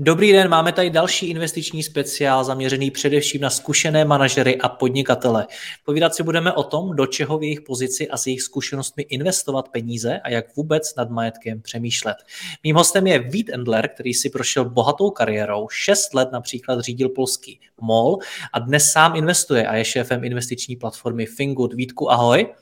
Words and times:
Dobrý 0.00 0.32
den, 0.32 0.48
máme 0.48 0.72
tady 0.72 0.90
další 0.90 1.30
investiční 1.30 1.82
speciál 1.82 2.44
zaměřený 2.44 2.90
především 2.90 3.40
na 3.40 3.50
zkušené 3.50 4.04
manažery 4.04 4.58
a 4.58 4.68
podnikatele. 4.68 5.46
Povídat 5.84 6.14
si 6.14 6.22
budeme 6.22 6.52
o 6.52 6.62
tom, 6.62 6.96
do 6.96 7.06
čeho 7.06 7.38
v 7.38 7.42
jejich 7.42 7.60
pozici 7.60 8.08
a 8.08 8.16
s 8.16 8.26
jejich 8.26 8.42
zkušenostmi 8.42 9.02
investovat 9.02 9.68
peníze 9.68 10.20
a 10.24 10.30
jak 10.30 10.56
vůbec 10.56 10.94
nad 10.94 11.10
majetkem 11.10 11.62
přemýšlet. 11.62 12.16
Mým 12.64 12.76
hostem 12.76 13.06
je 13.06 13.18
Vít 13.18 13.50
Endler, 13.52 13.88
který 13.88 14.14
si 14.14 14.30
prošel 14.30 14.64
bohatou 14.64 15.10
kariérou, 15.10 15.68
šest 15.68 16.14
let 16.14 16.28
například 16.32 16.80
řídil 16.80 17.08
polský 17.08 17.60
MOL 17.80 18.18
a 18.52 18.58
dnes 18.58 18.92
sám 18.92 19.16
investuje 19.16 19.66
a 19.66 19.76
je 19.76 19.84
šéfem 19.84 20.24
investiční 20.24 20.76
platformy 20.76 21.26
Fingood. 21.26 21.74
Vítku, 21.74 22.10
ahoj. 22.10 22.54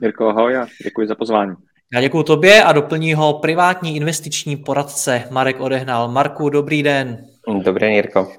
Jirko, 0.00 0.28
ahoj 0.28 0.56
a 0.56 0.66
děkuji 0.84 1.08
za 1.08 1.14
pozvání. 1.14 1.54
Já 1.92 2.00
děkuji 2.00 2.22
tobě 2.22 2.62
a 2.62 2.72
doplní 2.72 3.14
ho 3.14 3.34
privátní 3.34 3.96
investiční 3.96 4.56
poradce 4.56 5.24
Marek 5.30 5.60
Odehnal. 5.60 6.08
Marku, 6.08 6.48
dobrý 6.48 6.82
den. 6.82 7.26
Dobrý 7.64 7.80
den, 7.80 7.92
Jirko. 7.92 8.32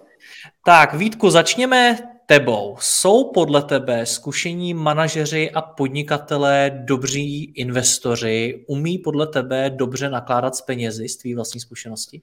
Tak, 0.65 0.93
Vítku, 0.93 1.29
začněme 1.29 1.97
tebou. 2.25 2.77
Jsou 2.79 3.31
podle 3.31 3.63
tebe 3.63 4.05
zkušení 4.05 4.73
manažeři 4.73 5.51
a 5.51 5.61
podnikatelé 5.61 6.81
dobří 6.85 7.43
investoři? 7.43 8.65
Umí 8.67 8.97
podle 8.97 9.27
tebe 9.27 9.69
dobře 9.69 10.09
nakládat 10.09 10.55
s 10.55 10.61
penězi 10.61 11.09
z 11.09 11.17
tvý 11.17 11.35
vlastní 11.35 11.59
zkušenosti? 11.59 12.21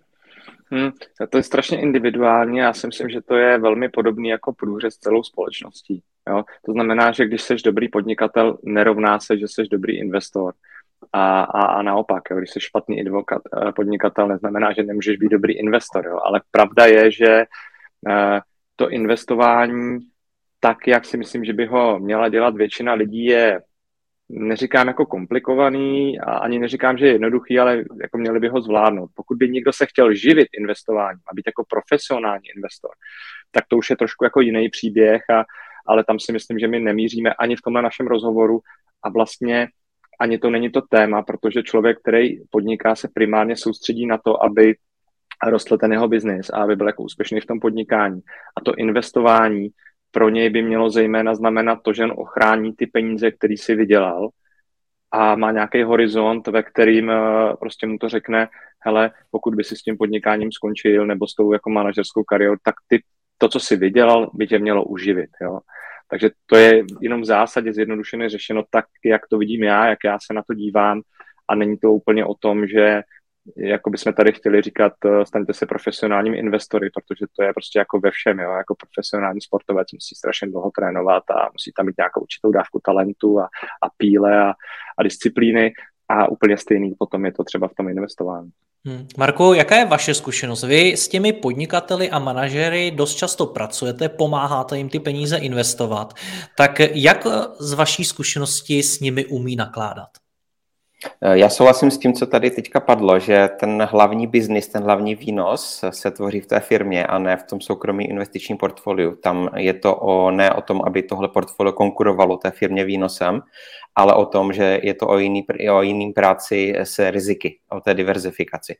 Hmm, 0.74 0.90
to 1.30 1.36
je 1.36 1.42
strašně 1.42 1.80
individuální. 1.80 2.58
Já 2.58 2.72
si 2.72 2.86
myslím, 2.86 3.08
že 3.08 3.20
to 3.20 3.34
je 3.34 3.58
velmi 3.58 3.88
podobný 3.88 4.28
jako 4.28 4.52
průřez 4.52 4.94
celou 4.94 5.22
společností. 5.22 6.02
Jo? 6.28 6.44
To 6.66 6.72
znamená, 6.72 7.12
že 7.12 7.26
když 7.26 7.42
jsi 7.42 7.56
dobrý 7.64 7.88
podnikatel, 7.88 8.58
nerovná 8.62 9.20
se, 9.20 9.38
že 9.38 9.48
jsi 9.48 9.62
dobrý 9.70 9.98
investor. 9.98 10.54
A, 11.12 11.42
a, 11.42 11.66
a 11.66 11.82
naopak, 11.82 12.22
jo, 12.30 12.36
když 12.36 12.50
jsi 12.50 12.60
špatný 12.60 13.00
advokat, 13.00 13.42
eh, 13.56 13.72
podnikatel, 13.72 14.28
neznamená, 14.28 14.72
že 14.72 14.82
nemůžeš 14.82 15.16
být 15.16 15.28
dobrý 15.28 15.58
investor. 15.58 16.06
Jo, 16.06 16.18
ale 16.24 16.40
pravda 16.50 16.86
je, 16.86 17.10
že 17.10 17.44
uh, 18.08 18.38
to 18.76 18.90
investování, 18.90 19.98
tak 20.60 20.86
jak 20.86 21.04
si 21.04 21.16
myslím, 21.16 21.44
že 21.44 21.52
by 21.52 21.66
ho 21.66 21.98
měla 21.98 22.28
dělat 22.28 22.56
většina 22.56 22.92
lidí, 22.92 23.24
je 23.24 23.60
neříkám 24.28 24.88
jako 24.88 25.06
komplikovaný 25.06 26.20
a 26.20 26.32
ani 26.32 26.58
neříkám, 26.58 26.98
že 26.98 27.06
je 27.06 27.12
jednoduchý, 27.12 27.58
ale 27.58 27.84
jako 28.02 28.18
měli 28.18 28.40
by 28.40 28.48
ho 28.48 28.60
zvládnout. 28.60 29.10
Pokud 29.14 29.38
by 29.38 29.48
někdo 29.48 29.72
se 29.72 29.86
chtěl 29.86 30.14
živit 30.14 30.48
investováním 30.58 31.20
a 31.30 31.34
být 31.34 31.46
jako 31.46 31.64
profesionální 31.68 32.48
investor, 32.56 32.90
tak 33.50 33.64
to 33.68 33.76
už 33.76 33.90
je 33.90 33.96
trošku 33.96 34.24
jako 34.24 34.40
jiný 34.40 34.68
příběh, 34.68 35.22
a, 35.30 35.44
ale 35.86 36.04
tam 36.04 36.20
si 36.20 36.32
myslím, 36.32 36.58
že 36.58 36.68
my 36.68 36.80
nemíříme 36.80 37.34
ani 37.34 37.56
v 37.56 37.62
tomhle 37.62 37.82
našem 37.82 38.06
rozhovoru 38.06 38.60
a 39.02 39.08
vlastně 39.08 39.68
ani 40.20 40.38
to 40.38 40.50
není 40.50 40.70
to 40.70 40.82
téma, 40.82 41.22
protože 41.22 41.62
člověk, 41.62 41.98
který 41.98 42.36
podniká, 42.50 42.94
se 42.94 43.08
primárně 43.14 43.56
soustředí 43.56 44.06
na 44.06 44.18
to, 44.18 44.42
aby 44.42 44.74
rostl 45.46 45.78
ten 45.78 45.92
jeho 45.92 46.08
biznis 46.08 46.50
a 46.50 46.56
aby 46.56 46.76
byl 46.76 46.86
jako 46.86 47.02
úspěšný 47.02 47.40
v 47.40 47.46
tom 47.46 47.60
podnikání. 47.60 48.20
A 48.56 48.60
to 48.60 48.74
investování 48.74 49.68
pro 50.14 50.28
něj 50.28 50.50
by 50.50 50.62
mělo 50.62 50.90
zejména 50.90 51.34
znamenat 51.34 51.78
to, 51.82 51.92
že 51.92 52.04
on 52.04 52.14
ochrání 52.16 52.72
ty 52.72 52.86
peníze, 52.86 53.30
které 53.30 53.54
si 53.56 53.74
vydělal 53.74 54.28
a 55.10 55.36
má 55.36 55.52
nějaký 55.52 55.82
horizont, 55.82 56.46
ve 56.46 56.62
kterým 56.62 57.10
eh, 57.10 57.56
prostě 57.60 57.86
mu 57.86 57.98
to 57.98 58.08
řekne, 58.08 58.48
hele, 58.78 59.10
pokud 59.30 59.54
by 59.54 59.64
si 59.64 59.76
s 59.76 59.82
tím 59.82 59.96
podnikáním 59.96 60.52
skončil 60.52 61.06
nebo 61.06 61.26
s 61.26 61.34
tou 61.34 61.52
jako 61.52 61.70
manažerskou 61.70 62.24
kariérou, 62.24 62.56
tak 62.62 62.74
ty, 62.88 63.02
to, 63.38 63.48
co 63.48 63.60
si 63.60 63.76
vydělal, 63.76 64.30
by 64.34 64.46
tě 64.46 64.58
mělo 64.58 64.84
uživit. 64.84 65.30
Jo? 65.42 65.58
Takže 66.08 66.30
to 66.46 66.56
je 66.56 66.82
jenom 67.00 67.20
v 67.20 67.24
zásadě 67.24 67.72
zjednodušeně 67.72 68.28
řešeno 68.28 68.62
tak, 68.70 68.84
jak 69.04 69.22
to 69.30 69.38
vidím 69.38 69.62
já, 69.62 69.86
jak 69.86 69.98
já 70.04 70.18
se 70.26 70.34
na 70.34 70.42
to 70.42 70.54
dívám 70.54 71.00
a 71.48 71.54
není 71.54 71.76
to 71.78 71.92
úplně 71.92 72.24
o 72.24 72.34
tom, 72.34 72.66
že 72.66 73.02
jako 73.56 73.90
bychom 73.90 74.12
tady 74.12 74.32
chtěli 74.32 74.62
říkat, 74.62 74.92
eh, 75.04 75.26
staňte 75.26 75.54
se 75.54 75.66
profesionálními 75.66 76.38
investory, 76.38 76.90
protože 76.90 77.26
to 77.36 77.42
je 77.42 77.52
prostě 77.52 77.78
jako 77.78 78.00
ve 78.00 78.10
všem, 78.10 78.38
jo? 78.38 78.50
jako 78.50 78.74
profesionální 78.74 79.40
sportovec 79.40 79.92
musí 79.92 80.14
strašně 80.14 80.48
dlouho 80.48 80.70
trénovat 80.70 81.30
a 81.30 81.48
musí 81.52 81.72
tam 81.76 81.86
mít 81.86 81.98
nějakou 81.98 82.20
určitou 82.20 82.52
dávku 82.52 82.80
talentu 82.84 83.40
a, 83.40 83.44
a 83.82 83.86
píle 83.96 84.42
a, 84.42 84.52
a 84.98 85.02
disciplíny 85.02 85.72
a 86.08 86.28
úplně 86.28 86.56
stejný 86.56 86.94
potom 86.98 87.24
je 87.24 87.32
to 87.32 87.44
třeba 87.44 87.68
v 87.68 87.74
tom 87.74 87.88
investování. 87.88 88.50
Hmm. 88.86 89.06
Marko, 89.18 89.54
jaká 89.54 89.76
je 89.76 89.84
vaše 89.84 90.14
zkušenost? 90.14 90.64
Vy 90.64 90.92
s 90.92 91.08
těmi 91.08 91.32
podnikateli 91.32 92.10
a 92.10 92.18
manažery 92.18 92.90
dost 92.90 93.14
často 93.14 93.46
pracujete, 93.46 94.08
pomáháte 94.08 94.78
jim 94.78 94.88
ty 94.88 95.00
peníze 95.00 95.36
investovat. 95.36 96.14
Tak 96.56 96.80
jak 96.80 97.26
z 97.58 97.72
vaší 97.72 98.04
zkušenosti 98.04 98.82
s 98.82 99.00
nimi 99.00 99.26
umí 99.26 99.56
nakládat? 99.56 100.08
Eh, 101.22 101.38
já 101.38 101.48
souhlasím 101.48 101.90
s 101.90 101.98
tím, 101.98 102.12
co 102.12 102.26
tady 102.26 102.50
teďka 102.50 102.80
padlo, 102.80 103.18
že 103.18 103.48
ten 103.60 103.88
hlavní 103.90 104.26
biznis, 104.26 104.68
ten 104.68 104.82
hlavní 104.82 105.14
výnos 105.14 105.84
se 105.90 106.10
tvoří 106.10 106.40
v 106.40 106.46
té 106.46 106.60
firmě 106.60 107.06
a 107.06 107.18
ne 107.18 107.36
v 107.36 107.42
tom 107.42 107.60
soukromém 107.60 108.06
investičním 108.10 108.58
portfoliu. 108.58 109.16
Tam 109.16 109.48
je 109.56 109.74
to 109.74 109.96
o, 109.96 110.30
ne 110.30 110.52
o 110.52 110.60
tom, 110.60 110.82
aby 110.86 111.02
tohle 111.02 111.28
portfolio 111.28 111.72
konkurovalo 111.72 112.36
té 112.36 112.50
firmě 112.50 112.84
výnosem, 112.84 113.42
ale 113.96 114.14
o 114.14 114.26
tom, 114.26 114.52
že 114.52 114.80
je 114.82 114.94
to 114.94 115.08
o 115.08 115.18
jiný, 115.18 115.46
o 115.72 115.82
jiný 115.82 116.12
práci 116.12 116.74
s 116.76 117.10
riziky, 117.10 117.58
o 117.70 117.80
té 117.80 117.94
diverzifikaci. 117.94 118.76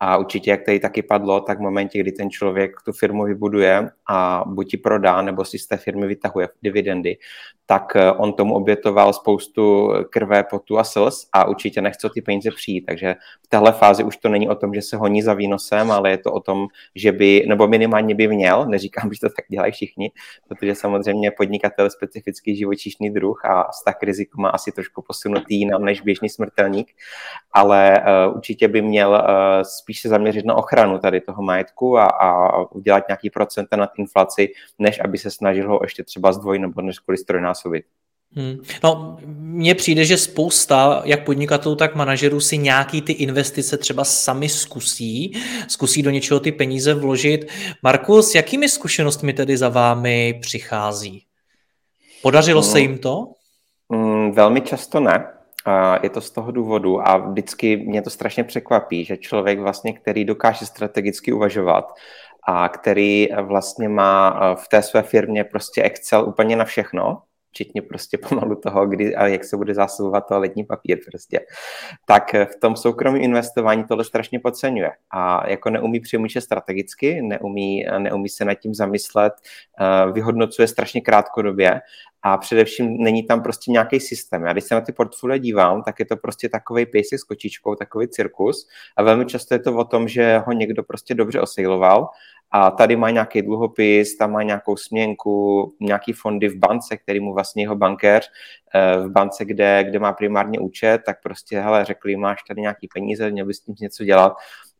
A 0.00 0.16
určitě, 0.16 0.50
jak 0.50 0.62
tady 0.62 0.80
taky 0.80 1.02
padlo, 1.02 1.40
tak 1.40 1.58
v 1.58 1.62
momentě, 1.62 2.00
kdy 2.00 2.12
ten 2.12 2.30
člověk 2.30 2.72
tu 2.84 2.92
firmu 2.92 3.24
vybuduje 3.24 3.90
a 4.10 4.44
buď 4.46 4.72
ji 4.72 4.78
prodá, 4.78 5.22
nebo 5.22 5.44
si 5.44 5.58
z 5.58 5.66
té 5.66 5.76
firmy 5.76 6.06
vytahuje 6.06 6.48
dividendy, 6.62 7.16
tak 7.66 7.96
eh, 7.96 8.12
on 8.12 8.32
tomu 8.32 8.54
obětoval 8.54 9.12
spoustu 9.12 9.92
krve, 10.10 10.44
potu 10.44 10.78
a 10.78 10.84
slz 10.84 11.28
a 11.32 11.48
určitě 11.48 11.82
nechce 11.82 12.08
ty 12.14 12.22
peníze 12.22 12.50
přijít. 12.50 12.84
Takže 12.86 13.14
v 13.42 13.48
téhle 13.48 13.72
fázi 13.72 14.04
už 14.04 14.16
to 14.16 14.28
není 14.28 14.48
o 14.48 14.54
tom, 14.54 14.74
že 14.74 14.82
se 14.82 14.96
honí 14.96 15.22
za 15.22 15.34
výnosem, 15.34 15.90
ale 15.90 16.10
je 16.10 16.18
to 16.18 16.32
o 16.32 16.40
tom, 16.40 16.66
že 16.94 17.12
by, 17.12 17.44
nebo 17.48 17.68
minimálně 17.68 18.14
by 18.14 18.28
měl, 18.28 18.66
neříkám, 18.68 19.12
že 19.12 19.20
to 19.20 19.28
tak 19.28 19.44
dělají 19.48 19.72
všichni, 19.72 20.10
protože 20.48 20.74
samozřejmě 20.74 21.30
podnikatel 21.30 21.84
je 21.84 21.90
specifický 21.90 22.56
živočišný 22.56 23.10
druh 23.10 23.44
a 23.44 23.72
s 23.72 23.84
tak 23.84 24.02
riziku 24.02 24.40
má 24.40 24.53
asi 24.54 24.72
trošku 24.72 25.02
posunutý 25.02 25.58
jinam 25.58 25.84
než 25.84 26.00
běžný 26.00 26.28
smrtelník, 26.28 26.88
ale 27.52 28.02
uh, 28.28 28.36
určitě 28.36 28.68
by 28.68 28.82
měl 28.82 29.10
uh, 29.10 29.62
spíš 29.62 30.00
se 30.00 30.08
zaměřit 30.08 30.44
na 30.44 30.54
ochranu 30.54 30.98
tady 30.98 31.20
toho 31.20 31.42
majetku 31.42 31.98
a, 31.98 32.04
a 32.04 32.58
udělat 32.72 33.04
nějaký 33.08 33.30
procent 33.30 33.68
nad 33.76 33.90
inflaci, 33.98 34.48
než 34.78 35.00
aby 35.00 35.18
se 35.18 35.30
snažil 35.30 35.68
ho 35.68 35.78
ještě 35.82 36.04
třeba 36.04 36.32
zdvojit 36.32 36.58
nebo 36.58 36.80
než 36.82 36.98
kvůli 36.98 37.18
strojnásobit. 37.18 37.84
Hmm. 38.36 38.56
No, 38.84 39.18
mně 39.26 39.74
přijde, 39.74 40.04
že 40.04 40.16
spousta, 40.16 41.02
jak 41.04 41.24
podnikatelů, 41.24 41.76
tak 41.76 41.94
manažerů 41.94 42.40
si 42.40 42.58
nějaký 42.58 43.02
ty 43.02 43.12
investice 43.12 43.76
třeba 43.76 44.04
sami 44.04 44.48
zkusí, 44.48 45.32
zkusí 45.68 46.02
do 46.02 46.10
něčeho 46.10 46.40
ty 46.40 46.52
peníze 46.52 46.94
vložit. 46.94 47.48
Markus, 47.82 48.30
s 48.30 48.34
jakými 48.34 48.68
zkušenostmi 48.68 49.32
tedy 49.32 49.56
za 49.56 49.68
vámi 49.68 50.38
přichází? 50.42 51.22
Podařilo 52.22 52.62
hmm. 52.62 52.70
se 52.70 52.80
jim 52.80 52.98
to? 52.98 53.26
Mm, 53.92 54.32
velmi 54.32 54.60
často 54.60 55.00
ne. 55.00 55.30
Je 56.02 56.10
to 56.10 56.20
z 56.20 56.30
toho 56.30 56.50
důvodu 56.50 57.08
a 57.08 57.16
vždycky 57.16 57.76
mě 57.76 58.02
to 58.02 58.10
strašně 58.10 58.44
překvapí, 58.44 59.04
že 59.04 59.16
člověk 59.16 59.60
vlastně, 59.60 59.92
který 59.92 60.24
dokáže 60.24 60.66
strategicky 60.66 61.32
uvažovat 61.32 61.92
a 62.48 62.68
který 62.68 63.28
vlastně 63.42 63.88
má 63.88 64.54
v 64.54 64.68
té 64.68 64.82
své 64.82 65.02
firmě 65.02 65.44
prostě 65.44 65.82
Excel 65.82 66.24
úplně 66.28 66.56
na 66.56 66.64
všechno, 66.64 67.22
včetně 67.54 67.82
prostě 67.82 68.18
pomalu 68.28 68.54
toho, 68.54 68.86
kdy 68.86 69.16
a 69.16 69.26
jak 69.26 69.44
se 69.44 69.56
bude 69.56 69.74
zásobovat 69.74 70.28
toaletní 70.28 70.64
papír 70.64 70.98
prostě, 71.10 71.40
tak 72.06 72.34
v 72.34 72.60
tom 72.60 72.76
soukromém 72.76 73.22
investování 73.22 73.84
tohle 73.84 74.04
strašně 74.04 74.40
podceňuje 74.40 74.90
a 75.10 75.50
jako 75.50 75.70
neumí 75.70 76.00
přemýšlet 76.00 76.40
strategicky, 76.40 77.22
neumí, 77.22 77.86
neumí 77.98 78.28
se 78.28 78.44
nad 78.44 78.54
tím 78.54 78.74
zamyslet, 78.74 79.32
eh, 79.80 80.12
vyhodnocuje 80.12 80.68
strašně 80.68 81.00
krátkodobě 81.00 81.80
a 82.26 82.36
především 82.38 82.96
není 82.96 83.22
tam 83.22 83.42
prostě 83.42 83.70
nějaký 83.70 84.00
systém. 84.00 84.42
Já 84.42 84.52
když 84.52 84.64
se 84.64 84.74
na 84.74 84.80
ty 84.80 84.92
portfolie 84.92 85.38
dívám, 85.38 85.82
tak 85.82 85.98
je 85.98 86.06
to 86.06 86.16
prostě 86.16 86.48
takový 86.48 86.86
pejsek 86.86 87.20
s 87.20 87.24
kočičkou, 87.24 87.74
takový 87.74 88.08
cirkus. 88.08 88.68
A 88.96 89.02
velmi 89.02 89.26
často 89.26 89.54
je 89.54 89.58
to 89.58 89.76
o 89.76 89.84
tom, 89.84 90.08
že 90.08 90.38
ho 90.38 90.52
někdo 90.52 90.82
prostě 90.82 91.14
dobře 91.14 91.40
osejloval. 91.40 92.08
A 92.50 92.70
tady 92.70 92.96
má 92.96 93.10
nějaký 93.10 93.42
dluhopis, 93.42 94.16
tam 94.16 94.32
má 94.32 94.42
nějakou 94.42 94.76
směnku, 94.76 95.74
nějaký 95.80 96.12
fondy 96.12 96.48
v 96.48 96.58
bance, 96.58 96.96
který 96.96 97.20
mu 97.20 97.34
vlastně 97.34 97.62
jeho 97.62 97.76
bankéř 97.76 98.30
eh, 98.74 98.98
v 98.98 99.10
bance, 99.10 99.44
kde, 99.44 99.84
kde 99.84 99.98
má 99.98 100.12
primárně 100.12 100.58
účet, 100.60 101.02
tak 101.06 101.22
prostě, 101.22 101.60
hele, 101.60 101.84
řekli, 101.84 102.16
máš 102.16 102.42
tady 102.48 102.60
nějaký 102.60 102.88
peníze, 102.94 103.30
měl 103.30 103.46
bys 103.46 103.56
s 103.56 103.60
tím 103.60 103.74
něco 103.80 104.04
dělat, 104.04 104.32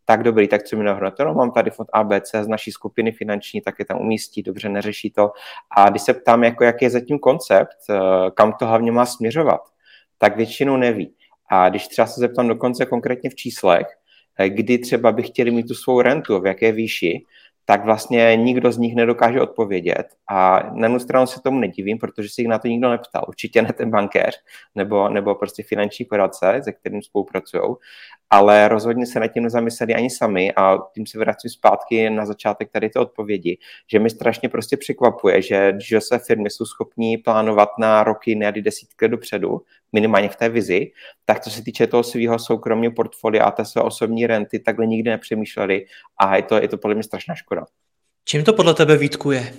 tak 0.05 0.23
dobrý, 0.23 0.49
tak 0.49 0.63
co 0.63 0.77
mi 0.77 0.85
navrhnete? 0.85 1.25
No, 1.25 1.35
mám 1.35 1.51
tady 1.51 1.71
fond 1.71 1.89
ABC 1.93 2.31
z 2.41 2.49
naší 2.49 2.73
skupiny 2.73 3.13
finanční, 3.13 3.61
tak 3.61 3.75
je 3.79 3.85
tam 3.85 4.01
umístí, 4.01 4.43
dobře, 4.43 4.69
neřeší 4.69 5.11
to. 5.11 5.33
A 5.77 5.91
když 5.91 6.03
se 6.03 6.15
ptám, 6.15 6.45
jako 6.45 6.65
jaký 6.65 6.85
je 6.85 6.91
zatím 6.91 7.19
koncept, 7.19 7.77
eh, 7.91 7.97
kam 8.35 8.53
to 8.53 8.67
hlavně 8.67 8.93
má 8.93 9.07
směřovat, 9.07 9.61
tak 10.19 10.37
většinou 10.37 10.77
neví. 10.77 11.15
A 11.51 11.69
když 11.69 11.89
třeba 11.89 12.07
se 12.07 12.21
zeptám 12.21 12.49
dokonce 12.49 12.87
konkrétně 12.87 13.31
v 13.31 13.35
číslech, 13.35 13.87
eh, 14.39 14.49
kdy 14.49 14.79
třeba 14.79 15.13
by 15.13 15.23
chtěli 15.23 15.51
mít 15.51 15.69
tu 15.69 15.75
svou 15.75 16.01
rentu, 16.01 16.41
v 16.41 16.47
jaké 16.47 16.73
výši, 16.73 17.25
tak 17.65 17.85
vlastně 17.85 18.37
nikdo 18.37 18.73
z 18.73 18.79
nich 18.79 18.95
nedokáže 18.95 19.41
odpovědět. 19.41 20.07
A 20.31 20.71
na 20.73 20.87
jednu 20.87 20.99
stranu 20.99 21.27
se 21.27 21.41
tomu 21.41 21.61
nedivím, 21.61 21.99
protože 21.99 22.29
si 22.29 22.41
jich 22.41 22.49
na 22.49 22.59
to 22.59 22.69
nikdo 22.69 22.91
neptal. 22.91 23.25
Určitě 23.29 23.63
ne 23.63 23.73
ten 23.73 23.91
bankéř 23.91 24.41
nebo, 24.75 25.09
nebo 25.09 25.35
prostě 25.35 25.63
finanční 25.63 26.05
poradce, 26.05 26.61
se 26.65 26.73
kterým 26.73 27.03
spolupracují, 27.03 27.63
ale 28.31 28.69
rozhodně 28.69 29.07
se 29.07 29.21
nad 29.21 29.27
tím 29.27 29.43
nezamysleli 29.43 29.95
ani 29.95 30.11
sami 30.11 30.53
a 30.57 30.79
tím 30.95 31.07
se 31.07 31.19
vracím 31.19 31.51
zpátky 31.51 32.11
na 32.11 32.27
začátek 32.27 32.71
tady 32.71 32.91
té 32.91 32.99
odpovědi, 33.01 33.59
že 33.91 33.99
mi 33.99 34.11
strašně 34.11 34.49
prostě 34.49 34.77
překvapuje, 34.77 35.43
že, 35.43 35.73
že 35.89 36.01
se 36.01 36.19
firmy 36.19 36.51
jsou 36.51 36.65
schopní 36.65 37.17
plánovat 37.17 37.69
na 37.79 38.05
roky, 38.05 38.35
ne 38.35 38.53
desítky 38.53 39.09
dopředu, 39.09 39.61
minimálně 39.93 40.29
v 40.29 40.37
té 40.37 40.49
vizi, 40.49 40.91
tak 41.25 41.41
co 41.41 41.51
se 41.51 41.63
týče 41.63 41.87
toho 41.87 42.03
svého 42.03 42.39
soukromého 42.39 42.93
portfolia 42.93 43.45
a 43.45 43.51
té 43.51 43.65
své 43.65 43.83
osobní 43.83 44.27
renty, 44.27 44.59
takhle 44.59 44.87
nikdy 44.87 45.11
nepřemýšleli 45.11 45.87
a 46.21 46.37
je 46.37 46.43
to, 46.43 46.57
je 46.57 46.69
to 46.69 46.79
podle 46.79 46.95
mě 46.95 47.03
strašná 47.03 47.35
škoda. 47.35 47.67
Čím 48.25 48.45
to 48.45 48.53
podle 48.53 48.75
tebe 48.75 48.97
výtkuje? 48.97 49.55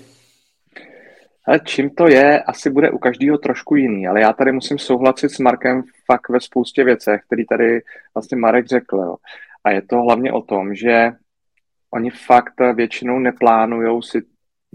Ale 1.47 1.59
čím 1.59 1.89
to 1.89 2.07
je, 2.07 2.43
asi 2.43 2.69
bude 2.69 2.91
u 2.91 2.97
každého 2.97 3.37
trošku 3.37 3.75
jiný, 3.75 4.07
ale 4.07 4.21
já 4.21 4.33
tady 4.33 4.51
musím 4.51 4.77
souhlasit 4.77 5.29
s 5.29 5.39
Markem 5.39 5.83
fakt 6.05 6.29
ve 6.29 6.41
spoustě 6.41 6.83
věcech, 6.83 7.21
který 7.27 7.45
tady 7.45 7.81
vlastně 8.13 8.37
Marek 8.37 8.67
řekl. 8.67 8.97
Jo. 8.97 9.15
A 9.63 9.71
je 9.71 9.81
to 9.81 10.01
hlavně 10.01 10.31
o 10.31 10.41
tom, 10.41 10.75
že 10.75 11.11
oni 11.91 12.09
fakt 12.09 12.53
většinou 12.75 13.19
neplánují 13.19 14.03
si, 14.03 14.21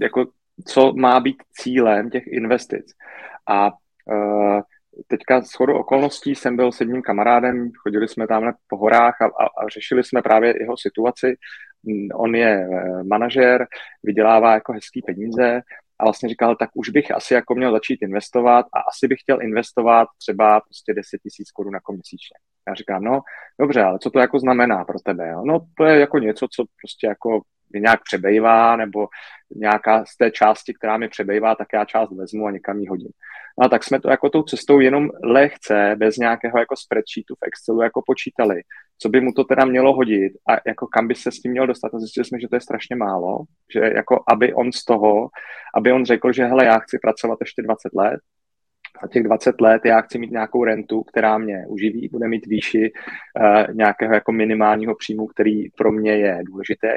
jako, 0.00 0.26
co 0.66 0.92
má 0.92 1.20
být 1.20 1.42
cílem 1.52 2.10
těch 2.10 2.26
investic. 2.26 2.86
A 3.48 3.66
uh, 3.66 4.60
teďka 5.06 5.42
s 5.42 5.52
chodou 5.54 5.74
okolností 5.74 6.34
jsem 6.34 6.56
byl 6.56 6.72
s 6.72 6.80
jedním 6.80 7.02
kamarádem, 7.02 7.70
chodili 7.82 8.08
jsme 8.08 8.26
tam 8.26 8.52
po 8.68 8.76
horách 8.76 9.22
a, 9.22 9.24
a, 9.24 9.44
a 9.44 9.68
řešili 9.74 10.04
jsme 10.04 10.22
právě 10.22 10.62
jeho 10.62 10.76
situaci. 10.76 11.36
On 12.14 12.34
je 12.34 12.68
eh, 12.72 13.04
manažer, 13.04 13.66
vydělává 14.02 14.54
jako 14.54 14.72
hezký 14.72 15.02
peníze 15.02 15.60
a 15.98 16.04
vlastně 16.04 16.28
říkal, 16.28 16.56
tak 16.56 16.70
už 16.74 16.88
bych 16.88 17.10
asi 17.10 17.34
jako 17.34 17.54
měl 17.54 17.72
začít 17.72 18.02
investovat 18.02 18.66
a 18.72 18.80
asi 18.80 19.08
bych 19.08 19.20
chtěl 19.20 19.42
investovat 19.42 20.08
třeba 20.18 20.60
prostě 20.60 20.94
10 20.94 21.18
tisíc 21.22 21.50
korun 21.50 21.74
jako 21.74 21.92
měsíčně. 21.92 22.34
Já 22.68 22.74
říkám, 22.74 23.02
no 23.02 23.20
dobře, 23.60 23.82
ale 23.82 23.98
co 23.98 24.10
to 24.10 24.18
jako 24.18 24.38
znamená 24.38 24.84
pro 24.84 24.98
tebe? 25.04 25.28
Jo? 25.28 25.42
No 25.44 25.58
to 25.76 25.84
je 25.84 26.00
jako 26.00 26.18
něco, 26.18 26.46
co 26.52 26.64
prostě 26.82 27.06
jako 27.06 27.40
mě 27.70 27.80
nějak 27.80 28.00
přebejvá, 28.04 28.76
nebo 28.76 29.08
nějaká 29.56 30.04
z 30.04 30.16
té 30.16 30.30
části, 30.30 30.74
která 30.74 30.96
mi 30.96 31.08
přebejvá, 31.08 31.54
tak 31.54 31.68
já 31.74 31.84
část 31.84 32.10
vezmu 32.10 32.46
a 32.46 32.50
někam 32.50 32.78
ji 32.78 32.88
hodím. 32.88 33.10
No 33.58 33.66
a 33.66 33.68
tak 33.68 33.84
jsme 33.84 34.00
to 34.00 34.10
jako 34.10 34.30
tou 34.30 34.42
cestou 34.42 34.80
jenom 34.80 35.08
lehce, 35.24 35.96
bez 35.98 36.16
nějakého 36.16 36.58
jako 36.58 36.76
spreadsheetu 36.76 37.34
v 37.34 37.46
Excelu 37.46 37.82
jako 37.82 38.02
počítali, 38.06 38.60
co 38.98 39.08
by 39.08 39.20
mu 39.20 39.32
to 39.32 39.44
teda 39.44 39.64
mělo 39.64 39.94
hodit 39.94 40.32
a 40.48 40.52
jako 40.66 40.86
kam 40.86 41.08
by 41.08 41.14
se 41.14 41.32
s 41.32 41.40
tím 41.40 41.52
měl 41.52 41.66
dostat. 41.66 41.94
A 41.94 41.98
zjistili 41.98 42.24
jsme, 42.24 42.40
že 42.40 42.48
to 42.48 42.56
je 42.56 42.60
strašně 42.60 42.96
málo, 42.96 43.38
že 43.72 43.80
jako 43.80 44.22
aby 44.28 44.54
on 44.54 44.72
z 44.72 44.84
toho, 44.84 45.28
aby 45.74 45.92
on 45.92 46.04
řekl, 46.04 46.32
že 46.32 46.44
hele, 46.44 46.64
já 46.64 46.78
chci 46.78 46.98
pracovat 46.98 47.38
ještě 47.40 47.62
20 47.62 47.92
let, 47.94 48.20
za 49.02 49.08
těch 49.08 49.22
20 49.22 49.60
let 49.60 49.82
já 49.84 50.00
chci 50.00 50.18
mít 50.18 50.30
nějakou 50.30 50.64
rentu, 50.64 51.02
která 51.02 51.38
mě 51.38 51.64
uživí, 51.68 52.08
bude 52.12 52.28
mít 52.28 52.46
výši 52.46 52.92
uh, 53.40 53.74
nějakého 53.74 54.14
jako 54.14 54.32
minimálního 54.32 54.94
příjmu, 54.94 55.26
který 55.26 55.70
pro 55.70 55.92
mě 55.92 56.12
je 56.12 56.38
důležitý, 56.46 56.88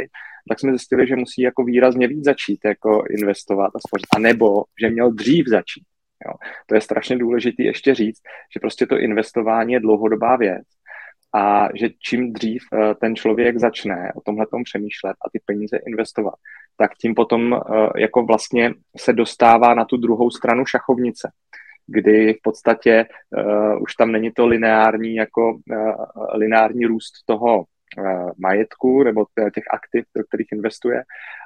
tak 0.49 0.59
jsme 0.59 0.71
zjistili, 0.71 1.07
že 1.07 1.15
musí 1.15 1.41
jako 1.41 1.63
výrazně 1.63 2.07
víc 2.07 2.23
začít 2.23 2.59
jako 2.65 3.03
investovat 3.09 3.71
a 3.75 3.79
spořit, 3.87 4.07
a 4.15 4.19
nebo 4.19 4.63
že 4.81 4.89
měl 4.89 5.11
dřív 5.11 5.47
začít. 5.47 5.83
Jo. 6.27 6.33
To 6.65 6.75
je 6.75 6.81
strašně 6.81 7.17
důležité 7.17 7.63
ještě 7.63 7.95
říct, 7.95 8.21
že 8.53 8.59
prostě 8.59 8.85
to 8.85 8.97
investování 8.97 9.73
je 9.73 9.79
dlouhodobá 9.79 10.35
věc 10.35 10.63
a 11.35 11.67
že 11.75 11.89
čím 11.99 12.33
dřív 12.33 12.63
uh, 12.71 12.93
ten 13.01 13.15
člověk 13.15 13.57
začne 13.57 14.11
o 14.15 14.21
tomhle 14.21 14.45
přemýšlet 14.63 15.11
a 15.25 15.29
ty 15.31 15.39
peníze 15.45 15.77
investovat, 15.87 16.33
tak 16.77 16.91
tím 17.01 17.15
potom 17.15 17.51
uh, 17.51 17.59
jako 17.97 18.25
vlastně 18.25 18.73
se 18.97 19.13
dostává 19.13 19.73
na 19.73 19.85
tu 19.85 19.97
druhou 19.97 20.29
stranu 20.29 20.65
šachovnice 20.65 21.31
kdy 21.87 22.33
v 22.33 22.41
podstatě 22.43 23.05
uh, 23.37 23.81
už 23.81 23.95
tam 23.95 24.11
není 24.11 24.31
to 24.31 24.47
lineární 24.47 25.15
jako 25.15 25.53
uh, 25.53 26.05
lineární 26.33 26.85
růst 26.85 27.13
toho 27.25 27.57
uh, 27.57 28.31
majetku 28.37 29.03
nebo 29.03 29.25
těch 29.53 29.63
aktiv, 29.73 30.05
do 30.17 30.23
kterých 30.23 30.47
investuje, 30.51 31.03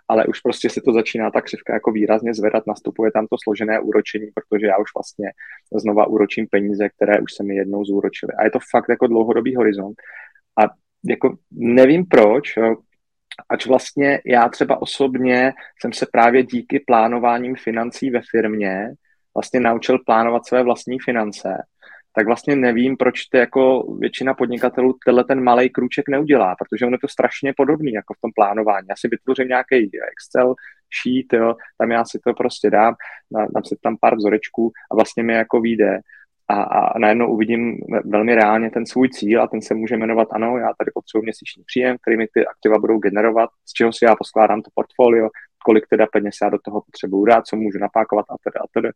ale 0.08 0.26
už 0.26 0.40
prostě 0.40 0.70
se 0.70 0.82
to 0.82 0.94
začíná 0.94 1.32
ta 1.32 1.42
křivka 1.42 1.74
jako 1.74 1.92
výrazně 1.92 2.34
zvedat, 2.34 2.64
nastupuje 2.68 3.12
tam 3.12 3.28
to 3.28 3.36
složené 3.44 3.80
úročení, 3.80 4.28
protože 4.34 4.66
já 4.66 4.78
už 4.78 4.90
vlastně 4.96 5.32
znova 5.76 6.08
úročím 6.08 6.48
peníze, 6.48 6.90
které 6.90 7.22
už 7.22 7.34
se 7.34 7.44
mi 7.44 7.56
jednou 7.56 7.86
zúročily. 7.86 8.34
A 8.40 8.44
je 8.44 8.52
to 8.52 8.60
fakt 8.72 8.90
jako 8.90 9.08
dlouhodobý 9.08 9.56
horizont. 9.56 9.96
A 10.60 10.64
jako 11.10 11.36
nevím 11.52 12.06
proč, 12.06 12.54
ač 13.50 13.66
vlastně 13.66 14.22
já 14.26 14.50
třeba 14.50 14.82
osobně 14.82 15.54
jsem 15.82 15.94
se 15.94 16.06
právě 16.12 16.44
díky 16.44 16.80
plánováním 16.80 17.56
financí 17.56 18.10
ve 18.10 18.22
firmě 18.32 18.90
vlastně 19.38 19.60
naučil 19.60 20.00
plánovat 20.06 20.46
své 20.46 20.64
vlastní 20.64 20.98
finance, 21.00 21.58
tak 22.16 22.26
vlastně 22.26 22.56
nevím, 22.56 22.98
proč 22.98 23.26
to 23.26 23.38
jako 23.38 23.96
většina 24.00 24.34
podnikatelů 24.34 24.96
tenhle 25.06 25.24
ten 25.24 25.44
malý 25.44 25.70
krůček 25.70 26.10
neudělá, 26.10 26.56
protože 26.56 26.86
on 26.86 26.94
je 26.94 27.00
to 27.00 27.08
strašně 27.08 27.54
podobný 27.58 27.92
jako 27.92 28.14
v 28.14 28.22
tom 28.22 28.32
plánování. 28.36 28.88
Já 28.90 28.96
si 29.00 29.08
vytvořím 29.08 29.48
nějaký 29.48 29.76
Excel 30.12 30.56
sheet, 31.02 31.34
jo, 31.34 31.56
tam 31.78 31.92
já 31.92 32.06
si 32.06 32.20
to 32.24 32.34
prostě 32.34 32.70
dám, 32.70 32.96
dám 33.32 33.64
si 33.66 33.76
tam 33.84 33.98
pár 34.02 34.16
vzorečků 34.16 34.72
a 34.92 34.96
vlastně 34.96 35.24
mi 35.24 35.34
jako 35.34 35.62
vyjde 35.62 36.00
a, 36.50 36.64
a 36.64 37.00
najednou 37.00 37.28
uvidím 37.34 37.78
velmi 38.06 38.36
reálně 38.36 38.72
ten 38.72 38.86
svůj 38.86 39.10
cíl 39.10 39.42
a 39.42 39.48
ten 39.48 39.62
se 39.62 39.76
může 39.76 39.98
jmenovat, 39.98 40.28
ano, 40.32 40.58
já 40.58 40.70
tady 40.78 40.92
potřebuji 40.94 41.24
měsíční 41.24 41.64
příjem, 41.64 41.98
který 42.02 42.18
mi 42.18 42.28
ty 42.34 42.48
aktiva 42.48 42.80
budou 42.80 42.98
generovat, 42.98 43.50
z 43.66 43.74
čeho 43.74 43.94
si 43.94 44.06
já 44.06 44.16
poskládám 44.16 44.62
to 44.62 44.70
portfolio, 44.76 45.30
kolik 45.66 45.88
teda 45.88 46.06
peněz 46.08 46.36
já 46.42 46.50
do 46.50 46.58
toho 46.66 46.82
potřebuju 46.82 47.26
dát, 47.26 47.46
co 47.46 47.56
můžu 47.56 47.80
napákovat 47.80 48.26
a 48.30 48.36
teda 48.44 48.60
a 48.64 48.68
teda 48.74 48.90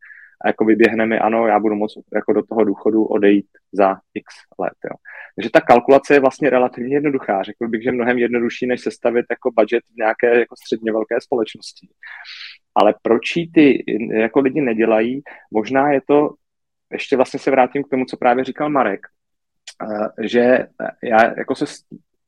a 0.46 0.48
jako 0.48 0.66
vyběhne 0.66 1.06
mi, 1.06 1.20
ano, 1.20 1.48
já 1.48 1.60
budu 1.60 1.76
moct 1.76 1.98
jako 2.14 2.34
do 2.34 2.44
toho 2.44 2.64
důchodu 2.64 3.06
odejít 3.06 3.48
za 3.72 3.96
x 4.14 4.26
let. 4.60 4.74
Jo. 4.86 4.96
Takže 5.36 5.50
ta 5.50 5.62
kalkulace 5.62 6.14
je 6.14 6.20
vlastně 6.20 6.50
relativně 6.50 6.96
jednoduchá. 6.96 7.44
Řekl 7.44 7.68
bych, 7.68 7.84
že 7.84 7.92
mnohem 7.92 8.18
jednodušší, 8.18 8.68
než 8.68 8.82
sestavit 8.82 9.26
jako 9.30 9.52
budget 9.52 9.84
v 9.94 9.98
nějaké 9.98 10.40
jako 10.40 10.56
středně 10.56 10.92
velké 10.92 11.22
společnosti. 11.22 11.88
Ale 12.76 12.94
proč 13.02 13.36
ji 13.36 13.52
ty 13.52 13.84
jako 14.14 14.40
lidi 14.40 14.62
nedělají? 14.62 15.22
Možná 15.52 15.92
je 15.92 16.02
to, 16.08 16.30
ještě 16.92 17.16
vlastně 17.16 17.40
se 17.40 17.52
vrátím 17.52 17.84
k 17.84 17.90
tomu, 17.90 18.06
co 18.06 18.18
právě 18.18 18.44
říkal 18.44 18.70
Marek, 18.70 19.02
eh, 19.84 20.28
že 20.28 20.68
já 21.04 21.38
jako 21.38 21.56
se 21.56 21.66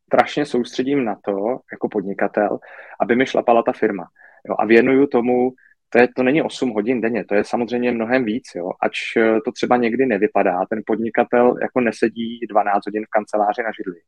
strašně 0.05 0.45
soustředím 0.45 1.05
na 1.05 1.15
to, 1.25 1.59
jako 1.71 1.89
podnikatel, 1.89 2.59
aby 2.99 3.15
mi 3.15 3.25
šlapala 3.25 3.63
ta 3.63 3.71
firma. 3.71 4.07
Jo, 4.49 4.55
a 4.59 4.65
věnuju 4.65 5.07
tomu 5.07 5.51
to, 5.93 5.99
je, 5.99 6.07
to 6.15 6.23
není 6.23 6.41
8 6.41 6.69
hodin 6.69 7.01
denně, 7.01 7.25
to 7.25 7.35
je 7.35 7.43
samozřejmě 7.43 7.91
mnohem 7.91 8.25
víc, 8.25 8.43
jo. 8.55 8.71
ač 8.81 8.97
eh, 9.17 9.41
to 9.45 9.51
třeba 9.51 9.77
někdy 9.77 10.05
nevypadá, 10.05 10.65
ten 10.69 10.81
podnikatel 10.85 11.55
jako 11.61 11.79
nesedí 11.81 12.39
12 12.49 12.85
hodin 12.85 13.05
v 13.05 13.09
kanceláři 13.09 13.63
na 13.63 13.71
židli, 13.77 13.99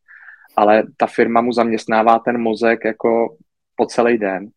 ale 0.55 0.83
ta 0.97 1.07
firma 1.07 1.41
mu 1.41 1.51
zaměstnává 1.51 2.19
ten 2.19 2.37
mozek 2.41 2.85
jako 2.85 3.37
po 3.75 3.85
celý 3.85 4.17
den 4.17 4.49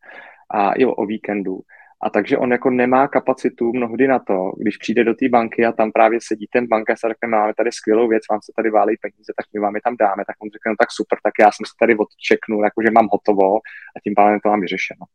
a 0.51 0.73
i 0.73 0.85
o, 0.85 1.05
víkendu. 1.05 1.59
A 2.03 2.09
takže 2.09 2.37
on 2.37 2.51
jako 2.51 2.69
nemá 2.69 3.07
kapacitu 3.07 3.73
mnohdy 3.73 4.07
na 4.07 4.19
to, 4.19 4.51
když 4.61 4.77
přijde 4.77 5.03
do 5.03 5.13
té 5.13 5.29
banky 5.29 5.65
a 5.65 5.71
tam 5.71 5.91
právě 5.91 6.19
sedí 6.21 6.47
ten 6.51 6.67
bankéř 6.67 6.99
a 7.03 7.07
řekne, 7.07 7.27
máme 7.27 7.53
tady 7.57 7.71
skvělou 7.71 8.07
věc, 8.07 8.23
vám 8.31 8.39
se 8.41 8.51
tady 8.55 8.69
válí 8.69 8.95
peníze, 9.01 9.33
tak 9.37 9.45
my 9.53 9.59
vám 9.59 9.75
je 9.75 9.81
tam 9.83 9.95
dáme, 9.99 10.23
tak 10.27 10.35
on 10.43 10.49
řekne, 10.49 10.69
no 10.69 10.75
tak 10.79 10.91
super, 10.91 11.19
tak 11.23 11.33
já 11.39 11.49
jsem 11.51 11.65
se 11.65 11.73
tady 11.79 11.95
odčeknul, 11.95 12.63
jakože 12.63 12.91
mám 12.91 13.07
hotovo 13.11 13.55
a 13.95 13.99
tím 14.03 14.13
pádem 14.15 14.39
to 14.39 14.49
mám 14.49 14.61
vyřešeno. 14.61 15.05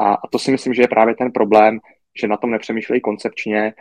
A, 0.00 0.14
a 0.14 0.28
to 0.30 0.38
si 0.38 0.50
myslím, 0.50 0.74
že 0.74 0.82
je 0.82 0.88
právě 0.88 1.14
ten 1.14 1.32
problém, 1.32 1.78
že 2.20 2.28
na 2.28 2.36
tom 2.36 2.50
nepřemýšlejí 2.50 3.00
koncepčně, 3.00 3.74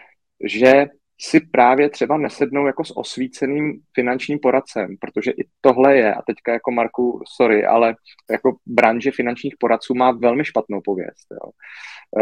že 0.45 0.85
si 1.21 1.39
právě 1.39 1.89
třeba 1.89 2.17
nesednou 2.17 2.67
jako 2.67 2.83
s 2.83 2.97
osvíceným 2.97 3.81
finančním 3.93 4.39
poradcem, 4.39 4.95
protože 5.01 5.31
i 5.31 5.43
tohle 5.61 5.97
je, 5.97 6.13
a 6.13 6.21
teďka 6.21 6.53
jako 6.53 6.71
Marku, 6.71 7.21
sorry, 7.37 7.65
ale 7.65 7.95
jako 8.31 8.57
branže 8.65 9.11
finančních 9.11 9.55
poradců 9.59 9.95
má 9.95 10.11
velmi 10.11 10.45
špatnou 10.45 10.81
pověst. 10.81 11.27
Jo. 11.31 11.51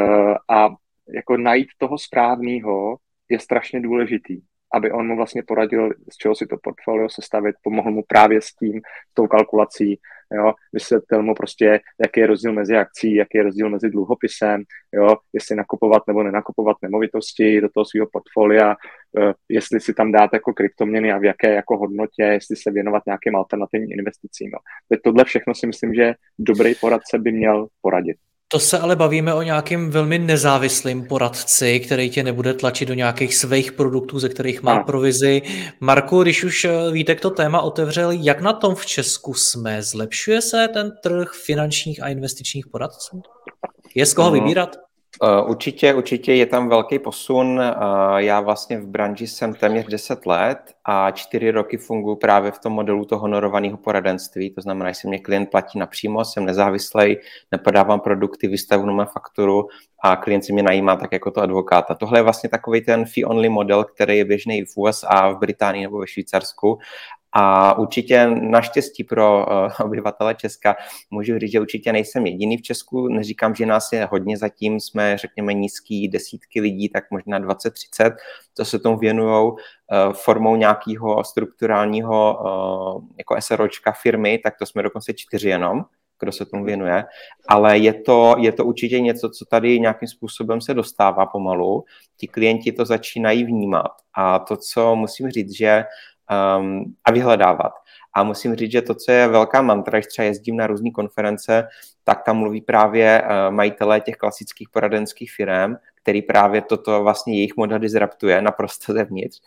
E, 0.01 0.35
a 0.49 0.69
jako 1.15 1.37
najít 1.37 1.67
toho 1.77 1.97
správného 1.97 2.97
je 3.29 3.39
strašně 3.39 3.81
důležitý, 3.81 4.41
aby 4.73 4.91
on 4.91 5.07
mu 5.07 5.15
vlastně 5.15 5.43
poradil, 5.47 5.89
z 6.11 6.17
čeho 6.17 6.35
si 6.35 6.47
to 6.47 6.57
portfolio 6.63 7.09
sestavit, 7.09 7.55
pomohl 7.63 7.91
mu 7.91 8.03
právě 8.07 8.41
s 8.41 8.53
tím, 8.53 8.81
s 9.11 9.13
tou 9.13 9.27
kalkulací, 9.27 9.99
jo, 10.33 10.53
vysvětlil 10.73 11.23
mu 11.23 11.33
prostě, 11.35 11.79
jaký 12.01 12.19
je 12.19 12.27
rozdíl 12.27 12.53
mezi 12.53 12.75
akcí, 12.75 13.15
jaký 13.15 13.37
je 13.37 13.43
rozdíl 13.43 13.69
mezi 13.69 13.89
dluhopisem, 13.89 14.63
jo, 14.93 15.15
jestli 15.33 15.55
nakupovat 15.55 16.03
nebo 16.07 16.23
nenakupovat 16.23 16.77
nemovitosti 16.81 17.61
do 17.61 17.69
toho 17.69 17.85
svého 17.85 18.07
portfolia, 18.11 18.75
eh, 19.19 19.33
jestli 19.49 19.79
si 19.79 19.93
tam 19.93 20.11
dát 20.11 20.29
jako 20.33 20.53
kryptoměny 20.53 21.11
a 21.11 21.17
v 21.17 21.23
jaké 21.23 21.53
jako 21.53 21.77
hodnotě, 21.77 22.23
jestli 22.23 22.55
se 22.55 22.71
věnovat 22.71 23.03
nějakým 23.05 23.35
alternativním 23.35 23.99
investicím. 23.99 24.51
Jo. 24.53 24.59
Tohle 25.03 25.25
všechno 25.25 25.55
si 25.55 25.67
myslím, 25.67 25.93
že 25.93 26.13
dobrý 26.39 26.75
poradce 26.75 27.19
by 27.19 27.31
měl 27.31 27.67
poradit. 27.81 28.17
To 28.49 28.59
se 28.59 28.79
ale 28.79 28.95
bavíme 28.95 29.33
o 29.33 29.41
nějakým 29.41 29.89
velmi 29.89 30.19
nezávislým 30.19 31.07
poradci, 31.07 31.79
který 31.79 32.09
tě 32.09 32.23
nebude 32.23 32.53
tlačit 32.53 32.85
do 32.85 32.93
nějakých 32.93 33.35
svých 33.35 33.71
produktů, 33.71 34.19
ze 34.19 34.29
kterých 34.29 34.61
má 34.61 34.83
provizi. 34.83 35.41
Marku, 35.79 36.23
když 36.23 36.43
už 36.43 36.65
eh, 36.65 36.91
Vítek 36.91 37.21
to 37.21 37.29
téma 37.29 37.61
otevřel, 37.61 38.11
jak 38.11 38.41
na 38.41 38.53
tom 38.53 38.75
v 38.75 38.85
Česku 38.85 39.33
jsme? 39.33 39.83
Zlepšuje 39.83 40.41
se 40.41 40.67
ten 40.73 40.91
trh 41.03 41.31
finančních 41.45 42.03
a 42.03 42.07
investičních 42.07 42.67
poradců? 42.67 43.21
Je 43.95 44.05
z 44.05 44.13
koho 44.13 44.31
vybírat? 44.31 44.86
Eh, 45.23 45.41
určitě, 45.41 45.93
určitě 45.93 46.33
je 46.33 46.45
tam 46.45 46.69
velký 46.69 46.99
posun. 46.99 47.61
Eh, 47.61 47.73
já 48.17 48.39
vlastně 48.39 48.79
v 48.79 48.87
branži 48.87 49.27
jsem 49.27 49.53
téměř 49.53 49.85
10 49.85 50.25
let 50.25 50.57
a 50.85 51.11
čtyři 51.11 51.51
roky 51.51 51.77
funguji 51.77 52.15
právě 52.15 52.51
v 52.51 52.59
tom 52.59 52.73
modelu 52.73 53.05
toho 53.05 53.21
honorovaného 53.21 53.77
poradenství. 53.77 54.49
To 54.49 54.61
znamená, 54.61 54.91
že 54.91 54.95
se 54.95 55.07
mě 55.07 55.19
klient 55.19 55.49
platí 55.51 55.79
napřímo, 55.79 56.25
jsem 56.25 56.45
nezávislý, 56.45 57.17
nepodávám 57.51 57.99
produkty, 57.99 58.47
vystavu 58.47 58.85
na 58.85 59.05
fakturu 59.05 59.67
a 60.03 60.15
klient 60.15 60.45
si 60.45 60.53
mě 60.53 60.63
najímá 60.63 60.95
tak 60.95 61.11
jako 61.11 61.31
to 61.31 61.41
advokáta. 61.41 61.95
Tohle 61.95 62.19
je 62.19 62.23
vlastně 62.23 62.49
takový 62.49 62.81
ten 62.81 63.03
fee-only 63.03 63.49
model, 63.49 63.83
který 63.83 64.17
je 64.17 64.25
běžný 64.25 64.65
v 64.65 64.77
USA, 64.77 65.29
v 65.29 65.39
Británii 65.39 65.83
nebo 65.83 65.99
ve 65.99 66.07
Švýcarsku 66.07 66.79
a 67.39 67.77
určitě 67.77 68.27
naštěstí 68.27 69.03
pro 69.03 69.45
uh, 69.45 69.71
obyvatele 69.85 70.35
Česka 70.35 70.75
můžu 71.11 71.39
říct, 71.39 71.51
že 71.51 71.59
určitě 71.59 71.93
nejsem 71.93 72.25
jediný 72.25 72.57
v 72.57 72.61
Česku. 72.61 73.07
Neříkám, 73.07 73.55
že 73.55 73.65
nás 73.65 73.91
je 73.91 74.05
hodně 74.05 74.37
zatím, 74.37 74.79
jsme 74.79 75.17
řekněme 75.17 75.53
nízký 75.53 76.07
desítky 76.07 76.61
lidí, 76.61 76.89
tak 76.89 77.03
možná 77.11 77.39
20-30, 77.39 78.15
co 78.55 78.65
se 78.65 78.79
tomu 78.79 78.97
věnují 78.97 79.51
uh, 79.51 79.57
formou 80.13 80.55
nějakého 80.55 81.23
strukturálního 81.23 82.37
uh, 82.39 83.03
jako 83.17 83.35
SROčka 83.39 83.91
firmy, 83.91 84.37
tak 84.43 84.57
to 84.59 84.65
jsme 84.65 84.83
dokonce 84.83 85.13
čtyři 85.13 85.49
jenom 85.49 85.85
kdo 86.19 86.31
se 86.31 86.45
tomu 86.45 86.65
věnuje, 86.65 87.05
ale 87.49 87.77
je 87.77 87.93
to, 87.93 88.35
je 88.39 88.51
to 88.51 88.65
určitě 88.65 88.99
něco, 88.99 89.29
co 89.29 89.45
tady 89.45 89.79
nějakým 89.79 90.07
způsobem 90.07 90.61
se 90.61 90.73
dostává 90.73 91.25
pomalu. 91.25 91.83
Ti 92.17 92.27
klienti 92.27 92.71
to 92.71 92.85
začínají 92.85 93.43
vnímat 93.43 93.91
a 94.13 94.39
to, 94.39 94.57
co 94.57 94.95
musím 94.95 95.29
říct, 95.29 95.57
že 95.57 95.83
um, 96.59 96.83
a 97.05 97.11
vyhledávat. 97.11 97.71
A 98.15 98.23
musím 98.23 98.55
říct, 98.55 98.71
že 98.71 98.81
to, 98.81 98.95
co 98.95 99.11
je 99.11 99.27
velká 99.27 99.61
mantra, 99.61 99.99
když 99.99 100.07
třeba 100.07 100.25
jezdím 100.25 100.57
na 100.57 100.67
různé 100.67 100.91
konference, 100.91 101.67
tak 102.03 102.23
tam 102.23 102.37
mluví 102.37 102.61
právě 102.61 103.21
uh, 103.21 103.55
majitelé 103.55 103.99
těch 103.99 104.15
klasických 104.15 104.69
poradenských 104.69 105.31
firm, 105.31 105.75
který 106.01 106.21
právě 106.21 106.61
toto 106.61 107.03
vlastně 107.03 107.35
jejich 107.35 107.57
model 107.57 107.79
disruptuje 107.79 108.41
naprosto 108.41 108.93
zevnitř, 108.93 109.41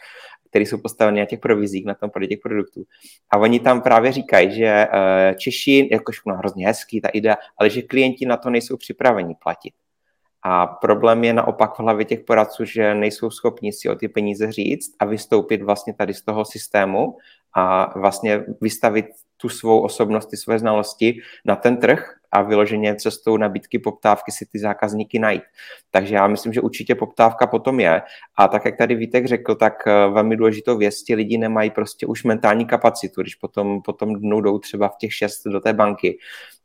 který 0.51 0.67
jsou 0.67 0.79
postaveny 0.79 1.21
na 1.21 1.27
těch 1.27 1.41
provizích, 1.41 1.87
na 1.87 1.95
tom 1.95 2.11
těch 2.29 2.39
produktů. 2.43 2.85
A 3.31 3.39
oni 3.39 3.61
tam 3.61 3.81
právě 3.81 4.13
říkají, 4.13 4.53
že 4.55 4.87
uh, 4.89 5.37
Češi, 5.37 5.89
jakož 5.93 6.21
no, 6.27 6.35
hrozně 6.35 6.67
hezký 6.67 7.01
ta 7.01 7.09
idea, 7.09 7.37
ale 7.59 7.71
že 7.71 7.83
klienti 7.83 8.27
na 8.27 8.37
to 8.37 8.51
nejsou 8.51 8.77
připraveni 8.77 9.35
platit. 9.43 9.73
A 10.43 10.67
problém 10.67 11.25
je 11.25 11.33
naopak 11.33 11.75
v 11.75 11.79
hlavě 11.79 12.05
těch 12.05 12.21
poradců, 12.21 12.65
že 12.65 12.95
nejsou 12.95 13.31
schopni 13.31 13.73
si 13.73 13.89
o 13.89 13.95
ty 13.95 14.09
peníze 14.09 14.53
říct 14.53 14.97
a 14.99 15.05
vystoupit 15.05 15.63
vlastně 15.63 15.95
tady 15.95 16.15
z 16.15 16.23
toho 16.23 16.45
systému 16.45 17.17
a 17.57 17.99
vlastně 17.99 18.45
vystavit 18.61 19.07
tu 19.37 19.49
svou 19.49 19.81
osobnost, 19.81 20.27
ty 20.27 20.37
své 20.37 20.59
znalosti 20.59 21.21
na 21.45 21.57
ten 21.57 21.77
trh 21.77 22.15
a 22.33 22.43
vyloženě 22.43 22.95
cestou 22.95 23.37
nabídky 23.37 23.79
poptávky 23.79 24.33
si 24.33 24.47
ty 24.47 24.59
zákazníky 24.59 25.19
najít. 25.19 25.43
Takže 25.91 26.15
já 26.15 26.27
myslím, 26.27 26.53
že 26.53 26.61
určitě 26.61 26.95
poptávka 26.95 27.47
potom 27.47 27.81
je. 27.81 28.03
A 28.37 28.49
tak, 28.49 28.65
jak 28.65 28.77
tady 28.77 28.95
Vítek 28.95 29.27
řekl, 29.27 29.55
tak 29.55 29.87
eh, 29.87 29.91
velmi 29.91 30.37
důležitou 30.37 30.79
věc, 30.79 31.03
ti 31.03 31.15
lidi 31.15 31.39
nemají 31.39 31.71
prostě 31.71 32.07
už 32.07 32.25
mentální 32.25 32.67
kapacitu, 32.67 33.23
když 33.23 33.35
potom, 33.35 33.83
potom 33.83 34.15
dnou 34.15 34.41
jdou 34.41 34.59
třeba 34.59 34.89
v 34.89 34.97
těch 34.97 35.15
šest 35.15 35.43
do 35.47 35.61
té 35.61 35.73
banky, 35.73 36.19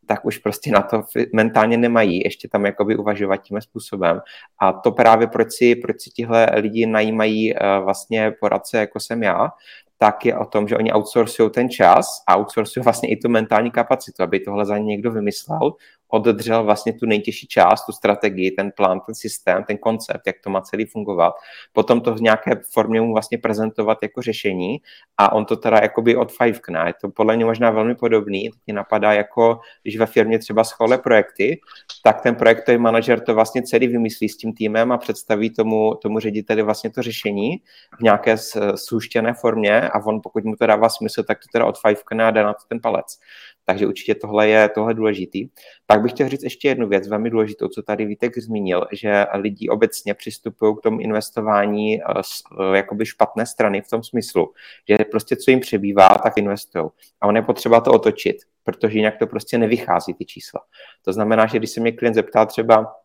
tak 0.05 0.25
už 0.25 0.37
prostě 0.37 0.71
na 0.71 0.81
to 0.81 1.03
mentálně 1.33 1.77
nemají, 1.77 2.21
ještě 2.23 2.47
tam 2.47 2.65
jakoby 2.65 2.95
uvažovat 2.95 3.37
tím 3.37 3.61
způsobem. 3.61 4.21
A 4.61 4.73
to 4.73 4.91
právě 4.91 5.27
proč 5.27 5.47
si, 5.51 5.75
proč 5.75 6.01
si 6.01 6.09
tihle 6.09 6.49
lidi 6.55 6.85
najímají 6.85 7.53
uh, 7.53 7.59
vlastně 7.83 8.31
poradce, 8.39 8.77
jako 8.77 8.99
jsem 8.99 9.23
já, 9.23 9.49
tak 9.97 10.25
je 10.25 10.37
o 10.37 10.45
tom, 10.45 10.67
že 10.67 10.77
oni 10.77 10.93
outsourcují 10.93 11.49
ten 11.49 11.69
čas 11.69 12.23
a 12.27 12.37
outsourcují 12.37 12.83
vlastně 12.83 13.09
i 13.09 13.17
tu 13.17 13.29
mentální 13.29 13.71
kapacitu, 13.71 14.23
aby 14.23 14.39
tohle 14.39 14.65
za 14.65 14.77
ně 14.77 14.85
někdo 14.85 15.11
vymyslel, 15.11 15.71
oddržel 16.07 16.63
vlastně 16.63 16.93
tu 16.93 17.05
nejtěžší 17.05 17.47
část, 17.47 17.85
tu 17.85 17.91
strategii, 17.91 18.51
ten 18.51 18.71
plán, 18.71 18.99
ten 19.05 19.15
systém, 19.15 19.63
ten 19.63 19.77
koncept, 19.77 20.21
jak 20.27 20.35
to 20.43 20.49
má 20.49 20.61
celý 20.61 20.85
fungovat, 20.85 21.33
potom 21.73 22.01
to 22.01 22.15
v 22.15 22.21
nějaké 22.21 22.51
formě 22.73 23.01
mu 23.01 23.13
vlastně 23.13 23.37
prezentovat 23.37 23.97
jako 24.01 24.21
řešení 24.21 24.77
a 25.17 25.31
on 25.31 25.45
to 25.45 25.55
teda 25.55 25.79
jakoby 25.81 26.15
od 26.15 26.31
fivekne. 26.31 26.83
Je 26.87 26.93
to 27.01 27.09
podle 27.09 27.35
mě 27.35 27.45
možná 27.45 27.71
velmi 27.71 27.95
podobný, 27.95 28.49
to 28.49 28.57
mě 28.65 28.73
napadá 28.73 29.13
jako, 29.13 29.59
když 29.83 29.97
ve 29.97 30.05
firmě 30.05 30.39
třeba 30.39 30.63
schváluje 30.63 30.97
projekty, 30.97 31.59
tak 32.03 32.21
ten 32.21 32.35
projektový 32.35 32.77
manažer 32.77 33.19
to 33.19 33.33
vlastně 33.33 33.63
celý 33.63 33.87
vymyslí 33.87 34.29
s 34.29 34.37
tím 34.37 34.53
týmem 34.53 34.91
a 34.91 34.97
představí 34.97 35.49
tomu, 35.49 35.95
tomu 35.95 36.19
řediteli 36.19 36.61
vlastně 36.61 36.89
to 36.89 37.01
řešení 37.01 37.57
v 37.99 38.01
nějaké 38.01 38.35
souštěné 38.75 39.33
formě 39.33 39.89
a 39.89 40.05
on, 40.05 40.19
pokud 40.23 40.43
mu 40.43 40.55
to 40.55 40.67
dává 40.67 40.89
smysl, 40.89 41.23
tak 41.23 41.39
to 41.39 41.45
teda 41.51 41.65
od 41.65 41.79
fivekne 41.79 42.25
a 42.25 42.31
dá 42.31 42.43
na 42.43 42.53
to 42.53 42.59
ten 42.69 42.79
palec. 42.81 43.19
Takže 43.65 43.87
určitě 43.87 44.15
tohle 44.15 44.47
je 44.47 44.69
tohle 44.69 44.93
důležitý. 44.93 45.47
Pak 45.87 46.01
bych 46.01 46.11
chtěl 46.11 46.29
říct 46.29 46.43
ještě 46.43 46.67
jednu 46.67 46.87
věc, 46.87 47.07
velmi 47.07 47.29
důležitou, 47.29 47.67
co 47.67 47.81
tady 47.81 48.05
Vítek 48.05 48.37
zmínil, 48.37 48.87
že 48.91 49.25
lidi 49.33 49.69
obecně 49.69 50.13
přistupují 50.13 50.75
k 50.77 50.81
tomu 50.81 50.99
investování 50.99 51.99
z 52.21 52.43
eh, 52.73 52.77
jakoby 52.77 53.05
špatné 53.05 53.45
strany 53.45 53.81
v 53.81 53.89
tom 53.89 54.03
smyslu, 54.03 54.53
že 54.89 54.97
prostě 55.11 55.35
co 55.35 55.51
jim 55.51 55.59
přebývá, 55.59 56.09
tak 56.23 56.37
investují. 56.37 56.85
A 57.21 57.27
on 57.27 57.35
je 57.35 57.41
potřeba 57.41 57.81
to 57.81 57.91
otočit, 57.91 58.37
protože 58.63 58.97
jinak 58.97 59.17
to 59.19 59.27
prostě 59.27 59.57
nevychází 59.57 60.13
ty 60.13 60.25
čísla. 60.25 60.61
To 61.05 61.13
znamená, 61.13 61.45
že 61.45 61.57
když 61.57 61.69
se 61.69 61.81
mě 61.81 61.91
klient 61.91 62.13
zeptá 62.13 62.45
třeba, 62.45 62.95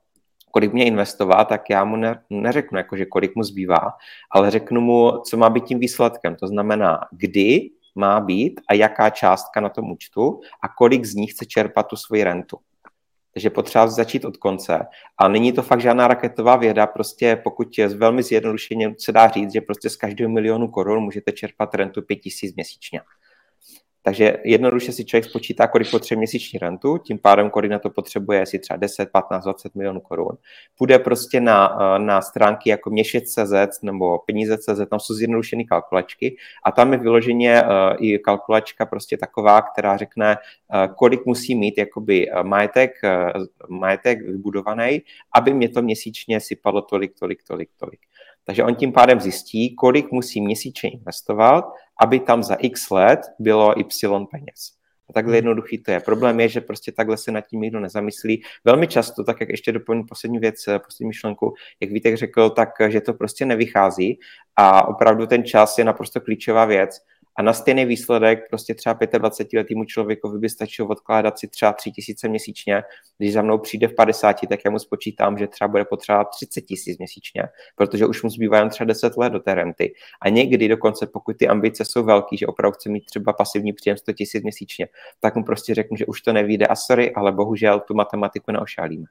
kolik 0.50 0.72
mě 0.72 0.84
investovat, 0.84 1.44
tak 1.44 1.70
já 1.70 1.84
mu 1.84 1.96
ne, 1.96 2.22
neřeknu, 2.30 2.78
jako, 2.78 2.96
že 2.96 3.04
kolik 3.04 3.36
mu 3.36 3.42
zbývá, 3.42 3.92
ale 4.30 4.50
řeknu 4.50 4.80
mu, 4.80 5.12
co 5.30 5.36
má 5.36 5.50
být 5.50 5.64
tím 5.64 5.78
výsledkem. 5.78 6.36
To 6.36 6.46
znamená, 6.46 7.00
kdy 7.12 7.70
má 8.00 8.20
být 8.20 8.60
a 8.68 8.74
jaká 8.74 9.10
částka 9.10 9.60
na 9.60 9.68
tom 9.68 9.90
účtu 9.90 10.40
a 10.62 10.68
kolik 10.68 11.04
z 11.04 11.14
nich 11.14 11.30
chce 11.30 11.46
čerpat 11.46 11.86
tu 11.86 11.96
svoji 11.96 12.24
rentu. 12.24 12.58
Takže 13.34 13.50
potřeba 13.50 13.86
začít 13.86 14.24
od 14.24 14.36
konce. 14.36 14.86
A 15.18 15.28
není 15.28 15.52
to 15.52 15.62
fakt 15.62 15.80
žádná 15.80 16.08
raketová 16.08 16.56
věda, 16.56 16.86
prostě 16.86 17.36
pokud 17.36 17.78
je 17.78 17.88
velmi 17.88 18.22
zjednodušeně 18.22 18.94
se 18.98 19.12
dá 19.12 19.28
říct, 19.28 19.52
že 19.52 19.60
prostě 19.60 19.90
z 19.90 19.96
každého 19.96 20.30
milionu 20.30 20.68
korun 20.68 21.04
můžete 21.04 21.32
čerpat 21.32 21.74
rentu 21.74 22.02
5000 22.02 22.54
měsíčně. 22.54 23.00
Takže 24.02 24.36
jednoduše 24.44 24.92
si 24.92 25.04
člověk 25.04 25.24
spočítá, 25.24 25.66
kolik 25.66 25.90
potřebuje 25.90 26.18
měsíční 26.18 26.58
rentu, 26.58 26.98
tím 26.98 27.18
pádem, 27.18 27.50
kolik 27.50 27.70
na 27.70 27.78
to 27.78 27.90
potřebuje, 27.90 28.42
asi 28.42 28.58
třeba 28.58 28.76
10, 28.76 29.10
15, 29.12 29.44
20 29.44 29.74
milionů 29.74 30.00
korun. 30.00 30.36
Půjde 30.78 30.98
prostě 30.98 31.40
na, 31.40 31.78
na 31.98 32.22
stránky 32.22 32.70
jako 32.70 32.90
měšec.cz 32.90 33.82
nebo 33.82 34.18
peníze.cz, 34.18 34.88
tam 34.90 35.00
jsou 35.00 35.14
zjednodušené 35.14 35.64
kalkulačky 35.64 36.36
a 36.64 36.72
tam 36.72 36.92
je 36.92 36.98
vyloženě 36.98 37.62
uh, 37.62 37.68
i 38.06 38.18
kalkulačka 38.18 38.86
prostě 38.86 39.16
taková, 39.16 39.62
která 39.62 39.96
řekne, 39.96 40.36
uh, 40.36 40.94
kolik 40.94 41.26
musí 41.26 41.54
mít 41.54 41.78
jakoby 41.78 42.26
majetek, 42.42 42.90
majetek 43.68 44.22
vybudovaný, 44.22 45.02
aby 45.34 45.54
mě 45.54 45.68
to 45.68 45.82
měsíčně 45.82 46.40
sypalo 46.40 46.82
tolik, 46.82 47.12
tolik, 47.18 47.42
tolik, 47.42 47.68
tolik. 47.76 48.00
Takže 48.44 48.64
on 48.64 48.74
tím 48.74 48.92
pádem 48.92 49.20
zjistí, 49.20 49.74
kolik 49.74 50.12
musí 50.12 50.40
měsíčně 50.40 50.90
investovat, 50.90 51.64
aby 52.00 52.20
tam 52.20 52.42
za 52.42 52.54
x 52.54 52.90
let 52.90 53.20
bylo 53.38 53.78
y 53.80 54.26
peněz. 54.30 54.80
A 55.10 55.12
takhle 55.12 55.30
hmm. 55.30 55.36
jednoduchý 55.36 55.78
to 55.78 55.90
je. 55.90 56.00
Problém 56.00 56.40
je, 56.40 56.48
že 56.48 56.60
prostě 56.60 56.92
takhle 56.92 57.16
se 57.16 57.32
nad 57.32 57.40
tím 57.40 57.60
nikdo 57.60 57.80
nezamyslí. 57.80 58.42
Velmi 58.64 58.86
často, 58.86 59.24
tak 59.24 59.40
jak 59.40 59.48
ještě 59.48 59.72
doplním 59.72 60.06
poslední 60.06 60.38
věc, 60.38 60.64
poslední 60.86 61.08
myšlenku, 61.08 61.54
jak 61.80 61.90
Vítek 61.90 62.16
řekl, 62.16 62.50
tak 62.50 62.68
že 62.88 63.00
to 63.00 63.14
prostě 63.14 63.46
nevychází 63.46 64.18
a 64.56 64.88
opravdu 64.88 65.26
ten 65.26 65.44
čas 65.44 65.78
je 65.78 65.84
naprosto 65.84 66.20
klíčová 66.20 66.64
věc 66.64 67.00
a 67.36 67.42
na 67.42 67.52
stejný 67.52 67.84
výsledek 67.84 68.38
prostě 68.48 68.74
třeba 68.74 68.94
25-letýmu 68.94 69.84
člověku 69.84 70.38
by 70.38 70.48
stačilo 70.48 70.88
odkládat 70.88 71.38
si 71.38 71.48
třeba 71.48 71.72
3 71.72 71.92
tisíce 71.92 72.28
měsíčně. 72.28 72.82
Když 73.18 73.32
za 73.32 73.42
mnou 73.42 73.58
přijde 73.58 73.88
v 73.88 73.94
50, 73.94 74.36
tak 74.48 74.60
já 74.64 74.70
mu 74.70 74.78
spočítám, 74.78 75.38
že 75.38 75.46
třeba 75.46 75.68
bude 75.68 75.84
potřebovat 75.84 76.24
30 76.24 76.60
tisíc 76.60 76.98
měsíčně, 76.98 77.42
protože 77.76 78.06
už 78.06 78.22
mu 78.22 78.30
zbývá 78.30 78.58
jen 78.58 78.68
třeba 78.68 78.86
10 78.86 79.16
let 79.16 79.32
do 79.32 79.40
té 79.40 79.54
renty. 79.54 79.94
A 80.22 80.28
někdy 80.28 80.68
dokonce, 80.68 81.06
pokud 81.06 81.36
ty 81.36 81.48
ambice 81.48 81.84
jsou 81.84 82.04
velké, 82.04 82.36
že 82.36 82.46
opravdu 82.46 82.74
chce 82.74 82.88
mít 82.88 83.04
třeba 83.04 83.32
pasivní 83.32 83.72
příjem 83.72 83.96
100 83.96 84.12
tisíc 84.12 84.42
měsíčně, 84.42 84.88
tak 85.20 85.36
mu 85.36 85.44
prostě 85.44 85.74
řeknu, 85.74 85.96
že 85.96 86.06
už 86.06 86.20
to 86.20 86.32
nevíde 86.32 86.66
a 86.66 86.76
sorry, 86.76 87.14
ale 87.14 87.32
bohužel 87.32 87.80
tu 87.80 87.94
matematiku 87.94 88.52
neošálíme. 88.52 89.04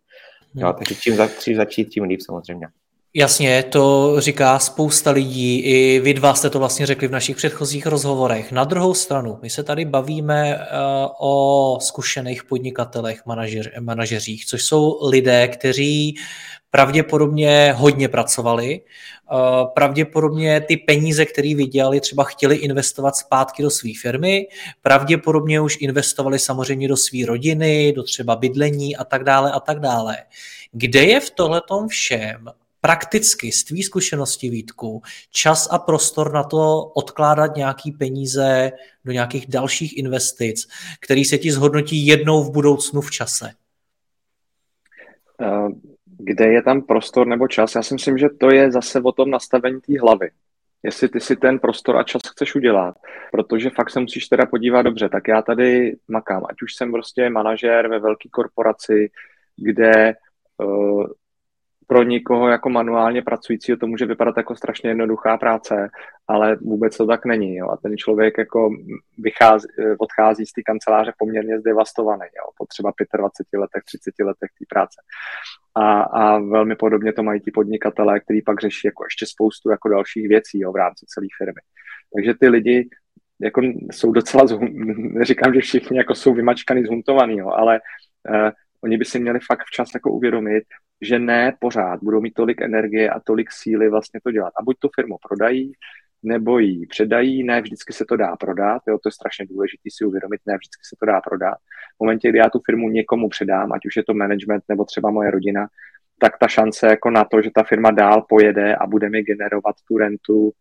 Jo, 0.55 0.73
takže 0.73 0.95
čím, 0.95 1.15
za, 1.15 1.27
čím 1.27 1.55
začít, 1.55 1.89
tím 1.89 2.03
líp 2.03 2.21
samozřejmě. 2.21 2.67
Jasně, 3.13 3.63
to 3.63 4.15
říká 4.19 4.59
spousta 4.59 5.11
lidí, 5.11 5.59
i 5.59 5.99
vy 5.99 6.13
dva 6.13 6.33
jste 6.33 6.49
to 6.49 6.59
vlastně 6.59 6.85
řekli 6.85 7.07
v 7.07 7.11
našich 7.11 7.35
předchozích 7.35 7.85
rozhovorech. 7.85 8.51
Na 8.51 8.63
druhou 8.63 8.93
stranu, 8.93 9.39
my 9.41 9.49
se 9.49 9.63
tady 9.63 9.85
bavíme 9.85 10.55
uh, 10.55 10.61
o 11.19 11.77
zkušených 11.81 12.43
podnikatelech, 12.43 13.25
manažer, 13.25 13.71
manažeřích, 13.79 14.45
což 14.45 14.63
jsou 14.63 15.07
lidé, 15.09 15.47
kteří 15.47 16.15
pravděpodobně 16.71 17.73
hodně 17.77 18.07
pracovali, 18.07 18.81
uh, 19.31 19.67
pravděpodobně 19.73 20.61
ty 20.61 20.77
peníze, 20.77 21.25
které 21.25 21.55
vydělali, 21.55 21.99
třeba 21.99 22.23
chtěli 22.23 22.55
investovat 22.55 23.15
zpátky 23.15 23.63
do 23.63 23.69
své 23.69 23.91
firmy, 24.01 24.47
pravděpodobně 24.81 25.61
už 25.61 25.77
investovali 25.81 26.39
samozřejmě 26.39 26.87
do 26.87 26.97
své 26.97 27.25
rodiny, 27.25 27.93
do 27.95 28.03
třeba 28.03 28.35
bydlení 28.35 28.95
a 28.95 29.03
tak 29.03 29.23
dále 29.23 29.51
a 29.51 29.59
tak 29.59 29.79
dále. 29.79 30.17
Kde 30.71 31.03
je 31.03 31.19
v 31.19 31.29
tohletom 31.29 31.87
všem 31.87 32.49
prakticky 32.81 33.51
z 33.51 33.63
tvý 33.63 33.83
zkušenosti, 33.83 34.50
Vítku, 34.50 35.01
čas 35.31 35.69
a 35.71 35.79
prostor 35.79 36.33
na 36.33 36.43
to 36.43 36.86
odkládat 36.95 37.55
nějaký 37.55 37.91
peníze 37.91 38.71
do 39.05 39.12
nějakých 39.12 39.48
dalších 39.48 39.98
investic, 39.98 40.67
který 41.01 41.25
se 41.25 41.38
ti 41.38 41.51
zhodnotí 41.51 42.05
jednou 42.07 42.43
v 42.43 42.51
budoucnu 42.51 43.01
v 43.01 43.12
čase? 43.12 43.51
Eh, 45.41 45.67
kde 46.19 46.45
je 46.48 46.62
tam 46.62 46.81
prostor 46.81 47.27
nebo 47.27 47.48
čas? 47.48 47.75
Já 47.75 47.83
si 47.83 47.93
myslím, 47.93 48.17
že 48.17 48.29
to 48.39 48.51
je 48.51 48.71
zase 48.71 49.01
o 49.01 49.12
tom 49.12 49.29
nastavení 49.29 49.81
té 49.81 50.00
hlavy. 50.00 50.29
Jestli 50.83 51.09
ty 51.09 51.19
si 51.19 51.36
ten 51.36 51.59
prostor 51.59 51.98
a 51.98 52.03
čas 52.03 52.21
chceš 52.31 52.55
udělat, 52.55 52.95
protože 53.31 53.69
fakt 53.69 53.89
se 53.89 54.00
musíš 54.00 54.27
teda 54.27 54.45
podívat 54.45 54.81
dobře, 54.81 55.09
tak 55.09 55.27
já 55.27 55.41
tady 55.41 55.95
makám, 56.07 56.43
ať 56.50 56.62
už 56.62 56.75
jsem 56.75 56.91
prostě 56.91 57.29
manažér 57.29 57.88
ve 57.88 58.00
velké 58.00 58.29
korporaci, 58.29 59.12
kde 59.57 60.13
uh, 60.57 61.07
pro 61.89 62.03
někoho 62.03 62.50
jako 62.50 62.69
manuálně 62.69 63.22
pracujícího 63.22 63.77
to 63.77 63.88
může 63.88 64.05
vypadat 64.05 64.38
jako 64.38 64.55
strašně 64.55 64.89
jednoduchá 64.89 65.38
práce, 65.38 65.89
ale 66.27 66.55
vůbec 66.62 66.98
to 66.98 67.08
tak 67.08 67.25
není. 67.25 67.55
Jo. 67.55 67.69
A 67.69 67.77
ten 67.77 67.98
člověk 67.98 68.38
jako 68.38 68.69
vychází, 69.17 69.67
odchází 69.98 70.46
z 70.46 70.53
té 70.53 70.62
kanceláře 70.62 71.13
poměrně 71.17 71.60
zdevastovaný, 71.60 72.22
jo, 72.22 72.51
po 72.58 72.65
třeba 72.65 72.91
25 73.17 73.60
letech, 73.60 73.84
30 73.84 74.13
letech 74.24 74.50
té 74.60 74.65
práce. 74.69 75.01
A, 75.75 76.01
a 76.01 76.39
velmi 76.39 76.75
podobně 76.75 77.13
to 77.13 77.24
mají 77.24 77.41
ti 77.41 77.51
podnikatelé, 77.51 78.19
kteří 78.19 78.41
pak 78.41 78.62
řeší 78.62 78.88
jako 78.88 79.03
ještě 79.05 79.25
spoustu 79.25 79.69
jako 79.69 79.89
dalších 79.89 80.27
věcí 80.27 80.60
jo, 80.60 80.72
v 80.72 80.75
rámci 80.75 81.05
celé 81.05 81.27
firmy. 81.38 81.62
Takže 82.15 82.34
ty 82.39 82.50
lidi 82.50 82.89
jako 83.41 83.62
jsou 83.91 84.12
docela, 84.12 84.48
zhum, 84.48 84.69
neříkám, 85.13 85.53
že 85.53 85.62
všichni 85.62 85.98
jako 85.98 86.15
jsou 86.15 86.34
vymačkaný, 86.34 86.84
zhuntovaný, 86.86 87.38
jo, 87.38 87.50
ale 87.50 87.79
uh, 88.29 88.50
oni 88.83 88.98
by 88.98 89.05
si 89.05 89.19
měli 89.19 89.39
fakt 89.48 89.63
včas 89.65 89.89
jako 89.93 90.12
uvědomit, 90.12 90.63
že 91.01 91.19
ne 91.19 91.53
pořád 91.59 92.00
budou 92.03 92.21
mít 92.21 92.33
tolik 92.33 92.62
energie 92.62 93.09
a 93.09 93.19
tolik 93.19 93.51
síly 93.51 93.89
vlastně 93.89 94.19
to 94.24 94.31
dělat. 94.31 94.53
A 94.59 94.63
buď 94.63 94.75
tu 94.79 94.89
firmu 94.95 95.15
prodají, 95.27 95.74
nebo 96.24 96.59
ji 96.59 96.86
předají, 96.86 97.43
ne 97.43 97.62
vždycky 97.62 97.93
se 97.93 98.05
to 98.05 98.17
dá 98.17 98.36
prodat, 98.36 98.81
jo, 98.88 98.98
to 99.03 99.09
je 99.09 99.13
strašně 99.13 99.45
důležité 99.45 99.89
si 99.98 100.05
uvědomit, 100.05 100.41
ne 100.45 100.53
vždycky 100.53 100.81
se 100.83 100.95
to 101.00 101.05
dá 101.05 101.21
prodat. 101.21 101.57
V 101.98 102.00
momentě, 102.00 102.29
kdy 102.29 102.38
já 102.38 102.50
tu 102.50 102.59
firmu 102.65 102.89
někomu 102.89 103.29
předám, 103.29 103.71
ať 103.71 103.86
už 103.86 103.95
je 103.95 104.03
to 104.03 104.13
management 104.13 104.63
nebo 104.69 104.86
třeba 104.86 105.12
moje 105.12 105.31
rodina, 105.31 105.67
tak 106.19 106.38
ta 106.38 106.48
šance 106.48 106.88
jako 106.88 107.09
na 107.09 107.24
to, 107.24 107.41
že 107.41 107.50
ta 107.55 107.63
firma 107.63 107.91
dál 107.91 108.25
pojede 108.29 108.75
a 108.75 108.88
bude 108.88 109.09
mi 109.09 109.24
generovat 109.24 109.75
tu 109.88 109.98
rentu, 109.98 110.51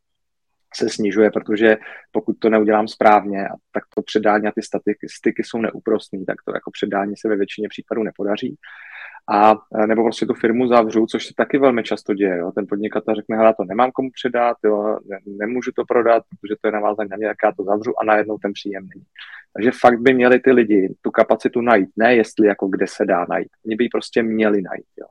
se 0.74 0.88
snižuje, 0.88 1.30
protože 1.30 1.76
pokud 2.12 2.38
to 2.38 2.50
neudělám 2.50 2.88
správně, 2.88 3.48
tak 3.72 3.82
to 3.94 4.02
předání 4.02 4.46
a 4.46 4.52
ty 4.52 4.62
statistiky 4.62 5.42
jsou 5.44 5.58
neúprostné, 5.58 6.24
tak 6.26 6.36
to 6.44 6.54
jako 6.54 6.70
předání 6.70 7.16
se 7.16 7.28
ve 7.28 7.36
většině 7.36 7.68
případů 7.68 8.02
nepodaří 8.02 8.56
a 9.30 9.54
e, 9.74 9.86
nebo 9.86 10.02
prostě 10.04 10.26
tu 10.26 10.34
firmu 10.34 10.68
zavřu, 10.68 11.06
což 11.06 11.26
se 11.26 11.32
taky 11.36 11.58
velmi 11.58 11.82
často 11.82 12.14
děje. 12.14 12.36
Jo. 12.36 12.52
Ten 12.52 12.66
podnikatel 12.68 13.14
řekne, 13.14 13.36
hele, 13.36 13.54
to 13.54 13.64
nemám 13.64 13.90
komu 13.90 14.10
předat, 14.10 14.56
jo, 14.64 14.98
ne, 15.08 15.18
nemůžu 15.26 15.70
to 15.72 15.84
prodat, 15.84 16.22
protože 16.28 16.54
to 16.60 16.68
je 16.68 16.72
navázané 16.72 17.08
na 17.10 17.16
mě, 17.16 17.26
tak 17.28 17.36
já 17.44 17.52
to 17.52 17.64
zavřu 17.64 17.92
a 18.00 18.04
najednou 18.04 18.38
ten 18.38 18.52
příjem 18.52 18.88
není. 18.94 19.04
Takže 19.52 19.70
fakt 19.80 20.00
by 20.00 20.14
měli 20.14 20.40
ty 20.40 20.52
lidi 20.52 20.94
tu 21.02 21.10
kapacitu 21.10 21.60
najít, 21.60 21.88
ne 21.96 22.16
jestli 22.16 22.46
jako 22.46 22.68
kde 22.68 22.86
se 22.88 23.04
dá 23.04 23.26
najít. 23.28 23.48
Oni 23.66 23.76
by 23.76 23.84
ji 23.84 23.88
prostě 23.88 24.22
měli 24.22 24.62
najít. 24.62 24.86
Jo. 25.00 25.06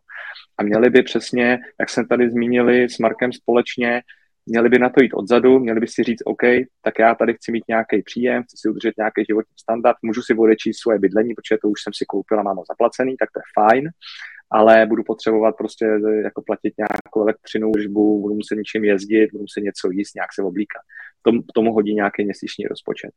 A 0.58 0.64
měli 0.64 0.90
by 0.90 1.04
přesně, 1.04 1.60
jak 1.80 1.90
jsem 1.90 2.08
tady 2.08 2.30
zmínili 2.30 2.90
s 2.90 3.00
Markem 3.00 3.34
společně, 3.34 4.02
měli 4.48 4.70
by 4.70 4.80
na 4.80 4.90
to 4.90 5.04
jít 5.04 5.14
odzadu, 5.14 5.60
měli 5.60 5.80
by 5.80 5.88
si 5.88 6.04
říct, 6.04 6.22
OK, 6.26 6.44
tak 6.82 6.94
já 7.00 7.16
tady 7.16 7.34
chci 7.34 7.52
mít 7.52 7.64
nějaký 7.68 8.02
příjem, 8.02 8.44
chci 8.44 8.58
si 8.58 8.70
udržet 8.70 8.94
nějaký 8.98 9.24
životní 9.30 9.54
standard, 9.60 9.98
můžu 10.02 10.22
si 10.22 10.34
odečíst 10.34 10.80
svoje 10.80 11.00
bydlení, 11.00 11.34
protože 11.36 11.58
to 11.62 11.70
už 11.70 11.80
jsem 11.84 11.94
si 11.94 12.06
koupil 12.06 12.40
a 12.40 12.44
mám 12.44 12.58
ho 12.58 12.64
zaplacený, 12.72 13.18
tak 13.18 13.30
to 13.32 13.40
je 13.40 13.48
fajn, 13.60 13.90
ale 14.52 14.86
budu 14.86 15.04
potřebovat 15.04 15.56
prostě 15.58 15.86
jako 16.24 16.42
platit 16.46 16.74
nějakou 16.78 17.22
elektřinu, 17.22 17.72
úžbu, 17.78 18.22
budu 18.22 18.36
muset 18.36 18.56
něčím 18.56 18.84
jezdit, 18.84 19.32
budu 19.32 19.42
muset 19.42 19.62
něco 19.62 19.90
jíst, 19.92 20.16
nějak 20.16 20.34
se 20.34 20.42
oblíkat. 20.42 20.82
Tom, 21.22 21.44
tomu 21.56 21.74
hodí 21.74 21.94
nějaký 21.96 22.26
měsíční 22.26 22.66
rozpočet. 22.66 23.12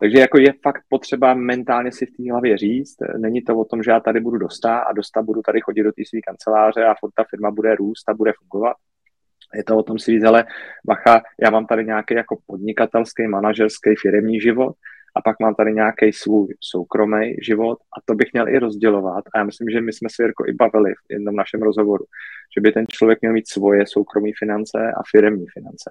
Takže 0.00 0.18
jako 0.18 0.38
je 0.38 0.52
fakt 0.62 0.82
potřeba 0.88 1.34
mentálně 1.34 1.92
si 1.92 2.06
v 2.06 2.10
té 2.16 2.30
hlavě 2.30 2.58
říct, 2.58 2.96
není 3.18 3.42
to 3.42 3.58
o 3.58 3.64
tom, 3.64 3.82
že 3.82 3.90
já 3.90 4.00
tady 4.00 4.20
budu 4.20 4.38
dostat 4.38 4.78
a 4.78 4.92
dostat 4.92 5.22
budu 5.22 5.42
tady 5.42 5.60
chodit 5.60 5.82
do 5.82 5.92
té 5.92 6.02
své 6.08 6.20
kanceláře 6.20 6.84
a 6.84 6.94
ta 7.16 7.24
firma 7.30 7.50
bude 7.50 7.74
růst 7.74 8.08
a 8.08 8.14
bude 8.14 8.32
fungovat, 8.38 8.76
je 9.54 9.64
to 9.64 9.76
o 9.76 9.82
tom 9.82 9.98
si 9.98 10.10
říct, 10.10 10.24
ale 10.24 10.44
bacha, 10.86 11.22
já 11.42 11.50
mám 11.50 11.66
tady 11.66 11.84
nějaký 11.84 12.14
jako 12.14 12.38
podnikatelský, 12.46 13.26
manažerský, 13.26 13.94
firmní 14.02 14.40
život 14.40 14.72
a 15.16 15.22
pak 15.22 15.40
mám 15.40 15.54
tady 15.54 15.72
nějaký 15.72 16.12
svůj 16.12 16.54
soukromý 16.60 17.34
život 17.42 17.78
a 17.98 18.00
to 18.04 18.14
bych 18.14 18.32
měl 18.32 18.48
i 18.48 18.58
rozdělovat. 18.58 19.24
A 19.34 19.38
já 19.38 19.44
myslím, 19.44 19.68
že 19.70 19.80
my 19.80 19.92
jsme 19.92 20.08
se 20.12 20.22
jako 20.22 20.44
i 20.46 20.52
bavili 20.52 20.92
v 20.94 21.12
jednom 21.12 21.36
našem 21.36 21.62
rozhovoru, 21.62 22.04
že 22.56 22.60
by 22.60 22.72
ten 22.72 22.86
člověk 22.88 23.20
měl 23.20 23.32
mít 23.32 23.48
svoje 23.48 23.86
soukromé 23.86 24.30
finance 24.38 24.78
a 24.78 25.00
firmní 25.10 25.46
finance. 25.52 25.90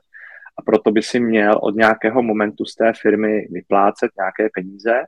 A 0.60 0.62
proto 0.62 0.92
by 0.92 1.02
si 1.02 1.20
měl 1.20 1.60
od 1.62 1.76
nějakého 1.76 2.24
momentu 2.24 2.66
z 2.66 2.76
té 2.76 2.94
firmy 3.02 3.48
vyplácet 3.52 4.12
nějaké 4.20 4.50
peníze, 4.54 5.04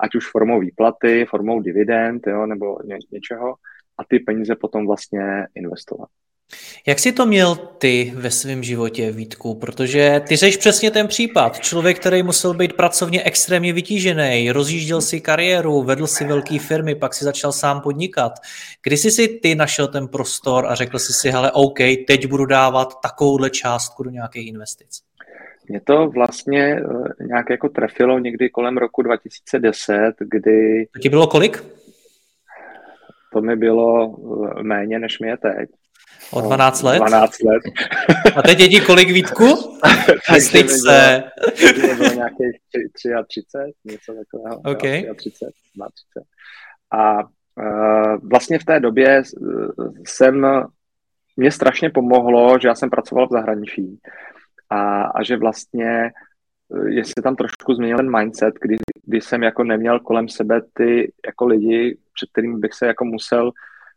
ať 0.00 0.14
už 0.14 0.30
formou 0.30 0.60
výplaty, 0.60 1.26
formou 1.28 1.60
dividend 1.60 2.26
jo, 2.26 2.46
nebo 2.46 2.78
ně, 2.84 2.98
něčeho, 3.12 3.54
a 3.98 4.04
ty 4.08 4.18
peníze 4.18 4.56
potom 4.56 4.86
vlastně 4.86 5.46
investovat. 5.54 6.08
Jak 6.86 6.98
jsi 6.98 7.12
to 7.12 7.26
měl 7.26 7.56
ty 7.56 8.12
ve 8.16 8.30
svém 8.30 8.62
životě, 8.62 9.12
Vítku? 9.12 9.54
Protože 9.54 10.20
ty 10.28 10.36
jsi 10.36 10.58
přesně 10.58 10.90
ten 10.90 11.08
případ. 11.08 11.60
Člověk, 11.60 12.00
který 12.00 12.22
musel 12.22 12.54
být 12.54 12.72
pracovně 12.72 13.22
extrémně 13.22 13.72
vytížený, 13.72 14.50
rozjížděl 14.50 15.00
si 15.00 15.20
kariéru, 15.20 15.82
vedl 15.82 16.06
si 16.06 16.24
velké 16.24 16.58
firmy, 16.58 16.94
pak 16.94 17.14
si 17.14 17.24
začal 17.24 17.52
sám 17.52 17.80
podnikat. 17.80 18.32
Kdy 18.82 18.96
jsi 18.96 19.10
si 19.10 19.28
ty 19.28 19.54
našel 19.54 19.88
ten 19.88 20.08
prostor 20.08 20.66
a 20.66 20.74
řekl 20.74 20.98
jsi 20.98 21.12
si, 21.12 21.30
hele, 21.30 21.52
OK, 21.52 21.78
teď 22.06 22.26
budu 22.26 22.46
dávat 22.46 23.00
takovouhle 23.02 23.50
částku 23.50 24.02
do 24.02 24.10
nějakých 24.10 24.48
investic? 24.48 25.00
Mě 25.68 25.80
to 25.80 26.08
vlastně 26.08 26.76
eh, 26.76 27.24
nějak 27.24 27.50
jako 27.50 27.68
trefilo 27.68 28.18
někdy 28.18 28.50
kolem 28.50 28.78
roku 28.78 29.02
2010, 29.02 30.12
kdy... 30.18 30.86
To 30.92 30.98
ti 30.98 31.08
bylo 31.08 31.26
kolik? 31.26 31.64
To 33.32 33.40
mi 33.40 33.56
bylo 33.56 34.16
eh, 34.58 34.62
méně, 34.62 34.98
než 34.98 35.18
mi 35.18 35.28
je 35.28 35.36
teď. 35.36 35.70
O 36.32 36.40
12 36.40 36.82
let? 36.82 36.98
12 36.98 37.42
let. 37.42 37.62
A 38.36 38.42
teď 38.42 38.60
je 38.60 38.80
kolik 38.80 39.10
Vítku? 39.10 39.44
Nestyď 40.32 40.70
se. 40.70 41.22
To 41.80 41.94
bylo 41.94 42.14
nějakých 42.14 42.56
33, 42.92 43.72
něco 43.84 44.14
takového. 44.14 44.60
Okay. 44.60 45.14
33, 45.16 45.46
32. 45.74 45.86
A 46.92 47.22
uh, 47.22 48.28
vlastně 48.30 48.58
v 48.58 48.64
té 48.64 48.80
době 48.80 49.22
jsem, 50.06 50.46
mě 51.36 51.50
strašně 51.50 51.90
pomohlo, 51.90 52.58
že 52.58 52.68
já 52.68 52.74
jsem 52.74 52.90
pracoval 52.90 53.26
v 53.26 53.32
zahraničí 53.32 53.98
a, 54.70 55.02
a 55.02 55.22
že 55.22 55.36
vlastně 55.36 56.12
jestli 56.86 57.22
tam 57.22 57.36
trošku 57.36 57.74
změnil 57.74 57.96
ten 57.96 58.18
mindset, 58.18 58.54
kdy, 58.60 58.76
kdy 59.04 59.20
jsem 59.20 59.42
jako 59.42 59.64
neměl 59.64 60.00
kolem 60.00 60.28
sebe 60.28 60.60
ty 60.72 61.12
jako 61.26 61.46
lidi, 61.46 61.98
před 62.14 62.30
kterými 62.32 62.58
bych 62.58 62.72
se 62.74 62.86
jako 62.86 63.04
musel 63.04 63.52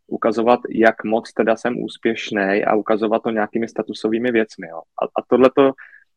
ukazovat, 0.06 0.60
jak 0.70 1.04
moc 1.04 1.32
teda 1.32 1.56
jsem 1.56 1.78
úspěšný 1.78 2.64
a 2.66 2.74
ukazovat 2.74 3.22
to 3.22 3.30
nějakými 3.30 3.68
statusovými 3.68 4.32
věcmi. 4.32 4.68
Jo. 4.68 4.78
A, 4.78 5.04
a 5.04 5.24
tohle 5.28 5.50
to 5.56 5.72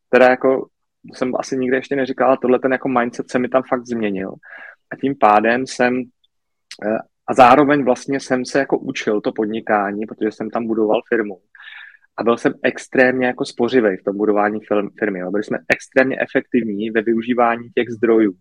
teda 0.08 0.30
jako 0.30 0.68
jsem 1.14 1.32
asi 1.38 1.56
nikde 1.56 1.76
ještě 1.76 1.96
neříkal, 1.96 2.28
ale 2.28 2.38
tohle 2.42 2.58
ten 2.58 2.72
jako 2.72 2.88
mindset 2.88 3.30
se 3.30 3.38
mi 3.38 3.48
tam 3.48 3.62
fakt 3.68 3.86
změnil. 3.86 4.34
A 4.92 4.96
tím 4.96 5.14
pádem 5.20 5.66
jsem 5.66 6.02
eh, 6.86 6.98
a 7.26 7.34
zároveň 7.34 7.84
vlastně 7.84 8.20
jsem 8.20 8.44
se 8.44 8.58
jako 8.58 8.78
učil 8.78 9.20
to 9.20 9.32
podnikání, 9.32 10.06
protože 10.06 10.32
jsem 10.32 10.50
tam 10.50 10.66
budoval 10.66 11.00
firmu. 11.08 11.40
A 12.16 12.22
byl 12.22 12.36
jsem 12.36 12.52
extrémně 12.62 13.26
jako 13.26 13.44
spořivý 13.44 13.96
v 13.96 14.04
tom 14.04 14.16
budování 14.16 14.60
firmy. 14.98 15.18
Jo. 15.18 15.30
Byli 15.30 15.44
jsme 15.44 15.58
extrémně 15.68 16.16
efektivní 16.20 16.90
ve 16.90 17.02
využívání 17.02 17.68
těch 17.74 17.88
zdrojů 17.90 18.32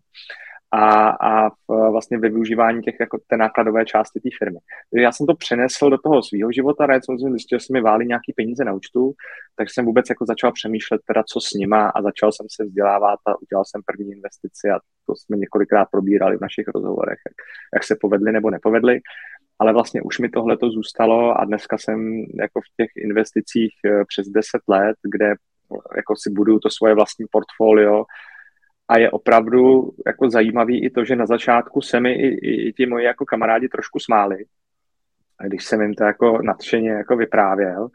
a, 0.72 1.10
a 1.10 1.50
vlastně 1.68 2.18
ve 2.18 2.30
využívání 2.30 2.82
těch 2.82 2.96
jako 3.00 3.20
té 3.28 3.38
nákladové 3.38 3.86
části 3.86 4.20
té 4.20 4.30
firmy. 4.40 4.58
Takže 4.92 5.04
já 5.04 5.12
jsem 5.12 5.28
to 5.28 5.36
přenesl 5.36 5.90
do 5.90 5.98
toho 5.98 6.24
svého 6.24 6.52
života, 6.52 6.86
ne, 6.88 7.00
jsem 7.02 7.18
zjistil, 7.18 7.60
že 7.60 7.66
se 7.66 7.74
mi 7.74 7.82
váli 7.82 8.06
nějaký 8.06 8.34
peníze 8.34 8.64
na 8.66 8.74
účtu, 8.74 9.14
takže 9.56 9.74
jsem 9.74 9.86
vůbec 9.86 10.06
jako 10.10 10.26
začal 10.26 10.52
přemýšlet 10.52 11.02
teda, 11.08 11.24
co 11.24 11.40
s 11.42 11.54
nima 11.54 11.90
a 11.90 12.02
začal 12.02 12.32
jsem 12.32 12.46
se 12.50 12.66
vzdělávat 12.66 13.20
a 13.26 13.42
udělal 13.42 13.66
jsem 13.66 13.82
první 13.86 14.12
investici 14.12 14.70
a 14.70 14.80
to 15.06 15.16
jsme 15.16 15.38
několikrát 15.38 15.88
probírali 15.92 16.38
v 16.38 16.42
našich 16.42 16.68
rozhovorech, 16.68 17.20
jak, 17.28 17.36
jak 17.74 17.84
se 17.84 17.96
povedly 18.02 18.32
nebo 18.32 18.50
nepovedly. 18.50 19.00
ale 19.60 19.74
vlastně 19.74 20.02
už 20.02 20.20
mi 20.20 20.30
tohle 20.30 20.58
to 20.58 20.70
zůstalo 20.70 21.40
a 21.42 21.46
dneska 21.46 21.78
jsem 21.78 22.26
jako 22.40 22.62
v 22.62 22.70
těch 22.78 22.90
investicích 22.98 23.74
eh, 23.86 24.06
přes 24.08 24.28
10 24.28 24.50
let, 24.68 24.96
kde 25.04 25.36
jako 25.96 26.16
si 26.18 26.30
budu 26.30 26.60
to 26.60 26.70
svoje 26.70 26.96
vlastní 26.96 27.26
portfolio 27.32 28.06
a 28.90 28.98
je 28.98 29.12
opravdu 29.12 29.92
jako 30.08 30.30
zajímavý 30.30 30.86
i 30.86 30.90
to, 30.90 31.06
že 31.06 31.16
na 31.16 31.26
začátku 31.26 31.82
se 31.82 32.00
mi 32.00 32.14
i, 32.14 32.28
i, 32.28 32.70
i 32.70 32.74
ti 32.74 32.86
moji 32.86 33.06
jako 33.06 33.26
kamarádi 33.26 33.70
trošku 33.70 34.00
smáli, 34.00 34.38
když 35.48 35.66
jsem 35.66 35.82
jim 35.82 35.94
to 35.94 36.04
jako 36.04 36.42
nadšeně 36.42 36.90
jako 36.90 37.16
vyprávěl. 37.16 37.88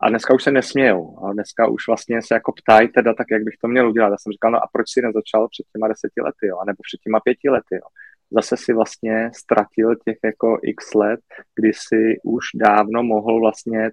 A 0.00 0.08
dneska 0.08 0.34
už 0.34 0.42
se 0.42 0.50
nesmějou. 0.50 1.24
A 1.24 1.32
dneska 1.32 1.68
už 1.68 1.86
vlastně 1.88 2.22
se 2.22 2.34
jako 2.34 2.52
ptají 2.52 2.88
teda 2.88 3.14
tak, 3.14 3.26
jak 3.30 3.42
bych 3.42 3.54
to 3.60 3.68
měl 3.68 3.88
udělat. 3.88 4.08
Já 4.08 4.16
jsem 4.18 4.32
říkal, 4.32 4.50
no 4.50 4.58
a 4.58 4.68
proč 4.72 4.86
si 4.90 5.02
nezačal 5.02 5.48
před 5.48 5.66
těma 5.72 5.88
deseti 5.88 6.20
lety, 6.20 6.46
jo? 6.46 6.58
A 6.58 6.64
nebo 6.64 6.76
před 6.82 7.00
těma 7.00 7.20
pěti 7.20 7.50
lety, 7.50 7.74
jo? 7.74 7.88
Zase 8.30 8.56
si 8.56 8.72
vlastně 8.72 9.30
ztratil 9.34 9.96
těch 10.04 10.18
jako 10.24 10.58
x 10.62 10.94
let, 10.94 11.20
kdy 11.54 11.72
si 11.72 12.20
už 12.24 12.44
dávno 12.54 13.02
mohl 13.02 13.40
vlastně 13.40 13.90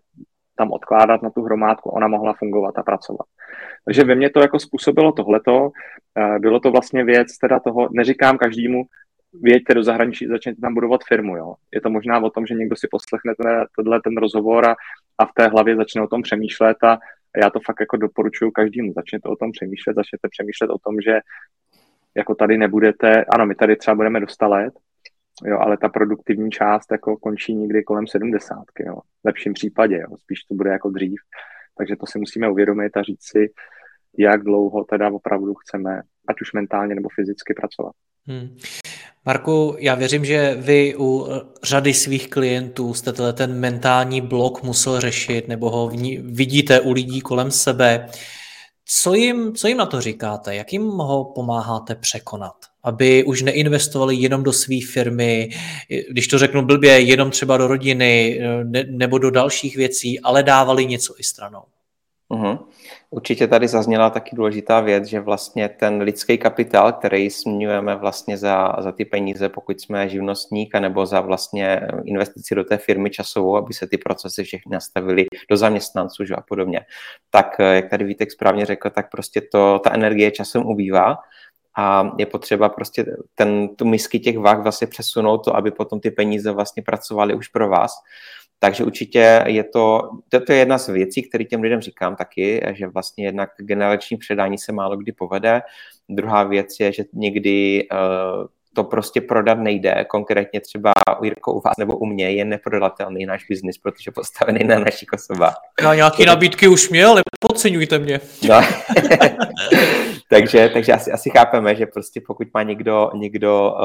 tam 0.58 0.71
odkládat 0.71 1.21
na 1.21 1.29
tu 1.29 1.41
hromádku, 1.41 1.89
ona 1.89 2.08
mohla 2.08 2.34
fungovat 2.34 2.77
a 2.77 2.84
pracovat. 2.84 3.27
Takže 3.85 4.03
ve 4.03 4.15
mně 4.15 4.29
to 4.29 4.39
jako 4.39 4.59
způsobilo 4.59 5.11
tohleto, 5.11 5.71
bylo 6.39 6.59
to 6.59 6.71
vlastně 6.71 7.03
věc 7.03 7.37
teda 7.37 7.59
toho, 7.59 7.89
neříkám 7.91 8.37
každému, 8.37 8.83
věďte 9.41 9.73
do 9.73 9.83
zahraničí, 9.83 10.27
začněte 10.27 10.61
tam 10.61 10.73
budovat 10.73 11.01
firmu, 11.07 11.37
jo. 11.37 11.55
Je 11.73 11.81
to 11.81 11.89
možná 11.89 12.19
o 12.19 12.29
tom, 12.29 12.45
že 12.45 12.53
někdo 12.53 12.75
si 12.75 12.87
poslechne 12.91 13.33
tenhle 13.75 14.01
ten 14.01 14.17
rozhovor 14.17 14.67
a, 14.69 14.75
a 15.17 15.25
v 15.25 15.33
té 15.35 15.47
hlavě 15.47 15.75
začne 15.75 16.01
o 16.01 16.07
tom 16.07 16.21
přemýšlet 16.21 16.77
a 16.83 16.97
já 17.41 17.49
to 17.49 17.59
fakt 17.59 17.79
jako 17.79 17.97
doporučuji 17.97 18.51
každému. 18.51 18.93
Začněte 18.93 19.29
o 19.29 19.35
tom 19.35 19.51
přemýšlet, 19.51 19.95
začněte 19.95 20.27
přemýšlet 20.29 20.69
o 20.69 20.77
tom, 20.77 21.01
že 21.01 21.19
jako 22.17 22.35
tady 22.35 22.57
nebudete, 22.57 23.25
ano, 23.25 23.45
my 23.45 23.55
tady 23.55 23.75
třeba 23.75 23.95
budeme 23.95 24.19
dostat 24.19 24.47
let, 24.47 24.73
jo, 25.45 25.59
ale 25.59 25.77
ta 25.77 25.89
produktivní 25.89 26.51
část 26.51 26.91
jako 26.91 27.17
končí 27.17 27.55
někdy 27.55 27.83
kolem 27.83 28.07
sedmdesátky, 28.07 28.83
jo, 28.85 28.95
v 28.95 29.25
lepším 29.25 29.53
případě, 29.53 29.97
jo, 29.99 30.17
spíš 30.17 30.43
to 30.43 30.55
bude 30.55 30.69
jako 30.69 30.89
dřív, 30.89 31.19
takže 31.77 31.95
to 31.95 32.05
si 32.05 32.19
musíme 32.19 32.49
uvědomit 32.49 32.97
a 32.97 33.03
říct 33.03 33.23
si, 33.23 33.53
jak 34.17 34.43
dlouho 34.43 34.83
teda 34.83 35.12
opravdu 35.12 35.53
chceme, 35.53 36.01
ať 36.27 36.41
už 36.41 36.53
mentálně 36.53 36.95
nebo 36.95 37.09
fyzicky 37.15 37.53
pracovat. 37.53 37.93
Hmm. 38.27 38.57
Marku, 39.25 39.75
já 39.79 39.95
věřím, 39.95 40.25
že 40.25 40.55
vy 40.55 40.95
u 40.97 41.27
řady 41.63 41.93
svých 41.93 42.29
klientů 42.29 42.93
jste 42.93 43.33
ten 43.33 43.59
mentální 43.59 44.21
blok 44.21 44.63
musel 44.63 45.01
řešit 45.01 45.47
nebo 45.47 45.69
ho 45.69 45.91
vidíte 46.23 46.81
u 46.81 46.91
lidí 46.91 47.21
kolem 47.21 47.51
sebe. 47.51 48.09
Co 48.86 49.13
jim, 49.13 49.55
co 49.55 49.67
jim 49.67 49.77
na 49.77 49.86
to 49.86 50.01
říkáte? 50.01 50.55
Jak 50.55 50.73
jim 50.73 50.83
ho 50.83 51.25
pomáháte 51.36 51.95
překonat? 51.95 52.72
Aby 52.83 53.23
už 53.23 53.41
neinvestovali 53.41 54.15
jenom 54.15 54.43
do 54.43 54.53
své 54.53 54.75
firmy, 54.91 55.49
když 56.09 56.27
to 56.27 56.37
řeknu 56.37 56.61
blbě, 56.61 56.99
jenom 56.99 57.31
třeba 57.31 57.57
do 57.57 57.67
rodiny 57.67 58.39
ne, 58.63 58.83
nebo 58.89 59.17
do 59.17 59.31
dalších 59.31 59.75
věcí, 59.75 60.19
ale 60.19 60.43
dávali 60.43 60.85
něco 60.85 61.13
i 61.19 61.23
stranou. 61.23 61.63
Uh-huh. 62.31 62.59
Určitě 63.09 63.47
tady 63.47 63.67
zazněla 63.67 64.09
taky 64.09 64.35
důležitá 64.35 64.79
věc, 64.79 65.05
že 65.05 65.19
vlastně 65.19 65.69
ten 65.69 66.01
lidský 66.01 66.37
kapitál, 66.37 66.91
který 66.91 67.29
směňujeme 67.29 67.95
vlastně 67.95 68.37
za, 68.37 68.75
za 68.79 68.91
ty 68.91 69.05
peníze, 69.05 69.49
pokud 69.49 69.81
jsme 69.81 70.09
živnostník, 70.09 70.75
nebo 70.75 71.05
za 71.05 71.21
vlastně 71.21 71.81
investici 72.05 72.55
do 72.55 72.63
té 72.63 72.77
firmy 72.77 73.09
časovou, 73.09 73.57
aby 73.57 73.73
se 73.73 73.87
ty 73.87 73.97
procesy 73.97 74.43
všechny 74.43 74.69
nastavily 74.71 75.25
do 75.49 75.57
zaměstnanců 75.57 76.25
že 76.25 76.35
a 76.35 76.41
podobně, 76.41 76.81
tak 77.29 77.55
jak 77.59 77.89
tady 77.89 78.05
Vítek 78.05 78.31
správně 78.31 78.65
řekl, 78.65 78.89
tak 78.89 79.11
prostě 79.11 79.41
to, 79.51 79.79
ta 79.83 79.93
energie 79.93 80.31
časem 80.31 80.65
ubývá 80.65 81.17
a 81.77 82.12
je 82.17 82.25
potřeba 82.25 82.69
prostě 82.69 83.05
ten, 83.36 83.75
tu 83.75 83.86
misky 83.86 84.19
těch 84.19 84.38
váh 84.38 84.59
vlastně 84.59 84.88
přesunout 84.88 85.38
to, 85.38 85.55
aby 85.55 85.71
potom 85.71 85.99
ty 85.99 86.12
peníze 86.12 86.51
vlastně 86.51 86.83
pracovaly 86.83 87.36
už 87.36 87.47
pro 87.47 87.69
vás. 87.69 87.91
Takže 88.59 88.83
určitě 88.83 89.43
je 89.47 89.63
to, 89.63 90.01
to 90.47 90.51
je 90.51 90.59
jedna 90.59 90.77
z 90.77 90.88
věcí, 90.88 91.29
které 91.29 91.43
těm 91.43 91.62
lidem 91.62 91.81
říkám 91.81 92.15
taky, 92.15 92.65
že 92.73 92.88
vlastně 92.88 93.25
jednak 93.25 93.49
generační 93.57 94.17
předání 94.17 94.57
se 94.57 94.71
málo 94.71 94.97
kdy 94.97 95.12
povede. 95.12 95.62
Druhá 96.09 96.43
věc 96.43 96.79
je, 96.79 96.93
že 96.93 97.03
někdy 97.13 97.88
uh, 97.91 98.47
to 98.75 98.83
prostě 98.83 99.21
prodat 99.21 99.59
nejde. 99.59 100.05
Konkrétně 100.09 100.62
třeba 100.62 100.91
u 101.19 101.25
Jirko 101.25 101.53
u 101.53 101.62
vás 101.62 101.77
nebo 101.77 101.97
u 101.97 102.05
mě 102.05 102.31
je 102.31 102.45
neprodatelný 102.45 103.25
náš 103.25 103.45
biznis, 103.49 103.77
protože 103.77 104.12
postavený 104.12 104.63
na 104.63 104.79
našich 104.79 105.09
osobách. 105.13 105.55
Já 105.81 105.95
nějaké 105.95 106.25
nabídky 106.25 106.67
už 106.67 106.89
měl, 106.89 107.15
nepodceňujte 107.15 107.99
mě. 107.99 108.19
No. 108.49 108.62
takže, 110.29 110.69
takže 110.73 110.93
asi, 110.93 111.12
asi 111.12 111.29
chápeme, 111.29 111.75
že 111.75 111.86
prostě 111.86 112.21
pokud 112.27 112.47
má 112.53 112.63
někdo, 112.63 113.12
někdo 113.15 113.75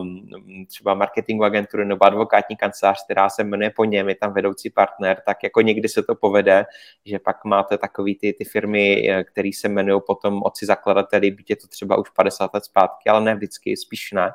um, 0.00 0.66
třeba 0.66 0.94
marketingovou 0.94 1.46
agenturu 1.46 1.84
nebo 1.84 2.04
advokátní 2.04 2.56
kancelář, 2.56 3.04
která 3.04 3.30
se 3.30 3.44
jmenuje 3.44 3.70
po 3.76 3.84
něm, 3.84 4.08
je 4.08 4.14
tam 4.14 4.32
vedoucí 4.32 4.70
partner, 4.70 5.22
tak 5.26 5.42
jako 5.42 5.60
někdy 5.60 5.88
se 5.88 6.02
to 6.02 6.14
povede, 6.14 6.64
že 7.04 7.18
pak 7.18 7.44
máte 7.44 7.78
takový 7.78 8.14
ty, 8.14 8.32
ty 8.32 8.44
firmy, 8.44 9.10
eh, 9.10 9.24
které 9.24 9.50
se 9.54 9.68
jmenují 9.68 10.00
potom 10.06 10.42
otci 10.42 10.66
zakladateli, 10.66 11.30
byť 11.30 11.50
je 11.50 11.56
to 11.56 11.66
třeba 11.66 11.98
už 11.98 12.10
50 12.10 12.54
let 12.54 12.64
zpátky, 12.64 13.08
ale 13.08 13.20
ne 13.20 13.34
vždycky, 13.34 13.76
spíš 13.76 14.12
ne. 14.12 14.30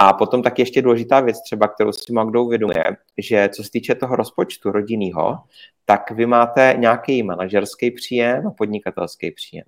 A 0.00 0.12
potom 0.12 0.42
taky 0.42 0.62
ještě 0.62 0.82
důležitá 0.82 1.20
věc, 1.20 1.42
třeba 1.42 1.68
kterou 1.68 1.92
si 1.92 2.12
má 2.12 2.24
kdo 2.24 2.42
uvědomuje, 2.44 2.84
že 3.18 3.48
co 3.48 3.64
se 3.64 3.70
týče 3.70 3.94
toho 3.94 4.16
rozpočtu 4.16 4.70
rodinného, 4.70 5.38
tak 5.84 6.10
vy 6.10 6.26
máte 6.26 6.74
nějaký 6.78 7.22
manažerský 7.22 7.90
příjem 7.90 8.46
a 8.46 8.50
podnikatelský 8.50 9.30
příjem. 9.30 9.64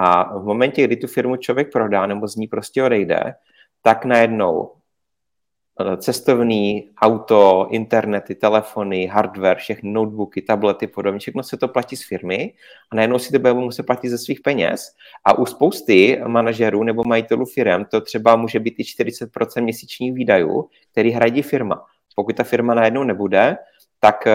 A 0.00 0.38
v 0.38 0.44
momentě, 0.44 0.84
kdy 0.84 0.96
tu 0.96 1.06
firmu 1.06 1.36
člověk 1.36 1.72
prodá 1.72 2.06
nebo 2.06 2.28
z 2.28 2.36
ní 2.36 2.46
prostě 2.46 2.82
odejde, 2.82 3.34
tak 3.82 4.04
najednou 4.04 4.72
eh, 5.80 5.96
cestovní, 5.96 6.90
auto, 7.02 7.68
internety, 7.70 8.34
telefony, 8.34 9.06
hardware, 9.06 9.56
všechny 9.56 9.90
notebooky, 9.90 10.42
tablety, 10.42 10.86
podobně, 10.86 11.18
všechno 11.18 11.42
se 11.42 11.56
to 11.56 11.68
platí 11.68 11.96
z 11.96 12.08
firmy 12.08 12.54
a 12.92 12.96
najednou 12.96 13.18
si 13.18 13.32
to 13.32 13.38
bude 13.38 13.54
muset 13.54 13.82
platit 13.82 14.08
ze 14.08 14.18
svých 14.18 14.40
peněz. 14.40 14.94
A 15.24 15.38
u 15.38 15.46
spousty 15.46 16.20
manažerů 16.26 16.82
nebo 16.82 17.04
majitelů 17.04 17.44
firm 17.44 17.84
to 17.84 18.00
třeba 18.00 18.36
může 18.36 18.60
být 18.60 18.74
i 18.78 18.82
40% 18.82 19.62
měsíčních 19.62 20.12
výdajů, 20.12 20.68
který 20.92 21.10
hradí 21.10 21.42
firma. 21.42 21.86
Pokud 22.14 22.36
ta 22.36 22.44
firma 22.44 22.74
najednou 22.74 23.04
nebude, 23.04 23.56
tak 24.00 24.26
eh, 24.26 24.32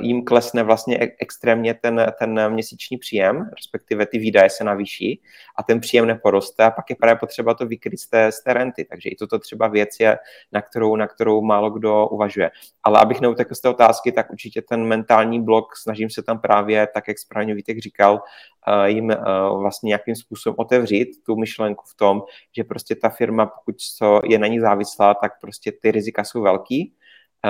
jim 0.00 0.24
klesne 0.24 0.62
vlastně 0.62 0.98
extrémně 1.20 1.74
ten, 1.74 2.12
ten 2.18 2.52
měsíční 2.52 2.96
příjem, 2.96 3.50
respektive 3.56 4.06
ty 4.06 4.18
výdaje 4.18 4.50
se 4.50 4.64
navýší 4.64 5.22
a 5.56 5.62
ten 5.62 5.80
příjem 5.80 6.06
neporoste 6.06 6.64
a 6.64 6.70
pak 6.70 6.90
je 6.90 6.96
právě 6.96 7.16
potřeba 7.16 7.54
to 7.54 7.66
vykryt 7.66 8.00
z 8.00 8.06
té, 8.06 8.32
z 8.32 8.42
té 8.42 8.52
renty. 8.52 8.84
Takže 8.84 9.08
i 9.08 9.16
toto 9.16 9.38
třeba 9.38 9.68
věc 9.68 9.88
je, 10.00 10.18
na 10.52 10.62
kterou, 10.62 10.96
na 10.96 11.06
kterou 11.06 11.42
málo 11.42 11.70
kdo 11.70 12.08
uvažuje. 12.08 12.50
Ale 12.82 13.00
abych 13.00 13.20
neutekl 13.20 13.54
z 13.54 13.60
té 13.60 13.68
otázky, 13.68 14.12
tak 14.12 14.30
určitě 14.30 14.62
ten 14.62 14.84
mentální 14.84 15.42
blok, 15.42 15.76
snažím 15.76 16.10
se 16.10 16.22
tam 16.22 16.38
právě, 16.38 16.86
tak 16.94 17.08
jak 17.08 17.18
správně 17.18 17.54
Vítek 17.54 17.78
říkal, 17.78 18.22
eh, 18.68 18.90
jim 18.90 19.10
eh, 19.10 19.16
vlastně 19.58 19.88
nějakým 19.88 20.14
způsobem 20.14 20.54
otevřít 20.58 21.08
tu 21.26 21.36
myšlenku 21.36 21.84
v 21.86 21.94
tom, 21.94 22.22
že 22.56 22.64
prostě 22.64 22.94
ta 22.94 23.08
firma, 23.08 23.46
pokud 23.46 23.76
je 24.24 24.38
na 24.38 24.46
ní 24.46 24.60
závislá, 24.60 25.14
tak 25.14 25.40
prostě 25.40 25.72
ty 25.72 25.90
rizika 25.90 26.24
jsou 26.24 26.42
velký 26.42 26.94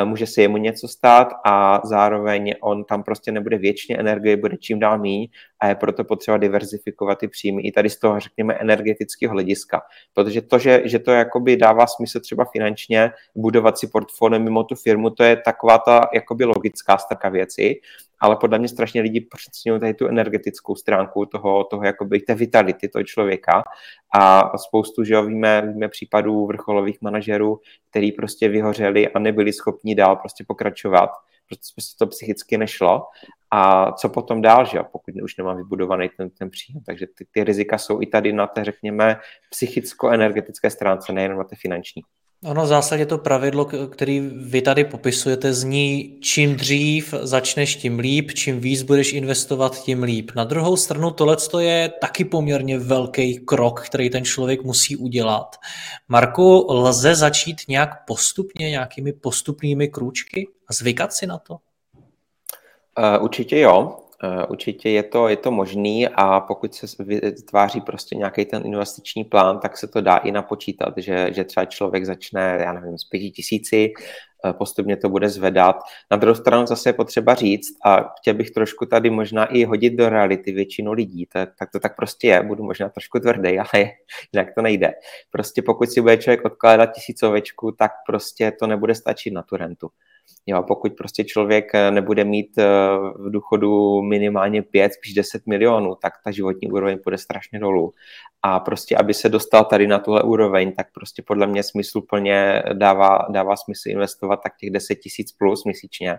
může 0.04 0.26
se 0.26 0.42
jemu 0.42 0.56
něco 0.56 0.88
stát 0.88 1.28
a 1.44 1.80
zároveň 1.84 2.54
on 2.60 2.84
tam 2.84 3.02
prostě 3.02 3.32
nebude 3.32 3.58
věčně, 3.58 3.96
energie 3.96 4.36
bude 4.36 4.56
čím 4.56 4.78
dál 4.78 4.98
méně 4.98 5.26
a 5.60 5.68
je 5.68 5.74
proto 5.74 6.04
potřeba 6.04 6.36
diverzifikovat 6.36 7.18
ty 7.18 7.28
příjmy 7.28 7.62
i 7.62 7.72
tady 7.72 7.90
z 7.90 7.98
toho, 7.98 8.20
řekněme, 8.20 8.54
energetického 8.54 9.32
hlediska. 9.32 9.82
Protože 10.14 10.42
to, 10.42 10.58
že, 10.58 10.82
že 10.84 10.98
to 10.98 11.10
jakoby 11.10 11.56
dává 11.56 11.86
smysl 11.86 12.20
třeba 12.20 12.44
finančně 12.44 13.10
budovat 13.34 13.78
si 13.78 13.86
portfolio 13.86 14.40
mimo 14.40 14.64
tu 14.64 14.74
firmu, 14.74 15.10
to 15.10 15.22
je 15.22 15.36
taková 15.36 15.78
ta 15.78 16.08
jakoby 16.14 16.44
logická 16.44 16.98
straka 16.98 17.28
věci, 17.28 17.80
ale 18.20 18.36
podle 18.36 18.58
mě 18.58 18.68
strašně 18.68 19.00
lidi 19.00 19.20
přeceňují 19.20 19.80
tady 19.80 19.94
tu 19.94 20.06
energetickou 20.06 20.74
stránku 20.74 21.26
toho, 21.26 21.64
toho 21.64 21.84
jakoby 21.84 22.20
té 22.20 22.34
vitality 22.34 22.88
toho 22.88 23.02
člověka 23.02 23.62
a 24.14 24.58
spoustu, 24.58 25.04
že 25.04 25.14
jo, 25.14 25.24
víme, 25.26 25.62
víme 25.62 25.88
případů 25.88 26.46
vrcholových 26.46 27.02
manažerů, 27.02 27.60
který 27.90 28.12
prostě 28.12 28.48
vyhořeli 28.48 29.08
a 29.08 29.18
nebyli 29.18 29.52
schopni 29.52 29.94
dál 29.94 30.16
prostě 30.16 30.44
pokračovat, 30.48 31.10
protože 31.48 31.60
prostě 31.74 31.96
to 31.98 32.06
psychicky 32.06 32.58
nešlo. 32.58 33.02
A 33.50 33.92
co 33.92 34.08
potom 34.08 34.42
dál, 34.42 34.64
že 34.64 34.78
jo, 34.78 34.84
pokud 34.92 35.14
už 35.22 35.36
nemám 35.36 35.56
vybudovaný 35.56 36.08
ten, 36.16 36.30
ten 36.30 36.50
příjem. 36.50 36.82
Takže 36.86 37.06
ty, 37.06 37.26
ty 37.30 37.44
rizika 37.44 37.78
jsou 37.78 38.02
i 38.02 38.06
tady 38.06 38.32
na 38.32 38.46
té, 38.46 38.64
řekněme, 38.64 39.16
psychicko-energetické 39.50 40.70
stránce, 40.70 41.12
nejenom 41.12 41.38
na 41.38 41.44
té 41.44 41.56
finanční. 41.56 42.02
Ono 42.44 42.64
v 42.64 42.66
zásadě 42.66 43.06
to 43.06 43.18
pravidlo, 43.18 43.64
který 43.64 44.20
vy 44.20 44.62
tady 44.62 44.84
popisujete, 44.84 45.52
zní 45.52 46.18
čím 46.20 46.56
dřív 46.56 47.14
začneš, 47.22 47.76
tím 47.76 47.98
líp, 47.98 48.30
čím 48.32 48.60
víc 48.60 48.82
budeš 48.82 49.12
investovat, 49.12 49.82
tím 49.82 50.02
líp. 50.02 50.30
Na 50.36 50.44
druhou 50.44 50.76
stranu 50.76 51.10
tohle 51.10 51.36
je 51.60 51.88
taky 52.00 52.24
poměrně 52.24 52.78
velký 52.78 53.38
krok, 53.38 53.82
který 53.86 54.10
ten 54.10 54.24
člověk 54.24 54.62
musí 54.62 54.96
udělat. 54.96 55.56
Marku, 56.08 56.66
lze 56.68 57.14
začít 57.14 57.56
nějak 57.68 58.06
postupně, 58.06 58.70
nějakými 58.70 59.12
postupnými 59.12 59.88
krůčky 59.88 60.48
a 60.68 60.72
zvykat 60.72 61.12
si 61.12 61.26
na 61.26 61.38
to? 61.38 61.54
Uh, 61.54 63.24
určitě 63.24 63.58
jo. 63.58 63.96
Eh, 64.24 64.46
určitě 64.46 64.90
je 64.90 65.02
to, 65.02 65.28
je 65.28 65.36
to 65.36 65.50
možný 65.50 66.08
a 66.08 66.40
pokud 66.40 66.74
se 66.74 66.86
vytváří 67.04 67.80
prostě 67.80 68.16
nějaký 68.16 68.44
ten 68.44 68.62
investiční 68.66 69.24
plán, 69.24 69.60
tak 69.60 69.76
se 69.78 69.88
to 69.88 70.00
dá 70.00 70.16
i 70.16 70.32
napočítat, 70.32 70.94
že, 70.96 71.28
že 71.32 71.44
třeba 71.44 71.64
člověk 71.66 72.06
začne, 72.06 72.58
já 72.60 72.72
nevím, 72.72 72.98
s 72.98 73.04
pěti 73.04 73.30
tisíci, 73.30 73.92
eh, 74.46 74.52
postupně 74.52 74.96
to 74.96 75.08
bude 75.08 75.28
zvedat. 75.28 75.76
Na 76.10 76.16
druhou 76.16 76.34
stranu 76.34 76.66
zase 76.66 76.88
je 76.88 76.92
potřeba 76.92 77.34
říct, 77.34 77.76
a 77.84 78.14
chtěl 78.20 78.34
bych 78.34 78.50
trošku 78.50 78.86
tady 78.86 79.10
možná 79.10 79.44
i 79.44 79.64
hodit 79.64 79.90
do 79.90 80.08
reality 80.08 80.52
většinu 80.52 80.92
lidí, 80.92 81.26
to, 81.26 81.38
tak 81.58 81.70
to 81.72 81.80
tak 81.80 81.96
prostě 81.96 82.26
je, 82.26 82.42
budu 82.42 82.64
možná 82.64 82.88
trošku 82.88 83.18
tvrdý, 83.18 83.58
ale 83.58 83.90
jinak 84.32 84.48
to 84.54 84.62
nejde. 84.62 84.92
Prostě 85.30 85.62
pokud 85.62 85.90
si 85.90 86.00
bude 86.00 86.16
člověk 86.16 86.44
odkládat 86.44 86.86
tisícovečku, 86.86 87.72
tak 87.78 87.90
prostě 88.06 88.52
to 88.60 88.66
nebude 88.66 88.94
stačit 88.94 89.30
na 89.30 89.42
tu 89.42 89.56
rentu. 89.56 89.88
Jo, 90.46 90.62
pokud 90.62 90.92
prostě 90.96 91.24
člověk 91.24 91.74
eh, 91.74 91.90
nebude 91.90 92.24
mít 92.24 92.58
eh, 92.58 92.64
v 93.18 93.30
důchodu 93.30 94.02
minimálně 94.02 94.62
5, 94.62 94.92
spíš 94.92 95.14
10 95.14 95.46
milionů, 95.46 95.94
tak 96.02 96.12
ta 96.24 96.30
životní 96.30 96.70
úroveň 96.70 96.98
půjde 97.04 97.18
strašně 97.18 97.58
dolů. 97.58 97.92
A 98.42 98.60
prostě, 98.60 98.96
aby 98.96 99.14
se 99.14 99.28
dostal 99.28 99.64
tady 99.64 99.86
na 99.86 99.98
tuhle 99.98 100.22
úroveň, 100.22 100.72
tak 100.72 100.86
prostě 100.94 101.22
podle 101.22 101.46
mě 101.46 101.62
smysluplně 101.62 102.62
dává, 102.72 103.18
dává 103.30 103.56
smysl 103.56 103.88
investovat 103.88 104.40
tak 104.42 104.56
těch 104.56 104.70
10 104.70 104.94
tisíc 104.94 105.32
plus 105.32 105.64
měsíčně. 105.64 106.18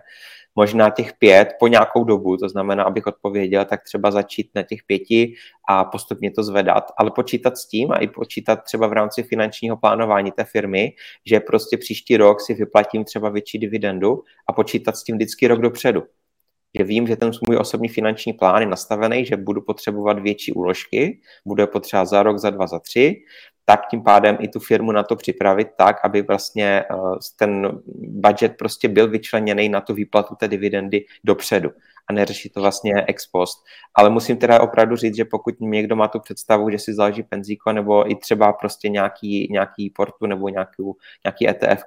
Možná 0.56 0.90
těch 0.90 1.12
pět 1.12 1.48
po 1.60 1.68
nějakou 1.68 2.04
dobu, 2.04 2.36
to 2.36 2.48
znamená, 2.48 2.84
abych 2.84 3.06
odpověděl, 3.06 3.64
tak 3.64 3.82
třeba 3.84 4.10
začít 4.10 4.50
na 4.54 4.62
těch 4.62 4.78
pěti 4.86 5.34
a 5.66 5.84
postupně 5.84 6.30
to 6.30 6.42
zvedat, 6.42 6.84
ale 6.98 7.10
počítat 7.10 7.58
s 7.58 7.68
tím 7.68 7.92
a 7.92 7.96
i 7.96 8.08
počítat 8.08 8.56
třeba 8.56 8.86
v 8.86 8.92
rámci 8.92 9.22
finančního 9.22 9.76
plánování 9.76 10.32
té 10.32 10.44
firmy, 10.44 10.92
že 11.26 11.40
prostě 11.40 11.76
příští 11.76 12.16
rok 12.16 12.40
si 12.40 12.54
vyplatím 12.54 13.04
třeba 13.04 13.28
větší 13.28 13.58
dividendu 13.58 14.22
a 14.48 14.52
počítat 14.52 14.96
s 14.96 15.04
tím 15.04 15.16
vždycky 15.16 15.46
rok 15.46 15.60
dopředu. 15.60 16.02
Že 16.78 16.84
vím, 16.84 17.06
že 17.06 17.16
ten 17.16 17.30
můj 17.48 17.56
osobní 17.56 17.88
finanční 17.88 18.32
plán 18.32 18.60
je 18.60 18.66
nastavený, 18.66 19.26
že 19.26 19.36
budu 19.36 19.62
potřebovat 19.62 20.18
větší 20.18 20.52
úložky, 20.52 21.20
budu 21.46 21.62
je 21.62 21.66
potřeba 21.66 22.04
za 22.04 22.22
rok, 22.22 22.38
za 22.38 22.50
dva, 22.50 22.66
za 22.66 22.78
tři, 22.78 23.16
tak 23.64 23.80
tím 23.90 24.02
pádem 24.02 24.36
i 24.40 24.48
tu 24.48 24.60
firmu 24.60 24.92
na 24.92 25.02
to 25.02 25.16
připravit 25.16 25.68
tak, 25.78 25.96
aby 26.04 26.22
vlastně 26.22 26.84
eh, 26.90 26.96
ten 27.38 27.80
budget 27.96 28.52
prostě 28.58 28.88
byl 28.88 29.10
vyčleněný 29.10 29.68
na 29.68 29.80
tu 29.80 29.94
výplatu 29.94 30.34
té 30.34 30.48
dividendy 30.48 31.04
dopředu 31.24 31.70
a 32.10 32.12
neřešit 32.12 32.52
to 32.52 32.60
vlastně 32.60 32.92
ex 33.08 33.26
post. 33.26 33.64
Ale 33.94 34.10
musím 34.10 34.36
teda 34.36 34.60
opravdu 34.60 34.96
říct, 34.96 35.16
že 35.16 35.24
pokud 35.24 35.54
někdo 35.60 35.96
má 35.96 36.08
tu 36.08 36.20
představu, 36.20 36.70
že 36.70 36.78
si 36.78 36.94
založí 36.94 37.22
penzíko 37.22 37.72
nebo 37.72 38.10
i 38.10 38.14
třeba 38.14 38.52
prostě 38.52 38.88
nějaký, 38.88 39.48
nějaký 39.50 39.90
portu 39.90 40.26
nebo 40.26 40.48
nějaký, 40.48 40.82
nějaký 41.24 41.48
ETF, 41.48 41.84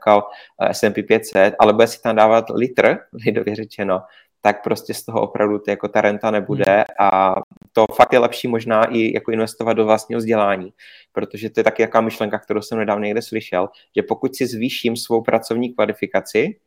S&P 0.72 1.04
500, 1.04 1.56
ale 1.60 1.74
bude 1.74 1.88
si 1.88 2.02
tam 2.02 2.16
dávat 2.16 2.46
litr, 2.50 2.98
lidově 3.26 3.56
řečeno, 3.56 4.02
tak 4.42 4.64
prostě 4.64 4.94
z 4.94 5.04
toho 5.04 5.22
opravdu 5.22 5.60
ty, 5.60 5.72
jako 5.72 5.88
ta 5.88 6.02
renta 6.02 6.32
nebude 6.32 6.76
hmm. 6.76 6.84
a 7.00 7.36
to 7.74 7.86
fakt 7.96 8.14
je 8.14 8.20
lepší 8.20 8.48
možná 8.48 8.84
i 8.84 9.14
jako 9.14 9.32
investovat 9.32 9.74
do 9.74 9.86
vlastního 9.86 10.20
vzdělání, 10.20 10.74
protože 11.12 11.50
to 11.50 11.60
je 11.60 11.64
taky 11.64 11.82
jaká 11.82 12.02
myšlenka, 12.02 12.40
kterou 12.40 12.62
jsem 12.62 12.78
nedávno 12.78 13.06
někde 13.06 13.22
slyšel, 13.22 13.70
že 13.96 14.04
pokud 14.04 14.36
si 14.36 14.48
zvýším 14.48 14.98
svou 14.98 15.22
pracovní 15.22 15.74
kvalifikaci 15.74 16.60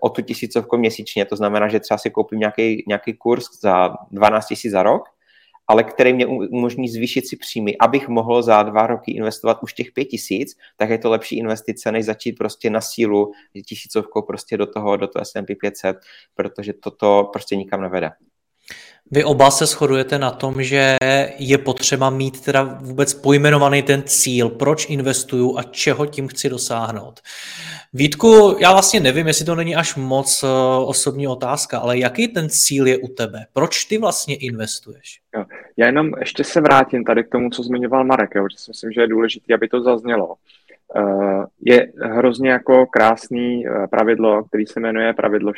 o 0.00 0.08
tu 0.08 0.22
tisícovku 0.22 0.76
měsíčně, 0.76 1.24
to 1.24 1.36
znamená, 1.36 1.68
že 1.68 1.80
třeba 1.80 1.98
si 1.98 2.10
koupím 2.10 2.38
nějaký, 2.38 2.84
nějaký 2.88 3.14
kurz 3.14 3.44
za 3.60 3.94
12 4.10 4.46
tisíc 4.46 4.72
za 4.72 4.82
rok, 4.82 5.02
ale 5.68 5.84
který 5.84 6.12
mě 6.12 6.26
umožní 6.26 6.88
zvýšit 6.88 7.28
si 7.28 7.36
příjmy, 7.36 7.76
abych 7.80 8.08
mohl 8.08 8.42
za 8.42 8.62
dva 8.62 8.86
roky 8.86 9.12
investovat 9.12 9.58
už 9.62 9.72
těch 9.72 9.92
pět 9.92 10.04
tisíc, 10.04 10.56
tak 10.76 10.90
je 10.90 10.98
to 10.98 11.10
lepší 11.10 11.38
investice, 11.38 11.92
než 11.92 12.04
začít 12.04 12.32
prostě 12.32 12.70
na 12.70 12.80
sílu 12.80 13.32
tisícovkou 13.66 14.22
prostě 14.22 14.56
do 14.56 14.66
toho, 14.66 14.96
do 14.96 15.08
toho 15.08 15.24
S&P 15.24 15.54
500, 15.54 15.96
protože 16.34 16.72
toto 16.72 17.30
prostě 17.32 17.56
nikam 17.56 17.80
nevede. 17.80 18.10
Vy 19.10 19.24
oba 19.24 19.50
se 19.50 19.66
shodujete 19.66 20.18
na 20.18 20.30
tom, 20.30 20.62
že 20.62 20.96
je 21.38 21.58
potřeba 21.58 22.10
mít 22.10 22.44
teda 22.44 22.78
vůbec 22.80 23.14
pojmenovaný 23.14 23.82
ten 23.82 24.02
cíl, 24.02 24.48
proč 24.48 24.86
investuju 24.90 25.58
a 25.58 25.62
čeho 25.62 26.06
tím 26.06 26.28
chci 26.28 26.48
dosáhnout. 26.48 27.20
Vítku, 27.92 28.56
já 28.60 28.72
vlastně 28.72 29.00
nevím, 29.00 29.26
jestli 29.26 29.44
to 29.44 29.54
není 29.54 29.76
až 29.76 29.96
moc 29.96 30.42
eh, 30.42 30.46
osobní 30.84 31.28
otázka, 31.28 31.78
ale 31.78 31.98
jaký 31.98 32.28
ten 32.28 32.48
cíl 32.48 32.86
je 32.86 32.98
u 32.98 33.08
tebe? 33.08 33.46
Proč 33.52 33.84
ty 33.84 33.98
vlastně 33.98 34.36
investuješ? 34.36 35.20
Jo. 35.36 35.44
Já 35.76 35.86
jenom 35.86 36.10
ještě 36.18 36.44
se 36.44 36.60
vrátím 36.60 37.04
tady 37.04 37.24
k 37.24 37.28
tomu, 37.28 37.50
co 37.50 37.62
zmiňoval 37.62 38.04
Marek, 38.04 38.30
jo, 38.34 38.46
že 38.50 38.58
si 38.58 38.70
myslím, 38.70 38.92
že 38.92 39.00
je 39.00 39.08
důležité, 39.08 39.54
aby 39.54 39.68
to 39.68 39.82
zaznělo. 39.82 40.34
Uh, 40.96 41.44
je 41.60 41.92
hrozně 42.02 42.50
jako 42.50 42.86
krásný 42.86 43.66
uh, 43.66 43.86
pravidlo, 43.86 44.44
který 44.44 44.66
se 44.66 44.80
jmenuje 44.80 45.12
pravidlo 45.12 45.52
4% 45.52 45.54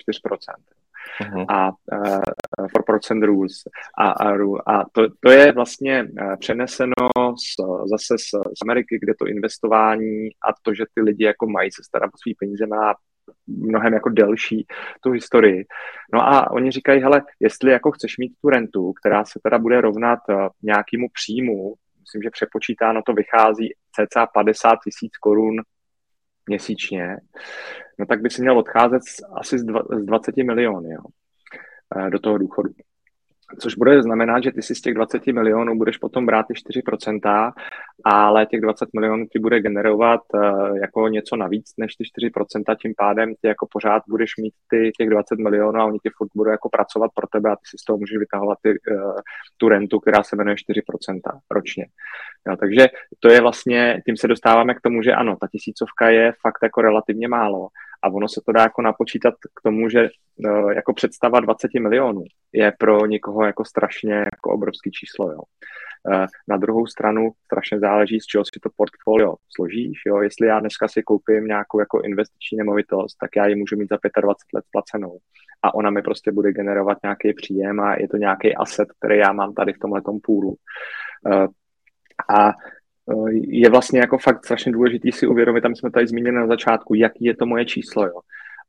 uh-huh. 1.21 1.47
a 1.49 1.69
uh, 1.69 2.67
4% 2.89 3.25
rules. 3.25 3.53
A, 3.99 4.11
a, 4.11 4.33
a 4.67 4.85
to, 4.93 5.03
to 5.21 5.31
je 5.31 5.53
vlastně 5.53 6.09
přeneseno 6.39 6.95
z, 7.17 7.63
zase 7.91 8.19
z, 8.19 8.31
z 8.31 8.63
Ameriky, 8.63 8.99
kde 9.03 9.15
to 9.19 9.27
investování 9.27 10.29
a 10.29 10.49
to, 10.63 10.75
že 10.75 10.85
ty 10.95 11.03
lidi 11.03 11.25
jako 11.25 11.47
mají 11.47 11.71
se 11.73 11.83
starat 11.85 12.09
o 12.15 12.19
svý 12.23 12.35
peníze, 12.35 12.67
má 12.67 12.95
mnohem 13.47 13.93
jako 13.93 14.09
delší 14.09 14.67
tu 15.01 15.11
historii. 15.11 15.65
No 16.15 16.29
a 16.29 16.51
oni 16.51 16.71
říkají, 16.71 17.03
hele, 17.03 17.23
jestli 17.41 17.73
jako 17.73 17.91
chceš 17.91 18.19
mít 18.19 18.33
tu 18.43 18.49
rentu, 18.49 18.93
která 18.93 19.25
se 19.25 19.41
teda 19.43 19.59
bude 19.59 19.81
rovnat 19.81 20.19
nějakému 20.63 21.07
příjmu, 21.13 21.75
myslím, 22.11 22.23
že 22.23 22.31
přepočítáno 22.31 23.01
to 23.07 23.13
vychází 23.13 23.69
cca 23.93 24.27
50 24.27 24.77
tisíc 24.85 25.17
korun 25.17 25.57
měsíčně, 26.47 27.17
no 27.99 28.07
tak 28.07 28.21
by 28.21 28.31
si 28.31 28.43
měl 28.43 28.59
odcházet 28.59 29.03
asi 29.41 29.59
z 29.59 29.65
20 30.05 30.37
miliony 30.37 30.91
jo, 30.91 31.03
eh, 31.97 32.11
do 32.11 32.19
toho 32.19 32.39
důchodu 32.39 32.71
což 33.59 33.75
bude 33.75 34.03
znamenat, 34.03 34.43
že 34.43 34.53
ty 34.53 34.63
si 34.63 34.75
z 34.75 34.81
těch 34.81 34.95
20 34.95 35.27
milionů 35.27 35.79
budeš 35.79 35.97
potom 35.97 36.27
brát 36.27 36.47
ty 36.47 36.55
4%, 36.55 37.53
ale 38.05 38.47
těch 38.47 38.61
20 38.61 38.89
milionů 38.95 39.27
ty 39.33 39.39
bude 39.39 39.61
generovat 39.61 40.21
uh, 40.35 40.77
jako 40.77 41.09
něco 41.09 41.37
navíc 41.37 41.73
než 41.79 41.95
ty 41.95 42.05
4%, 42.29 42.77
tím 42.83 42.95
pádem 42.97 43.35
ty 43.41 43.49
jako 43.49 43.67
pořád 43.73 44.03
budeš 44.09 44.37
mít 44.37 44.55
ty 44.71 44.91
těch 44.99 45.11
20 45.11 45.39
milionů 45.39 45.81
a 45.81 45.85
oni 45.85 45.99
ti 45.99 46.11
furt 46.17 46.29
budou 46.35 46.51
jako 46.51 46.69
pracovat 46.69 47.11
pro 47.15 47.27
tebe 47.27 47.51
a 47.51 47.57
ty 47.57 47.63
si 47.65 47.77
z 47.79 47.85
toho 47.85 47.99
můžeš 47.99 48.19
vytahovat 48.19 48.59
ty, 48.63 48.71
uh, 48.71 49.13
tu 49.57 49.69
rentu, 49.69 50.01
která 50.01 50.23
se 50.23 50.37
jmenuje 50.37 50.57
4% 50.57 51.21
ročně. 51.51 51.87
Jo, 52.49 52.57
takže 52.57 52.89
to 53.21 53.29
je 53.29 53.41
vlastně, 53.41 54.03
tím 54.07 54.17
se 54.17 54.29
dostáváme 54.29 54.75
k 54.75 54.81
tomu, 54.81 55.03
že 55.03 55.13
ano, 55.13 55.37
ta 55.41 55.47
tisícovka 55.53 56.11
je 56.11 56.33
fakt 56.43 56.59
jako 56.63 56.81
relativně 56.81 57.29
málo, 57.29 57.69
a 58.03 58.09
ono 58.09 58.29
se 58.29 58.41
to 58.47 58.53
dá 58.53 58.63
jako 58.63 58.83
napočítat 58.83 59.35
k 59.55 59.63
tomu, 59.63 59.89
že 59.89 60.09
uh, 60.47 60.73
jako 60.73 60.93
představa 60.93 61.41
20 61.41 61.71
milionů 61.81 62.25
je 62.53 62.73
pro 62.79 63.07
někoho 63.07 63.47
jako 63.47 63.65
strašně 63.65 64.15
jako 64.15 64.51
obrovský 64.51 64.91
číslo, 64.91 65.33
jo. 65.33 65.41
Uh, 66.09 66.27
na 66.49 66.57
druhou 66.57 66.87
stranu 66.87 67.31
strašně 67.45 67.79
záleží, 67.79 68.21
z 68.21 68.25
čeho 68.25 68.45
si 68.45 68.61
to 68.63 68.71
portfolio 68.77 69.35
složíš, 69.57 69.99
jo. 70.07 70.21
Jestli 70.21 70.47
já 70.47 70.61
dneska 70.61 70.89
si 70.89 71.03
koupím 71.03 71.45
nějakou 71.45 71.81
jako 71.81 72.01
investiční 72.01 72.59
nemovitost, 72.59 73.17
tak 73.21 73.31
já 73.37 73.47
ji 73.47 73.55
můžu 73.55 73.77
mít 73.77 73.89
za 73.89 73.97
25 74.21 74.57
let 74.57 74.65
placenou 74.73 75.19
a 75.63 75.75
ona 75.75 75.91
mi 75.91 76.03
prostě 76.03 76.33
bude 76.33 76.53
generovat 76.53 76.99
nějaký 77.03 77.35
příjem 77.35 77.81
a 77.81 77.95
je 77.95 78.09
to 78.09 78.17
nějaký 78.17 78.55
asset, 78.55 78.89
který 78.99 79.19
já 79.19 79.33
mám 79.33 79.55
tady 79.55 79.73
v 79.73 79.79
tomhle 79.79 80.03
půlu. 80.23 80.57
Uh, 81.27 81.47
a 82.37 82.53
je 83.49 83.71
vlastně 83.71 84.01
jako 84.01 84.19
fakt 84.19 84.45
strašně 84.45 84.73
důležitý 84.73 85.13
si 85.13 85.27
uvědomit, 85.27 85.61
tam 85.61 85.75
jsme 85.75 85.91
tady 85.91 86.07
zmínili 86.07 86.37
na 86.37 86.47
začátku, 86.47 86.95
jaký 86.95 87.25
je 87.25 87.37
to 87.37 87.47
moje 87.47 87.65
číslo. 87.65 88.07
Jo. 88.07 88.21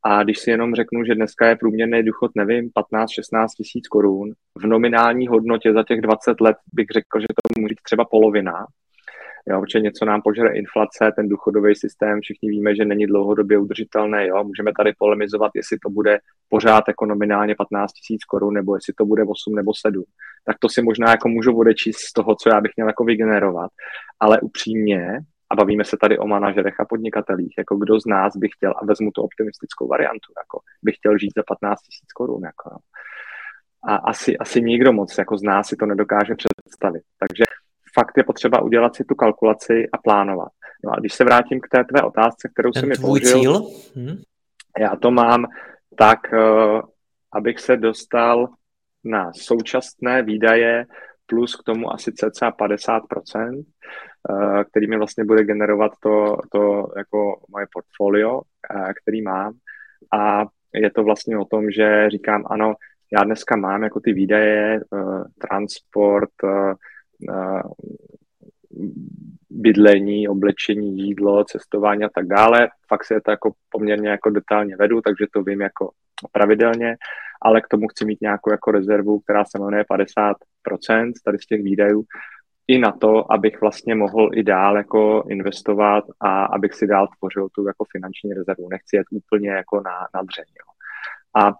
A 0.04 0.22
když 0.22 0.38
si 0.38 0.50
jenom 0.50 0.74
řeknu, 0.74 1.04
že 1.04 1.14
dneska 1.14 1.48
je 1.48 1.56
průměrný 1.56 2.02
důchod, 2.02 2.30
nevím, 2.34 2.70
15-16 2.92 3.46
tisíc 3.56 3.88
korun, 3.88 4.32
v 4.58 4.66
nominální 4.66 5.28
hodnotě 5.28 5.72
za 5.72 5.82
těch 5.82 6.00
20 6.00 6.40
let 6.40 6.56
bych 6.72 6.86
řekl, 6.92 7.20
že 7.20 7.26
to 7.28 7.60
může 7.60 7.72
být 7.72 7.82
třeba 7.82 8.04
polovina, 8.04 8.66
Jo, 9.48 9.60
protože 9.60 9.80
něco 9.80 10.04
nám 10.04 10.22
požere 10.22 10.54
inflace, 10.54 11.12
ten 11.16 11.28
důchodový 11.28 11.74
systém, 11.74 12.20
všichni 12.20 12.50
víme, 12.50 12.76
že 12.76 12.84
není 12.84 13.06
dlouhodobě 13.06 13.58
udržitelný. 13.58 14.26
Jo. 14.26 14.44
Můžeme 14.44 14.72
tady 14.76 14.92
polemizovat, 14.98 15.50
jestli 15.54 15.78
to 15.78 15.90
bude 15.90 16.18
pořád 16.48 16.84
jako 16.88 17.06
nominálně 17.06 17.54
15 17.54 17.92
tisíc 17.92 18.24
korun, 18.24 18.54
nebo 18.54 18.74
jestli 18.74 18.92
to 18.92 19.04
bude 19.04 19.22
8 19.22 19.54
nebo 19.54 19.72
7. 19.74 20.04
Tak 20.44 20.56
to 20.60 20.68
si 20.68 20.82
možná 20.82 21.10
jako 21.10 21.28
můžu 21.28 21.58
odečíst 21.58 21.98
z 21.98 22.12
toho, 22.12 22.34
co 22.34 22.48
já 22.48 22.60
bych 22.60 22.72
měl 22.76 22.86
jako 22.86 23.04
vygenerovat. 23.04 23.70
Ale 24.20 24.40
upřímně, 24.40 25.18
a 25.50 25.54
bavíme 25.54 25.84
se 25.84 25.96
tady 26.00 26.18
o 26.18 26.26
manažerech 26.26 26.80
a 26.80 26.84
podnikatelích, 26.84 27.54
jako 27.58 27.76
kdo 27.76 28.00
z 28.00 28.06
nás 28.06 28.36
by 28.36 28.48
chtěl, 28.56 28.74
a 28.76 28.84
vezmu 28.84 29.10
tu 29.10 29.22
optimistickou 29.22 29.88
variantu, 29.88 30.32
jako 30.38 30.60
by 30.82 30.92
chtěl 30.92 31.18
žít 31.18 31.32
za 31.36 31.42
15 31.46 31.80
tisíc 31.80 32.12
korun. 32.12 32.42
Jako, 32.44 32.70
a 33.88 33.96
asi, 33.96 34.38
asi 34.38 34.62
nikdo 34.62 34.92
moc 34.92 35.18
jako 35.18 35.38
z 35.38 35.42
nás 35.42 35.68
si 35.68 35.76
to 35.76 35.86
nedokáže 35.86 36.34
představit. 36.34 37.02
Takže 37.18 37.44
fakt 37.94 38.16
je 38.16 38.24
potřeba 38.24 38.62
udělat 38.62 38.96
si 38.96 39.04
tu 39.04 39.14
kalkulaci 39.14 39.88
a 39.92 39.98
plánovat. 39.98 40.48
No 40.84 40.92
a 40.92 41.00
když 41.00 41.14
se 41.14 41.24
vrátím 41.24 41.60
k 41.60 41.68
té 41.68 41.84
tvé 41.84 42.02
otázce, 42.02 42.48
kterou 42.52 42.72
jsem 42.72 42.88
mi 42.88 42.94
položil, 43.00 43.40
cíl? 43.40 43.66
Hmm. 43.96 44.16
já 44.78 44.96
to 44.96 45.10
mám 45.10 45.46
tak, 45.98 46.18
uh, 46.32 46.80
abych 47.32 47.60
se 47.60 47.76
dostal 47.76 48.48
na 49.04 49.32
současné 49.32 50.22
výdaje 50.22 50.86
plus 51.26 51.56
k 51.56 51.62
tomu 51.62 51.92
asi 51.92 52.12
cca 52.12 52.50
50%, 52.50 53.64
uh, 54.30 54.62
který 54.70 54.86
mi 54.86 54.96
vlastně 54.96 55.24
bude 55.24 55.44
generovat 55.44 55.92
to, 56.00 56.36
to 56.52 56.86
jako 56.96 57.44
moje 57.48 57.66
portfolio, 57.72 58.34
uh, 58.34 58.92
který 59.02 59.22
mám. 59.22 59.52
A 60.12 60.44
je 60.74 60.90
to 60.90 61.04
vlastně 61.04 61.38
o 61.38 61.44
tom, 61.44 61.70
že 61.70 62.10
říkám, 62.10 62.44
ano, 62.50 62.74
já 63.12 63.24
dneska 63.24 63.56
mám 63.56 63.82
jako 63.82 64.00
ty 64.00 64.12
výdaje, 64.12 64.80
transport, 65.48 66.30
bydlení, 69.50 70.28
oblečení, 70.28 70.98
jídlo, 70.98 71.44
cestování 71.44 72.04
a 72.04 72.08
tak 72.14 72.26
dále. 72.26 72.68
Fakt 72.88 73.04
se 73.04 73.20
to 73.20 73.30
jako 73.30 73.52
poměrně 73.70 74.08
jako 74.08 74.30
detailně 74.30 74.76
vedu, 74.76 75.00
takže 75.00 75.26
to 75.32 75.42
vím 75.42 75.60
jako 75.60 75.90
pravidelně, 76.32 76.96
ale 77.42 77.60
k 77.60 77.68
tomu 77.68 77.88
chci 77.88 78.04
mít 78.04 78.20
nějakou 78.20 78.50
jako 78.50 78.70
rezervu, 78.70 79.20
která 79.20 79.44
se 79.44 79.58
jmenuje 79.58 79.84
50% 80.68 81.12
tady 81.24 81.38
z 81.38 81.46
těch 81.46 81.62
výdajů, 81.62 82.04
i 82.66 82.78
na 82.78 82.92
to, 82.92 83.32
abych 83.32 83.60
vlastně 83.60 83.94
mohl 83.94 84.30
i 84.34 84.42
dál 84.42 84.76
jako 84.76 85.24
investovat 85.28 86.04
a 86.20 86.44
abych 86.44 86.74
si 86.74 86.86
dál 86.86 87.08
tvořil 87.18 87.48
tu 87.54 87.66
jako 87.66 87.84
finanční 87.92 88.32
rezervu. 88.32 88.68
Nechci 88.68 88.96
jet 88.96 89.06
úplně 89.12 89.50
jako 89.50 89.80
na, 89.80 89.96
na 90.14 90.22
dřeň. 90.22 90.44
Jo. 90.48 90.68
A 91.44 91.54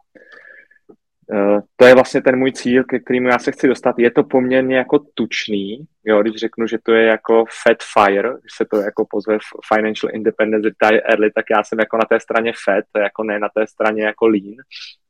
to 1.76 1.84
je 1.84 1.94
vlastně 1.94 2.22
ten 2.22 2.38
můj 2.38 2.52
cíl, 2.52 2.84
ke 2.84 2.98
kterému 2.98 3.28
já 3.28 3.38
se 3.38 3.52
chci 3.52 3.68
dostat. 3.68 3.98
Je 3.98 4.10
to 4.10 4.24
poměrně 4.24 4.76
jako 4.76 4.98
tučný, 5.14 5.86
jo, 6.04 6.22
když 6.22 6.34
řeknu, 6.34 6.66
že 6.66 6.78
to 6.82 6.92
je 6.92 7.06
jako 7.06 7.44
fat 7.62 7.76
fire, 7.94 8.30
když 8.40 8.52
se 8.56 8.64
to 8.70 8.76
jako 8.76 9.06
pozve 9.10 9.38
Financial 9.74 10.14
Independence 10.14 10.68
Retire 10.68 11.00
Early, 11.00 11.30
tak 11.30 11.44
já 11.50 11.64
jsem 11.64 11.78
jako 11.78 11.96
na 11.96 12.04
té 12.04 12.20
straně 12.20 12.52
fat, 12.64 12.84
jako 13.02 13.24
ne 13.24 13.38
na 13.38 13.48
té 13.48 13.66
straně 13.66 14.04
jako 14.04 14.26
lean, 14.26 14.54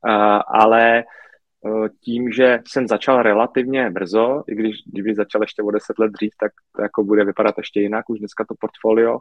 uh, 0.07 0.41
ale 0.47 1.03
uh, 1.61 1.87
tím, 2.03 2.31
že 2.31 2.59
jsem 2.67 2.87
začal 2.87 3.21
relativně 3.21 3.89
brzo, 3.89 4.43
i 4.47 4.55
když 4.55 4.75
kdyby 4.91 5.15
začal 5.15 5.41
ještě 5.41 5.61
o 5.61 5.71
deset 5.71 5.99
let 5.99 6.11
dřív, 6.11 6.31
tak 6.39 6.51
to 6.75 6.81
jako 6.81 7.03
bude 7.03 7.25
vypadat 7.25 7.55
ještě 7.57 7.81
jinak, 7.81 8.09
už 8.09 8.19
dneska 8.19 8.45
to 8.45 8.55
portfolio, 8.59 9.19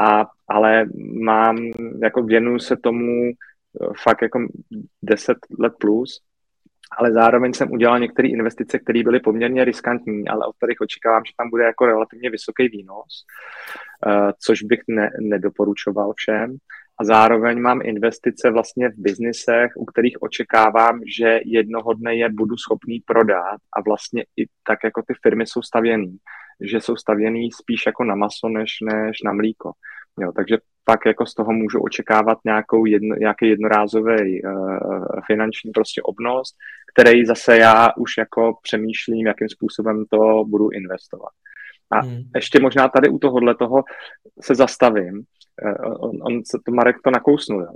a, 0.00 0.26
ale 0.48 0.86
mám, 1.22 1.56
jako 2.02 2.22
věnuju 2.22 2.58
se 2.58 2.76
tomu 2.76 3.32
fakt 4.02 4.22
jako 4.22 4.46
10 5.02 5.36
let 5.58 5.72
plus, 5.80 6.20
ale 6.98 7.12
zároveň 7.12 7.52
jsem 7.52 7.72
udělal 7.72 7.98
některé 7.98 8.28
investice, 8.28 8.78
které 8.78 9.02
byly 9.02 9.20
poměrně 9.20 9.64
riskantní, 9.64 10.28
ale 10.28 10.46
od 10.46 10.56
kterých 10.56 10.80
očekávám, 10.80 11.22
že 11.24 11.32
tam 11.36 11.50
bude 11.50 11.64
jako 11.64 11.86
relativně 11.86 12.30
vysoký 12.30 12.68
výnos, 12.68 13.24
eh, 14.06 14.32
což 14.38 14.62
bych 14.62 14.80
ne, 14.88 15.10
nedoporučoval 15.20 16.12
všem. 16.16 16.56
A 16.98 17.04
zároveň 17.04 17.60
mám 17.60 17.80
investice 17.84 18.50
vlastně 18.50 18.88
v 18.88 18.94
biznisech, 18.96 19.72
u 19.76 19.84
kterých 19.84 20.22
očekávám, 20.22 21.00
že 21.18 21.40
jednoho 21.44 21.94
dne 21.94 22.16
je 22.16 22.28
budu 22.28 22.56
schopný 22.56 23.00
prodat 23.00 23.58
a 23.76 23.80
vlastně 23.80 24.24
i 24.36 24.46
tak 24.66 24.78
jako 24.84 25.02
ty 25.02 25.14
firmy 25.22 25.46
jsou 25.46 25.62
stavěný, 25.62 26.16
že 26.60 26.80
jsou 26.80 26.96
stavěný 26.96 27.52
spíš 27.52 27.86
jako 27.86 28.04
na 28.04 28.14
maso 28.14 28.48
než, 28.48 28.70
než 28.82 29.22
na 29.24 29.32
mlíko. 29.32 29.72
Jo, 30.20 30.32
takže 30.36 30.58
pak 30.84 31.06
jako 31.06 31.26
z 31.26 31.34
toho 31.34 31.52
můžu 31.52 31.80
očekávat 31.80 32.38
nějakou 32.44 32.84
jedno, 32.84 33.16
nějaký 33.16 33.48
jednorázový 33.48 34.42
uh, 34.42 35.06
finanční 35.26 35.70
prostě 35.70 36.02
obnos, 36.02 36.48
který 36.94 37.26
zase 37.26 37.56
já 37.56 37.92
už 37.96 38.10
jako 38.18 38.58
přemýšlím, 38.62 39.26
jakým 39.26 39.48
způsobem 39.48 40.04
to 40.10 40.44
budu 40.44 40.70
investovat. 40.70 41.32
A 41.90 42.00
hmm. 42.00 42.22
ještě 42.34 42.60
možná 42.60 42.88
tady 42.88 43.08
u 43.08 43.18
tohohle 43.18 43.54
toho 43.54 43.84
se 44.40 44.54
zastavím. 44.54 45.22
Uh, 45.62 46.08
on, 46.08 46.18
on 46.22 46.44
se 46.44 46.58
to 46.66 46.72
Marek 46.72 46.96
to 47.04 47.10
nakousnul. 47.10 47.62
Jo. 47.62 47.72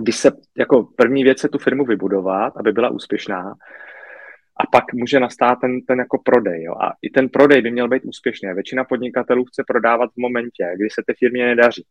Když 0.00 0.16
se 0.16 0.30
jako 0.58 0.88
první 0.96 1.24
věc 1.24 1.42
je 1.42 1.48
tu 1.48 1.58
firmu 1.58 1.84
vybudovat, 1.84 2.52
aby 2.56 2.72
byla 2.72 2.90
úspěšná, 2.90 3.54
a 4.56 4.66
pak 4.72 4.92
může 4.92 5.20
nastat 5.20 5.58
ten, 5.60 5.80
ten 5.80 5.98
jako 5.98 6.18
prodej. 6.24 6.62
Jo. 6.62 6.74
A 6.74 6.92
i 7.02 7.10
ten 7.10 7.28
prodej 7.28 7.62
by 7.62 7.70
měl 7.70 7.88
být 7.88 8.04
úspěšný. 8.04 8.54
Většina 8.54 8.84
podnikatelů 8.84 9.44
chce 9.44 9.64
prodávat 9.66 10.10
v 10.10 10.20
momentě, 10.20 10.72
kdy 10.76 10.90
se 10.90 11.02
té 11.06 11.14
firmě 11.18 11.46
nedaří. 11.46 11.84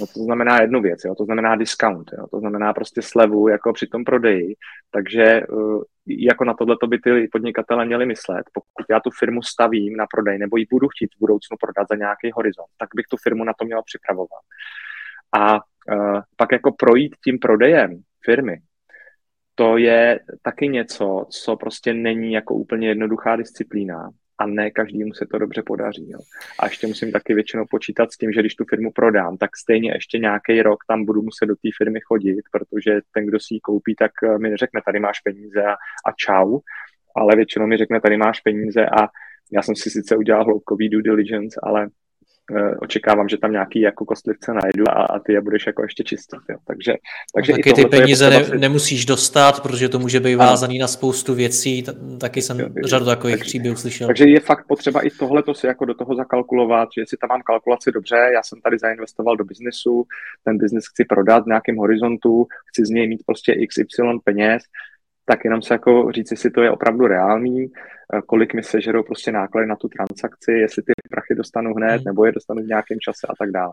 No 0.00 0.06
to 0.06 0.20
znamená 0.20 0.60
jednu 0.60 0.82
věc, 0.82 1.04
jo, 1.04 1.14
to 1.14 1.24
znamená 1.24 1.56
discount, 1.56 2.10
jo, 2.18 2.26
to 2.30 2.38
znamená 2.38 2.72
prostě 2.72 3.02
slevu 3.02 3.48
jako 3.48 3.72
při 3.72 3.86
tom 3.86 4.04
prodeji, 4.04 4.54
takže 4.90 5.42
uh, 5.46 5.82
jako 6.06 6.44
na 6.44 6.54
tohle 6.54 6.76
by 6.86 6.98
ty 6.98 7.28
podnikatele 7.32 7.84
měli 7.84 8.06
myslet, 8.06 8.42
pokud 8.52 8.86
já 8.90 9.00
tu 9.00 9.10
firmu 9.18 9.42
stavím 9.42 9.96
na 9.96 10.06
prodej 10.14 10.38
nebo 10.38 10.56
ji 10.56 10.66
budu 10.70 10.88
chtít 10.88 11.14
v 11.16 11.20
budoucnu 11.20 11.56
prodat 11.60 11.86
za 11.90 11.96
nějaký 11.96 12.30
horizont, 12.34 12.68
tak 12.78 12.88
bych 12.96 13.06
tu 13.10 13.16
firmu 13.16 13.44
na 13.44 13.52
to 13.58 13.64
měla 13.64 13.82
připravovat. 13.82 14.42
A 15.36 15.54
uh, 15.54 16.20
pak 16.36 16.52
jako 16.52 16.72
projít 16.72 17.16
tím 17.24 17.38
prodejem 17.38 18.02
firmy, 18.24 18.60
to 19.54 19.76
je 19.76 20.20
taky 20.42 20.68
něco, 20.68 21.26
co 21.30 21.56
prostě 21.56 21.94
není 21.94 22.32
jako 22.32 22.54
úplně 22.54 22.88
jednoduchá 22.88 23.36
disciplína 23.36 24.10
a 24.38 24.46
ne 24.46 24.70
každému 24.70 25.14
se 25.14 25.26
to 25.26 25.38
dobře 25.38 25.62
podaří. 25.66 26.10
Jo. 26.10 26.18
A 26.58 26.66
ještě 26.66 26.86
musím 26.86 27.12
taky 27.12 27.34
většinou 27.34 27.64
počítat 27.70 28.12
s 28.12 28.16
tím, 28.16 28.32
že 28.32 28.40
když 28.40 28.54
tu 28.54 28.64
firmu 28.64 28.92
prodám, 28.92 29.36
tak 29.36 29.56
stejně 29.56 29.92
ještě 29.92 30.18
nějaký 30.18 30.62
rok 30.62 30.78
tam 30.88 31.04
budu 31.04 31.22
muset 31.22 31.46
do 31.46 31.54
té 31.54 31.68
firmy 31.78 32.00
chodit, 32.00 32.42
protože 32.52 33.00
ten, 33.14 33.26
kdo 33.26 33.40
si 33.40 33.54
ji 33.54 33.60
koupí, 33.60 33.94
tak 33.94 34.10
eh, 34.24 34.38
mi 34.38 34.56
řekne, 34.56 34.80
tady 34.86 35.00
máš 35.00 35.20
peníze 35.20 35.62
a, 35.62 35.72
a 36.06 36.12
čau, 36.16 36.58
ale 37.16 37.36
většinou 37.36 37.66
mi 37.66 37.76
řekne, 37.76 38.00
tady 38.00 38.16
máš 38.16 38.40
peníze 38.40 38.86
a 38.86 39.08
já 39.52 39.62
jsem 39.62 39.76
si 39.76 39.90
sice 39.90 40.16
udělal 40.16 40.44
hloubkový 40.44 40.88
due 40.88 41.02
diligence, 41.02 41.60
ale 41.62 41.88
očekávám, 42.80 43.28
že 43.28 43.38
tam 43.38 43.52
nějaký 43.52 43.80
jako 43.80 44.04
kostlivce 44.04 44.52
najdu 44.52 44.84
a, 44.88 44.92
a 44.92 45.18
ty 45.18 45.32
je 45.32 45.40
budeš 45.40 45.66
jako 45.66 45.82
ještě 45.82 46.04
čistit. 46.04 46.40
Jo. 46.50 46.56
Takže, 46.66 46.94
takže 47.34 47.52
no, 47.52 47.58
taky 47.58 47.72
ty 47.72 47.84
peníze 47.84 48.30
ne, 48.30 48.44
si... 48.44 48.58
nemusíš 48.58 49.04
dostat, 49.04 49.62
protože 49.62 49.88
to 49.88 49.98
může 49.98 50.20
být 50.20 50.34
vázaný 50.34 50.78
na 50.78 50.86
spoustu 50.86 51.34
věcí, 51.34 51.84
taky 52.20 52.42
jsem 52.42 52.60
jo, 52.60 52.68
řadu 52.84 53.04
takových 53.04 53.36
takže, 53.36 53.48
příběhů 53.48 53.76
slyšel. 53.76 54.06
Takže 54.06 54.24
je 54.24 54.40
fakt 54.40 54.66
potřeba 54.66 55.00
i 55.00 55.10
tohle 55.10 55.42
to 55.42 55.54
si 55.54 55.66
jako 55.66 55.84
do 55.84 55.94
toho 55.94 56.14
zakalkulovat, 56.14 56.88
že 56.98 57.04
si 57.08 57.16
tam 57.16 57.28
mám 57.28 57.42
kalkulaci 57.42 57.92
dobře, 57.92 58.16
já 58.34 58.42
jsem 58.42 58.60
tady 58.60 58.78
zainvestoval 58.78 59.36
do 59.36 59.44
biznesu, 59.44 60.04
ten 60.44 60.58
biznes 60.58 60.84
chci 60.90 61.04
prodat 61.04 61.44
v 61.44 61.46
nějakém 61.46 61.76
horizontu, 61.76 62.46
chci 62.66 62.84
z 62.84 62.90
něj 62.90 63.08
mít 63.08 63.22
prostě 63.26 63.66
XY 63.66 64.02
peněz, 64.24 64.62
tak 65.32 65.44
jenom 65.44 65.62
se 65.62 65.74
jako 65.74 66.12
říct, 66.12 66.30
jestli 66.30 66.50
to 66.50 66.62
je 66.62 66.70
opravdu 66.70 67.06
reálný, 67.06 67.66
eh, 67.66 68.20
kolik 68.26 68.54
mi 68.54 68.62
sežerou 68.62 69.02
prostě 69.02 69.32
náklady 69.32 69.66
na 69.66 69.76
tu 69.76 69.88
transakci, 69.88 70.52
jestli 70.52 70.82
ty 70.82 70.92
prachy 71.10 71.34
dostanu 71.34 71.74
hned, 71.74 71.94
hmm. 71.94 72.04
nebo 72.06 72.24
je 72.24 72.32
dostanu 72.32 72.62
v 72.62 72.66
nějakém 72.66 72.98
čase 73.00 73.26
a 73.30 73.34
tak 73.38 73.50
dále. 73.50 73.72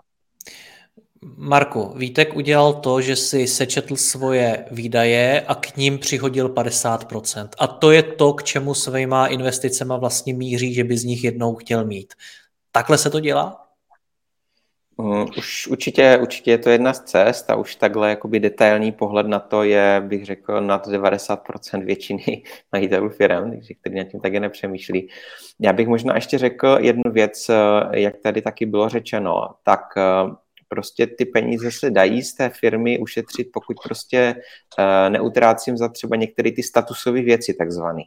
Marku, 1.37 1.93
Vítek 1.97 2.35
udělal 2.35 2.73
to, 2.73 3.01
že 3.01 3.15
si 3.15 3.47
sečetl 3.47 3.95
svoje 3.95 4.65
výdaje 4.71 5.41
a 5.41 5.55
k 5.55 5.77
ním 5.77 5.97
přihodil 5.97 6.49
50%. 6.49 7.49
A 7.59 7.67
to 7.67 7.91
je 7.91 8.03
to, 8.03 8.33
k 8.33 8.43
čemu 8.43 8.73
svýma 8.73 9.27
investicema 9.27 9.97
vlastně 9.97 10.33
míří, 10.33 10.73
že 10.73 10.83
by 10.83 10.97
z 10.97 11.03
nich 11.03 11.23
jednou 11.23 11.55
chtěl 11.55 11.85
mít. 11.85 12.13
Takhle 12.71 12.97
se 12.97 13.09
to 13.09 13.19
dělá? 13.19 13.68
Uh, 14.99 15.25
už 15.37 15.67
určitě, 15.67 16.17
určitě 16.21 16.51
je 16.51 16.57
to 16.57 16.69
jedna 16.69 16.93
z 16.93 17.03
cest 17.03 17.49
a 17.49 17.55
už 17.55 17.75
takhle 17.75 18.09
jakoby 18.09 18.39
detailní 18.39 18.91
pohled 18.91 19.27
na 19.27 19.39
to 19.39 19.63
je, 19.63 20.03
bych 20.05 20.25
řekl, 20.25 20.61
nad 20.61 20.87
90% 20.87 21.85
většiny 21.85 22.43
majitelů 22.71 23.09
firm, 23.09 23.51
takže 23.51 23.73
kteří 23.73 23.95
nad 23.95 24.03
tím 24.03 24.19
také 24.19 24.39
nepřemýšlí. 24.39 25.09
Já 25.59 25.73
bych 25.73 25.87
možná 25.87 26.15
ještě 26.15 26.37
řekl 26.37 26.77
jednu 26.81 27.11
věc, 27.11 27.49
uh, 27.49 27.95
jak 27.95 28.17
tady 28.17 28.41
taky 28.41 28.65
bylo 28.65 28.89
řečeno, 28.89 29.47
tak 29.63 29.81
uh, 29.97 30.35
prostě 30.67 31.07
ty 31.07 31.25
peníze 31.25 31.71
se 31.71 31.91
dají 31.91 32.21
z 32.21 32.33
té 32.33 32.49
firmy 32.49 32.99
ušetřit, 32.99 33.49
pokud 33.53 33.77
prostě 33.83 34.35
neutrácím 35.09 35.77
za 35.77 35.89
třeba 35.89 36.15
některé 36.15 36.51
ty 36.51 36.63
statusové 36.63 37.21
věci 37.21 37.53
takzvané. 37.53 38.03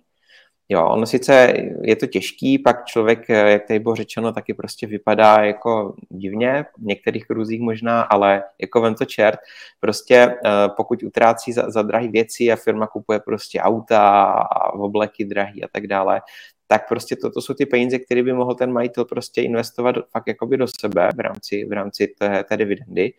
Jo, 0.72 0.88
ono 0.88 1.06
sice 1.06 1.54
je 1.82 1.96
to 1.96 2.06
těžký, 2.06 2.58
pak 2.58 2.85
člověk, 2.85 3.28
jak 3.28 3.66
tady 3.66 3.78
bylo 3.78 3.94
řečeno, 3.94 4.32
taky 4.32 4.54
prostě 4.54 4.87
vypadá 4.87 5.44
jako 5.44 5.94
divně, 6.08 6.64
v 6.78 6.82
některých 6.82 7.26
kruzích 7.26 7.61
možná, 7.61 8.02
ale 8.02 8.42
jako 8.61 8.80
ven 8.80 8.94
to 8.94 9.04
čert, 9.04 9.38
prostě 9.80 10.14
eh, 10.16 10.68
pokud 10.76 11.02
utrácí 11.02 11.52
za, 11.52 11.70
za 11.70 11.82
drahé 11.82 12.08
věci 12.08 12.52
a 12.52 12.56
firma 12.56 12.87
kupuje 12.87 13.20
prostě 13.20 13.61
auta 13.61 14.22
a 14.32 14.72
obleky 14.72 15.24
drahý 15.24 15.64
a 15.64 15.68
tak 15.72 15.87
dále, 15.87 16.20
tak 16.66 16.88
prostě 16.88 17.16
toto 17.16 17.40
jsou 17.40 17.54
ty 17.54 17.66
peníze, 17.66 17.98
které 17.98 18.22
by 18.22 18.32
mohl 18.32 18.54
ten 18.54 18.72
majitel 18.72 19.04
prostě 19.04 19.42
investovat 19.42 19.96
fakt 20.11 20.26
jakoby 20.26 20.56
do 20.56 20.66
sebe 20.80 21.08
v 21.16 21.20
rámci, 21.20 21.64
v 21.64 21.72
rámci 21.72 22.06
té, 22.18 22.44
té 22.44 22.56
dividendy. 22.56 23.12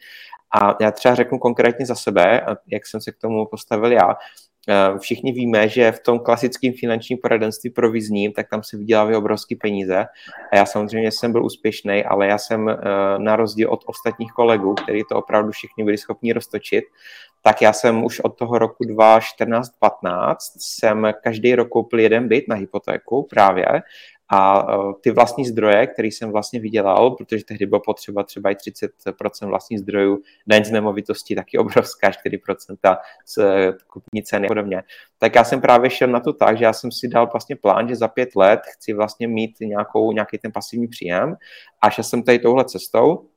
A 0.61 0.75
já 0.81 0.91
třeba 0.91 1.15
řeknu 1.15 1.39
konkrétně 1.39 1.85
za 1.85 1.95
sebe, 1.95 2.41
jak 2.67 2.87
jsem 2.87 3.01
se 3.01 3.11
k 3.11 3.17
tomu 3.17 3.45
postavil 3.45 3.91
já, 3.91 4.15
všichni 4.99 5.31
víme, 5.31 5.69
že 5.69 5.91
v 5.91 5.99
tom 5.99 6.19
klasickém 6.19 6.73
finančním 6.73 7.17
poradenství 7.17 7.69
provizním, 7.69 8.33
tak 8.33 8.49
tam 8.49 8.63
se 8.63 8.77
vydělávají 8.77 9.17
obrovské 9.17 9.55
peníze. 9.55 10.05
A 10.51 10.55
já 10.55 10.65
samozřejmě 10.65 11.11
jsem 11.11 11.31
byl 11.31 11.45
úspěšný, 11.45 12.03
ale 12.03 12.27
já 12.27 12.37
jsem 12.37 12.69
eh, 12.69 12.75
na 13.17 13.35
rozdíl 13.35 13.69
od 13.69 13.83
ostatních 13.85 14.31
kolegů, 14.31 14.73
kteří 14.73 15.03
to 15.09 15.17
opravdu 15.17 15.51
všichni 15.51 15.83
byli 15.83 15.97
schopni 15.97 16.33
roztočit, 16.33 16.83
tak 17.45 17.61
já 17.61 17.73
jsem 17.73 18.03
už 18.03 18.19
od 18.19 18.37
toho 18.37 18.57
roku 18.57 18.83
2014-15 18.83 20.35
jsem 20.57 21.07
každý 21.23 21.55
rok 21.55 21.69
koupil 21.69 21.99
jeden 21.99 22.27
byt 22.27 22.47
na 22.47 22.55
hypotéku 22.55 23.27
právě 23.29 23.65
a 24.29 24.65
e, 24.69 24.75
ty 25.01 25.11
vlastní 25.11 25.45
zdroje, 25.45 25.87
které 25.87 26.07
jsem 26.07 26.31
vlastně 26.31 26.59
vydělal, 26.59 27.11
protože 27.11 27.45
tehdy 27.45 27.65
bylo 27.65 27.81
potřeba 27.85 28.23
třeba 28.23 28.49
i 28.49 28.53
30% 28.53 29.47
vlastních 29.47 29.79
zdrojů, 29.79 30.21
daň 30.47 30.65
z 30.65 30.71
nemovitosti 30.71 31.35
taky 31.35 31.57
obrovská, 31.63 32.09
4% 32.09 32.97
z 33.25 33.37
e, 33.37 33.73
kupní 33.87 34.23
ceny 34.23 34.47
a 34.47 34.49
podobně. 34.49 34.83
Tak 35.17 35.35
já 35.35 35.43
jsem 35.43 35.61
právě 35.61 35.89
šel 35.89 36.07
na 36.07 36.19
to 36.19 36.33
tak, 36.33 36.57
že 36.57 36.65
já 36.65 36.73
jsem 36.73 36.91
si 36.91 37.07
dal 37.07 37.29
vlastně 37.33 37.55
plán, 37.55 37.89
že 37.89 37.95
za 37.95 38.07
pět 38.07 38.35
let 38.35 38.59
chci 38.73 38.93
vlastně 38.93 39.27
mít 39.27 39.55
nějakou, 39.59 40.11
nějaký 40.11 40.37
ten 40.37 40.51
pasivní 40.51 40.87
příjem 40.87 41.35
a 41.81 41.89
šel 41.89 42.03
jsem 42.03 42.23
tady 42.23 42.39
touhle 42.39 42.65
cestou 42.65 43.29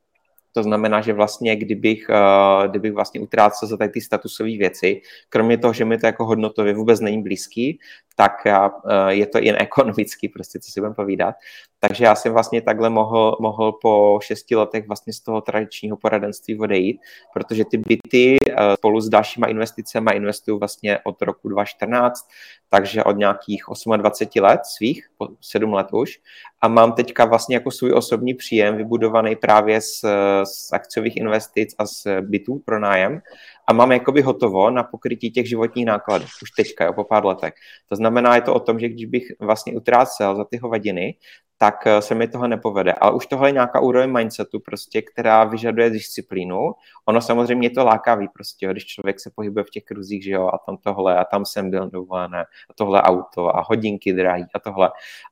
To 0.57 0.63
znamená, 0.63 1.01
že 1.01 1.13
vlastně, 1.13 1.57
kdybych, 1.57 2.09
uh, 2.09 2.71
kdybych 2.71 2.93
vlastně 2.93 3.21
utrácel 3.21 3.69
za 3.69 3.77
tady 3.77 3.91
ty 3.91 4.01
statusové 4.01 4.57
věci, 4.57 5.01
kromě 5.29 5.59
toho, 5.59 5.73
že 5.73 5.85
mi 5.85 5.99
to 5.99 6.07
jako 6.07 6.25
hodnotově 6.25 6.75
vůbec 6.75 7.01
není 7.01 7.23
blízký, 7.23 7.79
tak 8.17 8.33
uh, 8.47 9.07
je 9.09 9.27
to 9.27 9.39
jen 9.39 9.57
ekonomický, 9.61 10.29
prostě, 10.29 10.59
co 10.61 10.73
si 10.73 10.81
budeme 10.81 10.95
povídat. 10.95 11.35
Takže 11.81 12.05
já 12.05 12.15
jsem 12.15 12.33
vlastně 12.33 12.63
takhle 12.63 12.91
mohl, 12.91 13.37
mohl 13.41 13.73
po 13.73 14.19
šesti 14.23 14.57
letech 14.57 14.87
vlastně 14.87 15.13
z 15.13 15.21
toho 15.21 15.41
tradičního 15.41 15.97
poradenství 15.97 16.59
odejít, 16.59 17.01
protože 17.35 17.65
ty 17.65 17.79
byty 17.79 18.37
uh, 18.49 18.75
spolu 18.75 19.01
s 19.01 19.09
dalšíma 19.09 19.47
investicemi 19.47 20.11
investuju 20.15 20.59
vlastně 20.59 20.99
od 21.05 21.23
roku 21.23 21.49
2014, 21.49 22.29
takže 22.69 23.05
od 23.05 23.17
nějakých 23.17 23.63
28 23.97 24.43
let 24.43 24.61
svých, 24.65 25.09
7 25.41 25.73
let 25.73 25.87
už, 25.93 26.21
a 26.61 26.69
mám 26.69 26.93
teďka 26.93 27.25
vlastně 27.25 27.57
jako 27.57 27.71
svůj 27.71 27.93
osobní 27.93 28.35
příjem 28.35 28.77
vybudovaný 28.77 29.37
právě 29.37 29.81
z, 29.81 30.01
z 30.45 30.73
akciových 30.73 31.17
investic 31.17 31.75
a 31.79 31.87
z 31.87 32.07
bytů 32.21 32.63
pro 32.65 32.81
nájem 32.81 33.21
a 33.69 33.73
mám 33.73 33.93
jakoby 33.93 34.23
hotovo 34.23 34.71
na 34.71 34.83
pokrytí 34.83 35.31
těch 35.31 35.49
životních 35.49 35.87
nákladů, 35.87 36.25
už 36.43 36.51
teďka, 36.51 36.85
jo, 36.85 36.93
po 36.93 37.05
pár 37.05 37.27
letech. 37.27 37.55
To 37.89 37.97
znamená, 37.97 38.35
je 38.35 38.43
to 38.43 38.55
o 38.55 38.61
tom, 38.61 38.79
že 38.79 38.89
když 38.89 39.07
bych 39.07 39.33
vlastně 39.41 39.73
utrácel 39.73 40.37
za 40.37 40.45
ty 40.45 40.57
hovadiny, 40.57 41.15
tak 41.59 41.87
eh, 41.87 42.03
se 42.03 42.15
mi 42.15 42.29
toho 42.29 42.49
nepovede. 42.49 42.93
Ale 42.93 43.13
už 43.13 43.27
tohle 43.27 43.49
je 43.49 43.53
nějaká 43.53 43.81
úroveň 43.81 44.13
mindsetu, 44.13 44.61
prostě, 44.61 45.03
která 45.03 45.45
vyžaduje 45.45 45.91
disciplínu. 45.91 46.73
Ono 47.05 47.21
samozřejmě 47.21 47.67
je 47.67 47.71
to 47.71 47.85
lákavý, 47.85 48.29
prostě, 48.29 48.69
když 48.69 48.87
člověk 48.87 49.21
se 49.21 49.31
pohybuje 49.35 49.65
v 49.65 49.71
těch 49.71 49.85
kruzích, 49.85 50.25
že 50.25 50.31
jo, 50.31 50.51
a 50.53 50.59
tam 50.59 50.77
tohle, 50.77 51.17
a 51.17 51.25
tam 51.25 51.45
jsem 51.45 51.71
byl 51.71 51.91
dovolené, 51.91 52.41
a 52.43 52.75
tohle 52.75 53.03
auto, 53.03 53.57
a 53.57 53.65
hodinky 53.69 54.13
drahý, 54.13 54.45
a 54.55 54.59
tohle. 54.59 54.91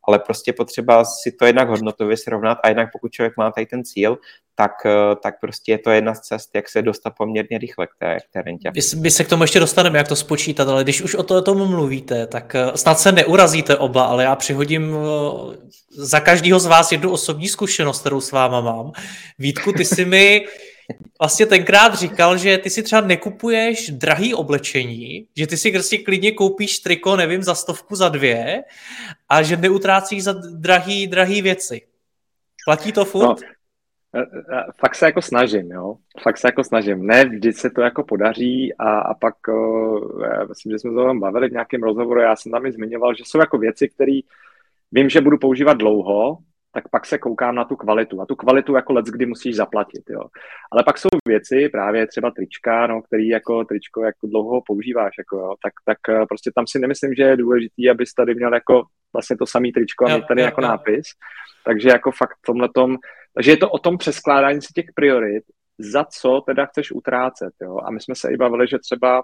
Ale 0.08 0.18
prostě 0.18 0.52
potřeba 0.52 1.04
si 1.04 1.32
to 1.32 1.44
jednak 1.44 1.68
hodnotově 1.68 2.16
srovnat, 2.16 2.58
a 2.62 2.68
jednak 2.68 2.88
pokud 2.92 3.12
člověk 3.12 3.36
má 3.36 3.50
tady 3.50 3.66
ten 3.66 3.84
cíl, 3.84 4.18
tak, 4.54 4.72
eh, 4.86 5.16
tak 5.22 5.40
prostě 5.40 5.72
je 5.72 5.78
to 5.78 5.90
jedna 5.90 6.14
z 6.14 6.20
cest, 6.20 6.50
jak 6.54 6.68
se 6.68 6.82
dostat 6.82 7.10
poměrně 7.18 7.58
rychle 7.58 7.86
k 7.86 7.90
té, 7.98 8.16
k 8.16 8.32
té 8.32 8.42
rentě. 8.42 8.70
My 8.96 9.10
se 9.10 9.24
k 9.24 9.28
tomu 9.28 9.42
ještě 9.42 9.60
dostaneme, 9.60 9.98
jak 9.98 10.08
to 10.08 10.16
spočítat, 10.16 10.68
ale 10.68 10.82
když 10.82 11.02
už 11.02 11.14
o 11.14 11.22
to, 11.22 11.42
tom 11.42 11.70
mluvíte, 11.70 12.26
tak 12.26 12.54
eh, 12.54 12.70
snad 12.74 13.00
se 13.00 13.12
neurazíte 13.12 13.76
oba, 13.76 14.04
ale 14.04 14.24
já 14.24 14.36
přihodím 14.36 14.96
za 15.90 16.20
každého 16.20 16.60
z 16.60 16.66
vás 16.66 16.92
jednu 16.92 17.10
osobní 17.10 17.48
zkušenost, 17.48 18.00
kterou 18.00 18.20
s 18.20 18.32
váma 18.32 18.60
mám. 18.60 18.92
Vítku, 19.38 19.72
ty 19.72 19.84
si 19.84 20.04
mi 20.04 20.46
vlastně 21.20 21.46
tenkrát 21.46 21.94
říkal, 21.94 22.38
že 22.38 22.58
ty 22.58 22.70
si 22.70 22.82
třeba 22.82 23.00
nekupuješ 23.00 23.90
drahý 23.90 24.34
oblečení, 24.34 25.26
že 25.36 25.46
ty 25.46 25.56
si 25.56 25.72
prostě 25.72 25.98
klidně 25.98 26.32
koupíš 26.32 26.78
triko, 26.78 27.16
nevím, 27.16 27.42
za 27.42 27.54
stovku, 27.54 27.96
za 27.96 28.08
dvě 28.08 28.62
a 29.28 29.42
že 29.42 29.56
neutrácíš 29.56 30.24
za 30.24 30.32
drahý, 30.32 31.06
drahý 31.06 31.42
věci. 31.42 31.80
Platí 32.64 32.92
to 32.92 33.04
furt? 33.04 33.40
No, 33.40 33.48
fakt 34.78 34.94
se 34.94 35.06
jako 35.06 35.22
snažím, 35.22 35.70
jo. 35.70 35.96
Fakt 36.22 36.38
se 36.38 36.48
jako 36.48 36.64
snažím. 36.64 37.06
Ne, 37.06 37.24
vždy 37.24 37.52
se 37.52 37.70
to 37.70 37.80
jako 37.80 38.04
podaří 38.04 38.74
a, 38.78 38.98
a 38.98 39.14
pak, 39.14 39.34
já 40.30 40.44
myslím, 40.44 40.72
že 40.72 40.78
jsme 40.78 40.90
se 40.90 41.00
o 41.00 41.04
tom 41.04 41.20
bavili 41.20 41.48
v 41.48 41.52
nějakém 41.52 41.82
rozhovoru, 41.82 42.20
já 42.20 42.36
jsem 42.36 42.52
tam 42.52 42.66
i 42.66 42.72
zmiňoval, 42.72 43.14
že 43.14 43.24
jsou 43.26 43.38
jako 43.38 43.58
věci, 43.58 43.88
které 43.88 44.20
vím, 44.92 45.08
že 45.08 45.20
budu 45.20 45.38
používat 45.38 45.74
dlouho, 45.74 46.38
tak 46.74 46.88
pak 46.88 47.06
se 47.06 47.18
koukám 47.18 47.54
na 47.54 47.64
tu 47.64 47.76
kvalitu. 47.76 48.20
A 48.20 48.26
tu 48.26 48.36
kvalitu 48.36 48.74
jako 48.74 48.92
let, 48.92 49.06
kdy 49.06 49.26
musíš 49.26 49.56
zaplatit, 49.56 50.02
jo. 50.10 50.20
Ale 50.72 50.84
pak 50.84 50.98
jsou 50.98 51.08
věci, 51.28 51.68
právě 51.68 52.06
třeba 52.06 52.30
trička, 52.30 52.86
no, 52.86 53.02
který 53.02 53.28
jako 53.28 53.64
tričko 53.64 54.04
jako 54.04 54.26
dlouho 54.26 54.62
používáš, 54.66 55.12
jako 55.18 55.36
jo, 55.36 55.54
tak, 55.62 55.72
tak 55.84 55.98
eh, 56.08 56.26
prostě 56.26 56.50
tam 56.54 56.66
si 56.66 56.78
nemyslím, 56.78 57.14
že 57.14 57.22
je 57.22 57.36
důležitý, 57.36 57.90
abys 57.90 58.14
tady 58.14 58.34
měl 58.34 58.54
jako 58.54 58.82
vlastně 59.12 59.36
to 59.36 59.46
samý 59.46 59.72
tričko 59.72 60.06
a 60.06 60.16
mít 60.16 60.26
tady 60.26 60.40
jo, 60.40 60.44
jako 60.44 60.62
jo. 60.62 60.68
nápis. 60.68 61.06
Takže 61.64 61.88
jako 61.88 62.10
fakt 62.10 62.36
tomhle 62.46 62.68
tom, 62.74 62.96
takže 63.34 63.50
je 63.50 63.56
to 63.56 63.70
o 63.70 63.78
tom 63.78 63.98
přeskládání 63.98 64.62
si 64.62 64.72
těch 64.74 64.86
priorit, 64.94 65.44
za 65.78 66.04
co 66.04 66.40
teda 66.46 66.66
chceš 66.66 66.92
utrácet, 66.92 67.52
jo. 67.62 67.78
A 67.84 67.90
my 67.90 68.00
jsme 68.00 68.14
se 68.14 68.32
i 68.32 68.36
bavili, 68.36 68.66
že 68.66 68.78
třeba 68.78 69.22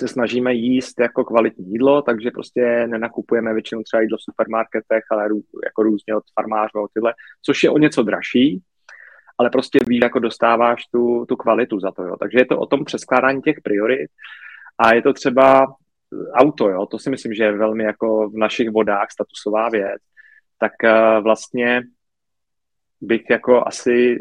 se 0.00 0.08
snažíme 0.08 0.54
jíst 0.54 1.00
jako 1.00 1.24
kvalitní 1.24 1.72
jídlo, 1.72 2.02
takže 2.02 2.30
prostě 2.30 2.86
nenakupujeme 2.86 3.54
většinou 3.54 3.82
třeba 3.82 4.00
jídlo 4.00 4.18
v 4.18 4.22
supermarketech, 4.22 5.04
ale 5.10 5.28
rů, 5.28 5.42
jako 5.64 5.82
různě 5.82 6.16
od 6.16 6.24
farmářů 6.34 6.86
tyhle, 6.94 7.14
což 7.42 7.62
je 7.62 7.70
o 7.70 7.78
něco 7.78 8.02
dražší, 8.02 8.62
ale 9.38 9.50
prostě 9.50 9.78
víš, 9.86 10.00
jako 10.02 10.18
dostáváš 10.18 10.86
tu, 10.86 11.24
tu 11.28 11.36
kvalitu 11.36 11.80
za 11.80 11.90
to, 11.90 12.02
jo. 12.02 12.16
Takže 12.16 12.38
je 12.38 12.46
to 12.46 12.58
o 12.58 12.66
tom 12.66 12.84
přeskládání 12.84 13.42
těch 13.42 13.56
priorit 13.64 14.10
a 14.78 14.94
je 14.94 15.02
to 15.02 15.12
třeba 15.12 15.66
auto, 16.32 16.68
jo, 16.68 16.86
to 16.86 16.98
si 16.98 17.10
myslím, 17.10 17.34
že 17.34 17.44
je 17.44 17.52
velmi 17.52 17.84
jako 17.84 18.30
v 18.30 18.36
našich 18.36 18.70
vodách 18.70 19.10
statusová 19.10 19.68
věc, 19.68 20.02
tak 20.58 20.72
uh, 20.84 21.24
vlastně 21.24 21.82
bych 23.00 23.30
jako 23.30 23.66
asi 23.66 24.18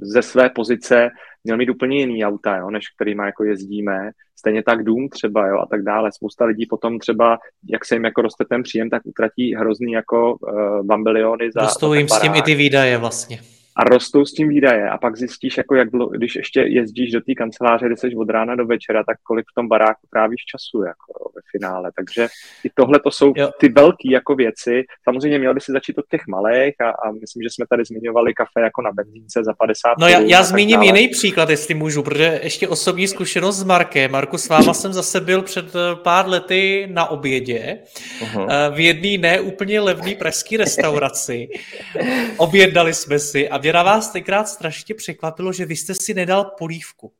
ze 0.00 0.22
své 0.22 0.50
pozice 0.50 1.10
měl 1.44 1.56
mít 1.56 1.70
úplně 1.70 1.98
jiný 1.98 2.24
auta, 2.24 2.56
jo, 2.56 2.70
než 2.70 2.84
kterýma 2.88 3.26
jako 3.26 3.44
jezdíme. 3.44 4.10
Stejně 4.38 4.62
tak 4.62 4.84
dům 4.84 5.08
třeba, 5.08 5.46
jo, 5.46 5.58
a 5.58 5.66
tak 5.66 5.82
dále. 5.82 6.12
Spousta 6.12 6.44
lidí 6.44 6.66
potom 6.66 6.98
třeba, 6.98 7.38
jak 7.68 7.84
se 7.84 7.94
jim 7.94 8.04
jako 8.04 8.22
roste 8.22 8.44
ten 8.44 8.62
příjem, 8.62 8.90
tak 8.90 9.02
utratí 9.06 9.54
hrozný 9.54 9.92
jako 9.92 10.34
uh, 10.34 10.86
bambiliony 10.86 11.50
za... 11.54 11.60
Dostou 11.60 11.92
jim 11.92 12.08
s 12.08 12.20
tím 12.20 12.34
i 12.34 12.42
ty 12.42 12.54
výdaje 12.54 12.98
vlastně 12.98 13.38
a 13.78 13.84
rostou 13.84 14.24
s 14.24 14.32
tím 14.32 14.48
výdaje 14.48 14.90
a 14.90 14.98
pak 14.98 15.16
zjistíš, 15.16 15.56
jako 15.56 15.74
jak 15.74 15.90
dlouho, 15.90 16.10
když 16.10 16.36
ještě 16.36 16.60
jezdíš 16.60 17.12
do 17.12 17.20
té 17.20 17.34
kanceláře, 17.34 17.86
kde 17.86 17.96
jsi 17.96 18.16
od 18.16 18.30
rána 18.30 18.54
do 18.54 18.66
večera, 18.66 19.04
tak 19.04 19.16
kolik 19.22 19.46
v 19.50 19.54
tom 19.54 19.68
baráku 19.68 20.06
trávíš 20.12 20.44
času 20.44 20.82
jako 20.82 21.30
ve 21.36 21.42
finále. 21.50 21.90
Takže 21.96 22.28
i 22.64 22.70
tohle 22.74 23.00
to 23.00 23.10
jsou 23.10 23.32
jo. 23.36 23.50
ty 23.60 23.68
velké 23.68 24.10
jako 24.10 24.34
věci. 24.34 24.84
Samozřejmě 25.04 25.38
měl 25.38 25.54
by 25.54 25.60
si 25.60 25.72
začít 25.72 25.98
od 25.98 26.04
těch 26.10 26.20
malých 26.28 26.74
a, 26.80 26.90
a 26.90 27.12
myslím, 27.20 27.42
že 27.42 27.50
jsme 27.50 27.66
tady 27.70 27.84
zmiňovali 27.84 28.34
kafe 28.34 28.60
jako 28.60 28.82
na 28.82 28.90
benzínce 28.92 29.44
za 29.44 29.54
50 29.54 29.88
No 29.98 30.08
já, 30.08 30.20
já 30.20 30.42
zmíním 30.42 30.82
jiný 30.82 31.08
příklad, 31.08 31.50
jestli 31.50 31.74
můžu, 31.74 32.02
protože 32.02 32.40
ještě 32.42 32.68
osobní 32.68 33.08
zkušenost 33.08 33.56
s 33.56 33.64
Markem. 33.64 34.10
Marku, 34.10 34.38
s 34.38 34.48
váma 34.48 34.74
jsem 34.74 34.92
zase 34.92 35.20
byl 35.20 35.42
před 35.42 35.66
eh, 35.76 35.96
pár 36.02 36.28
lety 36.28 36.88
na 36.90 37.10
obědě 37.10 37.78
uh-huh. 38.20 38.74
v 38.74 38.80
jedné 38.80 39.18
neúplně 39.18 39.80
levné 39.80 40.14
pražské 40.14 40.56
restauraci. 40.56 41.48
Objednali 42.36 42.94
jsme 42.94 43.18
si 43.18 43.48
a 43.48 43.58
mě 43.68 43.72
na 43.72 43.82
vás 43.82 44.10
tenkrát 44.10 44.48
strašně 44.48 44.94
překvapilo, 44.94 45.52
že 45.52 45.64
vy 45.66 45.76
jste 45.76 45.94
si 45.94 46.14
nedal 46.14 46.44
polívku. 46.58 47.12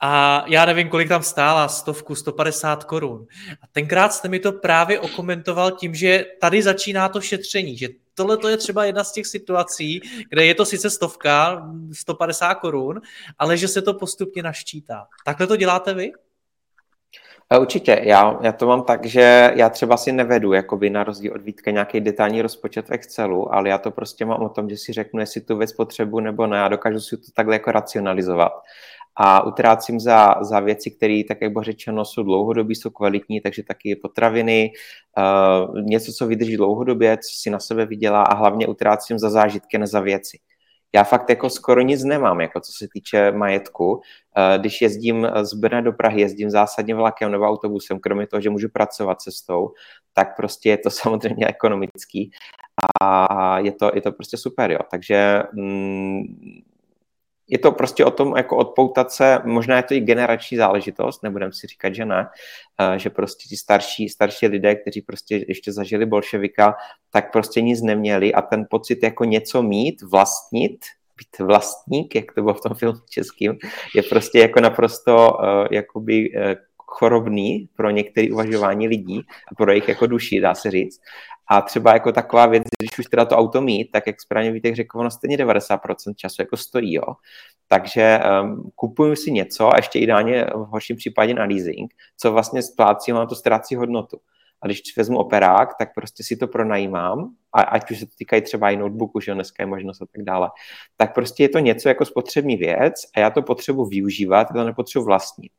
A 0.00 0.44
já 0.48 0.64
nevím, 0.64 0.88
kolik 0.88 1.08
tam 1.08 1.22
stála, 1.22 1.68
stovku, 1.68 2.14
150 2.14 2.84
korun. 2.84 3.26
A 3.62 3.66
tenkrát 3.72 4.14
jste 4.14 4.28
mi 4.28 4.38
to 4.38 4.52
právě 4.52 5.00
okomentoval 5.00 5.70
tím, 5.70 5.94
že 5.94 6.24
tady 6.40 6.62
začíná 6.62 7.08
to 7.08 7.20
šetření, 7.20 7.76
že 7.76 7.88
tohle 8.14 8.36
to 8.36 8.48
je 8.48 8.56
třeba 8.56 8.84
jedna 8.84 9.04
z 9.04 9.12
těch 9.12 9.26
situací, 9.26 10.00
kde 10.30 10.46
je 10.46 10.54
to 10.54 10.66
sice 10.66 10.90
stovka, 10.90 11.68
150 11.92 12.54
korun, 12.54 13.00
ale 13.38 13.56
že 13.56 13.68
se 13.68 13.82
to 13.82 13.94
postupně 13.94 14.42
naščítá. 14.42 15.06
Takhle 15.24 15.46
to 15.46 15.56
děláte 15.56 15.94
vy? 15.94 16.12
Určitě, 17.60 18.00
já, 18.02 18.38
já 18.42 18.52
to 18.52 18.66
mám 18.66 18.82
tak, 18.82 19.06
že 19.06 19.52
já 19.54 19.68
třeba 19.68 19.96
si 19.96 20.12
nevedu, 20.12 20.52
jakoby 20.52 20.90
na 20.90 21.04
rozdíl 21.04 21.32
od 21.34 21.42
Vítka, 21.42 21.70
nějaký 21.70 22.00
detailní 22.00 22.42
rozpočet 22.42 22.88
v 22.88 22.92
Excelu, 22.92 23.54
ale 23.54 23.68
já 23.68 23.78
to 23.78 23.90
prostě 23.90 24.24
mám 24.24 24.42
o 24.42 24.48
tom, 24.48 24.70
že 24.70 24.76
si 24.76 24.92
řeknu, 24.92 25.20
jestli 25.20 25.40
tu 25.40 25.56
věc 25.56 25.72
potřebu 25.72 26.20
nebo 26.20 26.46
ne 26.46 26.62
a 26.62 26.68
dokážu 26.68 27.00
si 27.00 27.16
to 27.16 27.26
takhle 27.34 27.54
jako 27.54 27.72
racionalizovat. 27.72 28.52
A 29.16 29.46
utrácím 29.46 30.00
za, 30.00 30.34
za 30.40 30.60
věci, 30.60 30.90
které, 30.90 31.22
tak 31.28 31.38
jak 31.40 31.52
bylo 31.52 31.64
řečeno, 31.64 32.04
jsou 32.04 32.22
dlouhodobí, 32.22 32.74
jsou 32.74 32.90
kvalitní, 32.90 33.40
takže 33.40 33.62
taky 33.62 33.96
potraviny, 33.96 34.72
uh, 35.18 35.80
něco, 35.80 36.12
co 36.12 36.26
vydrží 36.26 36.56
dlouhodobě, 36.56 37.16
co 37.16 37.40
si 37.42 37.50
na 37.50 37.60
sebe 37.60 37.86
vydělá 37.86 38.22
a 38.22 38.34
hlavně 38.34 38.66
utrácím 38.66 39.18
za 39.18 39.30
zážitky, 39.30 39.78
ne 39.78 39.86
za 39.86 40.00
věci 40.00 40.38
já 40.94 41.04
fakt 41.04 41.30
jako 41.30 41.50
skoro 41.50 41.80
nic 41.80 42.04
nemám, 42.04 42.40
jako 42.40 42.60
co 42.60 42.72
se 42.72 42.88
týče 42.92 43.32
majetku. 43.32 44.00
Eh, 44.36 44.58
když 44.58 44.82
jezdím 44.82 45.28
z 45.42 45.54
Brna 45.54 45.80
do 45.80 45.92
Prahy, 45.92 46.20
jezdím 46.20 46.50
zásadně 46.50 46.94
vlakem 46.94 47.32
nebo 47.32 47.44
autobusem, 47.44 48.00
kromě 48.00 48.26
toho, 48.26 48.40
že 48.40 48.50
můžu 48.50 48.68
pracovat 48.68 49.22
cestou, 49.22 49.72
tak 50.12 50.36
prostě 50.36 50.68
je 50.68 50.78
to 50.78 50.90
samozřejmě 51.02 51.46
ekonomický 51.46 52.30
a 53.02 53.58
je 53.58 53.72
to, 53.72 53.90
je 53.94 54.00
to 54.00 54.12
prostě 54.12 54.36
super, 54.36 54.70
jo. 54.70 54.78
Takže 54.90 55.42
mm, 55.52 56.22
je 57.48 57.58
to 57.58 57.72
prostě 57.72 58.04
o 58.04 58.10
tom, 58.10 58.36
jako 58.36 58.56
odpoutat 58.56 59.12
se, 59.12 59.38
možná 59.44 59.76
je 59.76 59.82
to 59.82 59.94
i 59.94 60.00
generační 60.00 60.56
záležitost, 60.56 61.22
nebudem 61.22 61.52
si 61.52 61.66
říkat, 61.66 61.94
že 61.94 62.04
ne, 62.04 62.28
eh, 62.80 62.98
že 62.98 63.10
prostě 63.10 63.48
ti 63.48 63.56
starší, 63.56 64.08
starší 64.08 64.46
lidé, 64.46 64.74
kteří 64.74 65.02
prostě 65.02 65.44
ještě 65.48 65.72
zažili 65.72 66.06
bolševika, 66.06 66.74
tak 67.10 67.32
prostě 67.32 67.60
nic 67.60 67.82
neměli 67.82 68.34
a 68.34 68.42
ten 68.42 68.66
pocit 68.70 69.02
jako 69.02 69.24
něco 69.24 69.62
mít, 69.62 70.02
vlastnit, 70.02 70.78
být 71.18 71.46
vlastník, 71.46 72.14
jak 72.14 72.32
to 72.32 72.42
bylo 72.42 72.54
v 72.54 72.60
tom 72.60 72.74
filmu 72.74 72.98
českým, 73.10 73.58
je 73.94 74.02
prostě 74.02 74.38
jako 74.38 74.60
naprosto 74.60 75.32
uh, 75.32 75.66
jakoby 75.70 76.30
uh, 76.30 76.54
chorobný 76.86 77.68
pro 77.76 77.90
některé 77.90 78.32
uvažování 78.32 78.88
lidí 78.88 79.20
a 79.48 79.54
pro 79.54 79.70
jejich 79.70 79.88
jako 79.88 80.06
duši, 80.06 80.40
dá 80.40 80.54
se 80.54 80.70
říct. 80.70 81.00
A 81.50 81.62
třeba 81.62 81.92
jako 81.92 82.12
taková 82.12 82.46
věc, 82.46 82.62
když 82.78 82.98
už 82.98 83.06
teda 83.06 83.24
to 83.24 83.36
auto 83.36 83.60
mít, 83.60 83.90
tak 83.90 84.06
jak 84.06 84.20
správně 84.20 84.52
víte, 84.52 84.74
řekl, 84.74 84.98
ono 84.98 85.10
stejně 85.10 85.36
90% 85.36 86.14
času 86.16 86.42
jako 86.42 86.56
stojí, 86.56 86.94
jo. 86.94 87.14
Takže 87.68 88.20
um, 88.42 88.70
kupuju 88.74 89.16
si 89.16 89.32
něco 89.32 89.74
a 89.74 89.76
ještě 89.76 89.98
ideálně 89.98 90.44
v 90.44 90.58
horším 90.58 90.96
případě 90.96 91.34
na 91.34 91.44
leasing, 91.44 91.94
co 92.16 92.32
vlastně 92.32 92.62
splácí, 92.62 93.12
ono 93.12 93.26
to 93.26 93.34
ztrácí 93.34 93.76
hodnotu. 93.76 94.20
A 94.62 94.66
když 94.66 94.96
vezmu 94.96 95.18
operák, 95.18 95.68
tak 95.78 95.94
prostě 95.94 96.24
si 96.24 96.36
to 96.36 96.46
pronajímám, 96.46 97.34
a 97.52 97.62
ať 97.62 97.90
už 97.90 97.98
se 97.98 98.06
to 98.06 98.12
týkají 98.18 98.42
třeba 98.42 98.70
i 98.70 98.76
notebooku, 98.76 99.20
že 99.20 99.34
dneska 99.34 99.62
je 99.62 99.66
možnost 99.66 100.02
a 100.02 100.06
tak 100.06 100.24
dále, 100.24 100.50
tak 100.96 101.14
prostě 101.14 101.42
je 101.42 101.48
to 101.48 101.58
něco 101.58 101.88
jako 101.88 102.04
spotřební 102.04 102.56
věc 102.56 102.94
a 103.16 103.20
já 103.20 103.30
to 103.30 103.42
potřebuji 103.42 103.86
využívat, 103.86 104.48
to 104.52 104.64
nepotřebuji 104.64 105.04
vlastnit. 105.04 105.52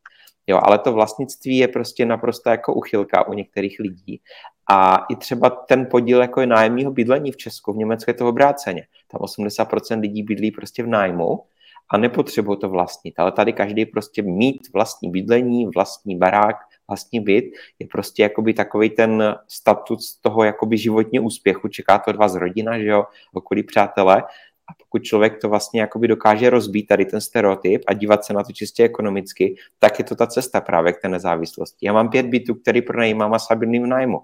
Jo, 0.47 0.59
ale 0.63 0.79
to 0.79 0.93
vlastnictví 0.93 1.57
je 1.57 1.67
prostě 1.67 2.05
naprosto 2.05 2.49
jako 2.49 2.73
uchylka 2.73 3.27
u 3.27 3.33
některých 3.33 3.79
lidí. 3.79 4.21
A 4.69 5.05
i 5.09 5.15
třeba 5.15 5.49
ten 5.49 5.87
podíl 5.91 6.21
jako 6.21 6.41
je 6.41 6.47
nájemního 6.47 6.91
bydlení 6.91 7.31
v 7.31 7.37
Česku, 7.37 7.73
v 7.73 7.77
Německu 7.77 8.09
je 8.09 8.13
to 8.13 8.29
obráceně. 8.29 8.87
Tam 9.11 9.21
80% 9.21 9.99
lidí 9.99 10.23
bydlí 10.23 10.51
prostě 10.51 10.83
v 10.83 10.87
nájmu 10.87 11.43
a 11.91 11.97
nepotřebují 11.97 12.59
to 12.59 12.69
vlastnit. 12.69 13.13
Ale 13.17 13.31
tady 13.31 13.53
každý 13.53 13.85
prostě 13.85 14.21
mít 14.21 14.73
vlastní 14.73 15.11
bydlení, 15.11 15.67
vlastní 15.75 16.17
barák, 16.17 16.55
vlastní 16.87 17.19
byt 17.19 17.45
je 17.79 17.87
prostě 17.91 18.23
jakoby 18.23 18.53
takový 18.53 18.89
ten 18.89 19.35
status 19.47 20.19
toho 20.21 20.43
jakoby 20.43 20.77
životního 20.77 21.25
úspěchu. 21.25 21.67
Čeká 21.67 21.99
to 21.99 22.11
dva 22.11 22.27
z 22.27 22.35
rodina, 22.35 22.79
že 22.79 22.85
jo, 22.85 23.03
okolí 23.33 23.63
přátelé. 23.63 24.23
A 24.67 24.73
pokud 24.83 25.03
člověk 25.03 25.41
to 25.41 25.49
vlastně 25.49 25.81
jakoby 25.81 26.07
dokáže 26.07 26.49
rozbít 26.49 26.87
tady 26.87 27.05
ten 27.05 27.21
stereotyp 27.21 27.83
a 27.87 27.93
dívat 27.93 28.25
se 28.25 28.33
na 28.33 28.43
to 28.43 28.51
čistě 28.51 28.83
ekonomicky, 28.83 29.55
tak 29.79 29.99
je 29.99 30.05
to 30.05 30.15
ta 30.15 30.27
cesta 30.27 30.61
právě 30.61 30.93
k 30.93 31.01
té 31.01 31.09
nezávislosti. 31.09 31.85
Já 31.85 31.93
mám 31.93 32.09
pět 32.09 32.25
bytů, 32.25 32.55
který 32.55 32.81
pronajímám 32.81 33.33
a 33.33 33.39
stabilním 33.39 33.89
nájmu, 33.89 34.21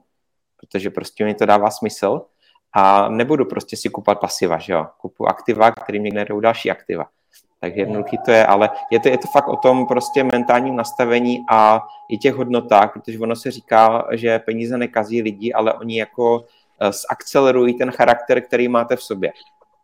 protože 0.61 0.89
prostě 0.89 1.25
mi 1.25 1.33
to 1.33 1.45
dává 1.45 1.71
smysl 1.71 2.21
a 2.73 3.09
nebudu 3.09 3.45
prostě 3.45 3.77
si 3.77 3.89
kupovat 3.89 4.19
pasiva, 4.19 4.57
že 4.57 4.73
jo. 4.73 4.85
Kupu 4.97 5.27
aktiva, 5.27 5.71
který 5.71 5.99
mě 5.99 6.11
generují 6.11 6.41
další 6.41 6.71
aktiva. 6.71 7.05
Takže 7.59 7.79
jednoduchý 7.79 8.17
to 8.25 8.31
je, 8.31 8.45
ale 8.45 8.69
je 8.91 8.99
to, 8.99 9.09
je 9.09 9.17
to 9.17 9.27
fakt 9.27 9.47
o 9.47 9.55
tom 9.55 9.87
prostě 9.87 10.23
mentálním 10.23 10.75
nastavení 10.75 11.39
a 11.49 11.81
i 12.09 12.17
těch 12.17 12.33
hodnotách, 12.33 12.93
protože 12.93 13.19
ono 13.19 13.35
se 13.35 13.51
říká, 13.51 14.07
že 14.11 14.39
peníze 14.39 14.77
nekazí 14.77 15.21
lidi, 15.21 15.53
ale 15.53 15.73
oni 15.73 15.99
jako 15.99 16.45
eh, 16.81 16.91
zakcelerují 16.91 17.77
ten 17.77 17.91
charakter, 17.91 18.41
který 18.41 18.67
máte 18.67 18.95
v 18.95 19.03
sobě. 19.03 19.31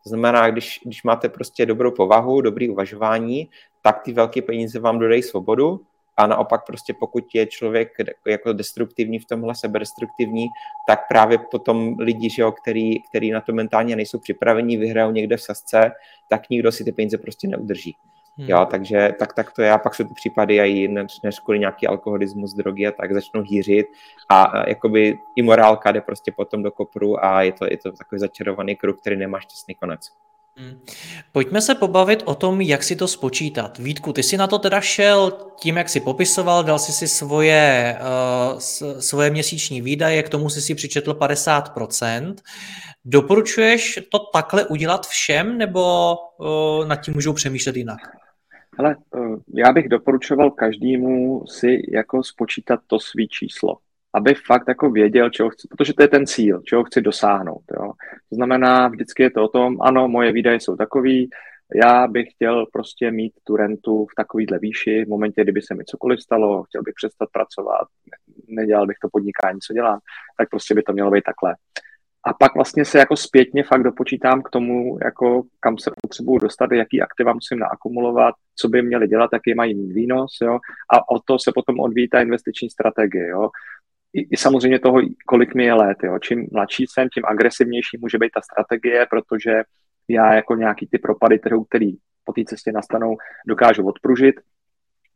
To 0.03 0.09
znamená, 0.09 0.49
když, 0.49 0.80
když 0.84 1.03
máte 1.03 1.30
prostě 1.30 1.65
dobrou 1.65 1.91
povahu, 1.91 2.41
dobrý 2.41 2.69
uvažování, 2.69 3.49
tak 3.82 4.01
ty 4.01 4.13
velké 4.13 4.41
peníze 4.41 4.80
vám 4.80 4.99
dodají 4.99 5.23
svobodu 5.23 5.82
a 6.18 6.28
naopak 6.28 6.65
prostě 6.65 6.93
pokud 6.93 7.24
je 7.34 7.45
člověk 7.45 7.89
jako 8.28 8.53
destruktivní 8.53 9.20
v 9.20 9.26
tomhle, 9.26 9.55
sebedestruktivní, 9.55 10.47
tak 10.88 11.07
právě 11.07 11.38
potom 11.51 11.95
lidi, 11.99 12.30
že 12.30 12.41
jo, 12.41 12.51
který, 12.51 13.01
který 13.01 13.32
na 13.32 13.41
to 13.41 13.53
mentálně 13.53 13.95
nejsou 13.95 14.20
připraveni, 14.20 14.78
vyhrajou 14.78 15.11
někde 15.11 15.38
v 15.38 15.41
sasce, 15.41 15.91
tak 16.30 16.49
nikdo 16.49 16.72
si 16.72 16.84
ty 16.84 16.91
peníze 16.91 17.18
prostě 17.18 17.47
neudrží. 17.47 17.95
Hmm. 18.38 18.49
Jo, 18.49 18.68
takže 18.72 19.13
tak, 19.20 19.34
tak 19.34 19.51
to 19.51 19.61
je. 19.61 19.72
A 19.72 19.78
pak 19.78 19.95
jsou 19.95 20.03
ty 20.03 20.13
případy 20.13 20.55
i 20.55 20.88
než, 20.88 21.22
než 21.24 21.39
kvůli 21.39 21.59
nějaký 21.59 21.88
alkoholismus, 21.88 22.53
drogy 22.53 22.88
a 22.88 22.91
tak 22.91 23.13
začnou 23.13 23.41
hýřit 23.41 23.88
a, 24.30 24.43
a 24.43 24.70
jakoby 24.70 25.20
i 25.36 25.41
morálka 25.41 25.91
jde 25.91 26.01
prostě 26.01 26.32
potom 26.32 26.63
do 26.63 26.72
kopru 26.72 27.26
a 27.26 27.41
je 27.41 27.51
to, 27.51 27.65
je 27.65 27.78
to 27.78 27.91
takový 27.91 28.20
začarovaný 28.20 28.76
kruh, 28.76 28.99
který 28.99 29.15
nemá 29.15 29.39
šťastný 29.39 29.76
konec. 29.76 30.11
Hmm. 30.59 30.79
Pojďme 31.31 31.61
se 31.61 31.75
pobavit 31.75 32.23
o 32.25 32.35
tom, 32.35 32.61
jak 32.61 32.83
si 32.83 32.95
to 32.95 33.07
spočítat. 33.07 33.77
Vítku, 33.77 34.13
ty 34.13 34.23
si 34.23 34.37
na 34.37 34.47
to 34.47 34.59
teda 34.59 34.81
šel 34.81 35.31
tím, 35.59 35.77
jak 35.77 35.89
si 35.89 35.99
popisoval, 35.99 36.63
dal 36.63 36.79
si 36.79 36.91
si 36.91 37.07
svoje, 37.07 37.95
uh, 38.53 38.59
svoje 38.99 39.29
měsíční 39.29 39.81
výdaje, 39.81 40.23
k 40.23 40.29
tomu 40.29 40.49
si 40.49 40.61
si 40.61 40.75
přičetl 40.75 41.13
50%. 41.13 42.35
Doporučuješ 43.05 43.99
to 44.11 44.19
takhle 44.19 44.65
udělat 44.65 45.07
všem, 45.07 45.57
nebo 45.57 46.13
uh, 46.37 46.87
nad 46.87 46.95
tím 46.95 47.13
můžou 47.13 47.33
přemýšlet 47.33 47.75
jinak? 47.75 47.99
Ale 48.77 48.95
uh, 49.15 49.35
já 49.53 49.71
bych 49.71 49.89
doporučoval 49.89 50.51
každému 50.51 51.43
si 51.47 51.81
jako 51.93 52.23
spočítat 52.23 52.79
to 52.87 52.99
svý 52.99 53.27
číslo 53.27 53.77
aby 54.13 54.33
fakt 54.45 54.67
jako 54.67 54.89
věděl, 54.89 55.29
čeho 55.29 55.49
chci, 55.49 55.67
protože 55.67 55.93
to 55.93 56.03
je 56.03 56.07
ten 56.07 56.25
cíl, 56.25 56.61
čeho 56.65 56.83
chci 56.83 57.01
dosáhnout. 57.01 57.63
Jo. 57.79 57.91
To 58.29 58.35
znamená, 58.35 58.87
vždycky 58.87 59.23
je 59.23 59.31
to 59.31 59.43
o 59.43 59.47
tom, 59.47 59.77
ano, 59.81 60.07
moje 60.07 60.31
výdaje 60.31 60.59
jsou 60.59 60.75
takový, 60.75 61.29
já 61.75 62.07
bych 62.07 62.27
chtěl 62.31 62.65
prostě 62.73 63.11
mít 63.11 63.33
tu 63.43 63.55
rentu 63.55 64.05
v 64.05 64.15
takovýhle 64.15 64.59
výši, 64.59 65.05
v 65.05 65.09
momentě, 65.09 65.43
kdyby 65.43 65.61
se 65.61 65.75
mi 65.75 65.85
cokoliv 65.85 66.21
stalo, 66.21 66.63
chtěl 66.63 66.81
bych 66.81 66.93
přestat 66.95 67.29
pracovat, 67.31 67.87
nedělal 68.47 68.87
bych 68.87 68.97
to 69.01 69.09
podnikání, 69.11 69.59
co 69.59 69.73
dělám, 69.73 69.99
tak 70.37 70.49
prostě 70.49 70.75
by 70.75 70.83
to 70.83 70.93
mělo 70.93 71.11
být 71.11 71.23
takhle. 71.23 71.55
A 72.23 72.33
pak 72.33 72.55
vlastně 72.55 72.85
se 72.85 72.97
jako 72.97 73.15
zpětně 73.15 73.63
fakt 73.63 73.83
dopočítám 73.83 74.41
k 74.41 74.49
tomu, 74.49 74.97
jako 75.03 75.43
kam 75.59 75.77
se 75.77 75.91
potřebuju 76.01 76.37
dostat, 76.39 76.71
jaký 76.71 77.01
aktiva 77.01 77.33
musím 77.33 77.59
naakumulovat, 77.59 78.35
co 78.55 78.69
by 78.69 78.81
měli 78.81 79.07
dělat, 79.07 79.29
jaký 79.33 79.53
mají 79.53 79.93
výnos, 79.93 80.31
jo. 80.41 80.59
A 80.93 81.09
o 81.11 81.19
to 81.25 81.39
se 81.39 81.51
potom 81.55 81.79
odvíjí 81.79 82.09
ta 82.09 82.21
investiční 82.21 82.69
strategie, 82.69 83.27
jo 83.27 83.49
i, 84.18 84.28
i 84.32 84.38
samozřejmě 84.38 84.80
toho, 84.80 85.01
kolik 85.28 85.55
mi 85.55 85.65
je 85.65 85.74
let. 85.74 85.97
Jo. 86.03 86.20
Čím 86.20 86.47
mladší 86.51 86.86
jsem, 86.88 87.07
tím 87.13 87.26
agresivnější 87.26 87.97
může 88.01 88.18
být 88.18 88.32
ta 88.34 88.41
strategie, 88.41 89.07
protože 89.09 89.51
já 90.07 90.34
jako 90.34 90.55
nějaký 90.55 90.88
ty 90.88 90.97
propady 90.97 91.39
trhu, 91.39 91.63
který 91.63 91.91
po 92.24 92.34
té 92.34 92.41
cestě 92.45 92.72
nastanou, 92.72 93.18
dokážu 93.47 93.88
odpružit. 93.88 94.36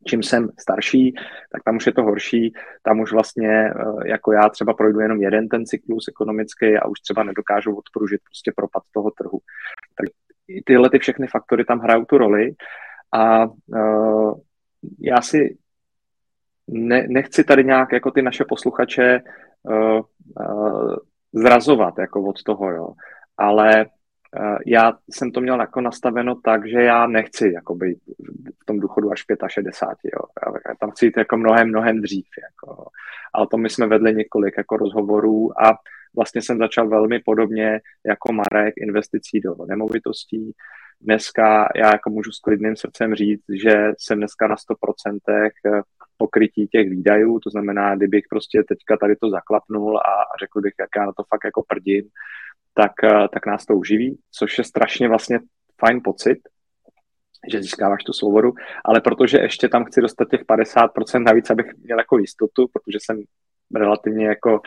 Čím 0.06 0.22
jsem 0.22 0.48
starší, 0.60 1.14
tak 1.52 1.62
tam 1.64 1.76
už 1.76 1.86
je 1.86 1.92
to 1.92 2.02
horší. 2.02 2.52
Tam 2.82 3.00
už 3.00 3.12
vlastně, 3.12 3.50
eh, 3.50 4.08
jako 4.08 4.32
já 4.32 4.48
třeba 4.48 4.74
projdu 4.74 5.00
jenom 5.00 5.22
jeden 5.22 5.48
ten 5.48 5.66
cyklus 5.66 6.08
ekonomický 6.08 6.76
a 6.76 6.88
už 6.88 7.00
třeba 7.00 7.22
nedokážu 7.22 7.76
odpružit 7.76 8.20
prostě 8.24 8.52
propad 8.56 8.82
toho 8.92 9.10
trhu. 9.10 9.38
Tak 9.98 10.06
tyhle 10.64 10.90
ty 10.90 10.98
všechny 10.98 11.26
faktory 11.26 11.64
tam 11.64 11.78
hrajou 11.78 12.04
tu 12.04 12.18
roli. 12.18 12.54
A 13.12 13.46
uh, 13.46 14.34
já 15.00 15.20
si 15.20 15.56
ne, 16.68 17.06
nechci 17.08 17.44
tady 17.44 17.64
nějak 17.64 17.92
jako 17.92 18.10
ty 18.10 18.22
naše 18.22 18.44
posluchače 18.44 19.20
uh, 19.62 20.00
uh, 20.40 20.96
zrazovat 21.32 21.98
jako 21.98 22.22
od 22.22 22.42
toho, 22.42 22.70
jo. 22.70 22.88
Ale 23.38 23.86
uh, 24.40 24.56
já 24.66 24.92
jsem 25.10 25.30
to 25.30 25.40
měl 25.40 25.60
jako 25.60 25.80
nastaveno 25.80 26.34
tak, 26.34 26.68
že 26.68 26.82
já 26.82 27.06
nechci 27.06 27.52
jako 27.54 27.74
být 27.74 27.98
v 28.62 28.64
tom 28.66 28.80
důchodu 28.80 29.12
až 29.12 29.24
65, 29.48 30.10
jo. 30.12 30.52
Já 30.68 30.74
tam 30.80 30.90
chci 30.90 31.06
jít 31.06 31.16
jako 31.16 31.36
mnohem, 31.36 31.68
mnohem 31.68 32.00
dřív, 32.00 32.26
jako. 32.42 32.84
Ale 33.34 33.46
to 33.50 33.56
my 33.56 33.70
jsme 33.70 33.86
vedli 33.86 34.14
několik 34.14 34.54
jako 34.58 34.76
rozhovorů 34.76 35.62
a 35.64 35.78
vlastně 36.16 36.42
jsem 36.42 36.58
začal 36.58 36.88
velmi 36.88 37.20
podobně 37.20 37.80
jako 38.06 38.32
Marek 38.32 38.74
investicí 38.76 39.40
do 39.40 39.56
nemovitostí. 39.68 40.52
Dneska 41.02 41.68
já 41.76 41.92
jako 41.92 42.10
můžu 42.10 42.32
s 42.32 42.40
klidným 42.40 42.76
srdcem 42.76 43.14
říct, 43.14 43.44
že 43.62 43.92
jsem 43.98 44.18
dneska 44.18 44.46
na 44.46 44.56
100% 44.56 45.82
pokrytí 46.16 46.66
těch 46.66 46.90
výdajů, 46.90 47.40
to 47.40 47.50
znamená, 47.50 47.96
kdybych 47.96 48.24
prostě 48.30 48.62
teďka 48.68 48.96
tady 48.96 49.16
to 49.16 49.30
zaklapnul 49.30 49.98
a 49.98 50.12
řekl 50.42 50.60
bych, 50.60 50.72
jak 50.80 50.88
já 50.96 51.06
na 51.06 51.12
to 51.12 51.22
fakt 51.24 51.44
jako 51.44 51.62
prdím, 51.68 52.04
tak, 52.74 52.92
eh, 53.04 53.28
tak 53.32 53.46
nás 53.46 53.66
to 53.66 53.74
uživí, 53.74 54.18
což 54.30 54.58
je 54.58 54.64
strašně 54.64 55.08
vlastně 55.08 55.40
fajn 55.80 56.00
pocit, 56.04 56.38
že 57.50 57.62
získáváš 57.62 58.04
tu 58.04 58.12
svobodu, 58.12 58.52
ale 58.84 59.00
protože 59.00 59.38
ještě 59.38 59.68
tam 59.68 59.84
chci 59.84 60.00
dostat 60.00 60.28
těch 60.30 60.44
50% 60.44 61.22
navíc, 61.22 61.50
abych 61.50 61.66
měl 61.82 61.98
jako 61.98 62.18
jistotu, 62.18 62.68
protože 62.72 62.98
jsem 63.00 63.22
relativně 63.74 64.26
jako, 64.26 64.60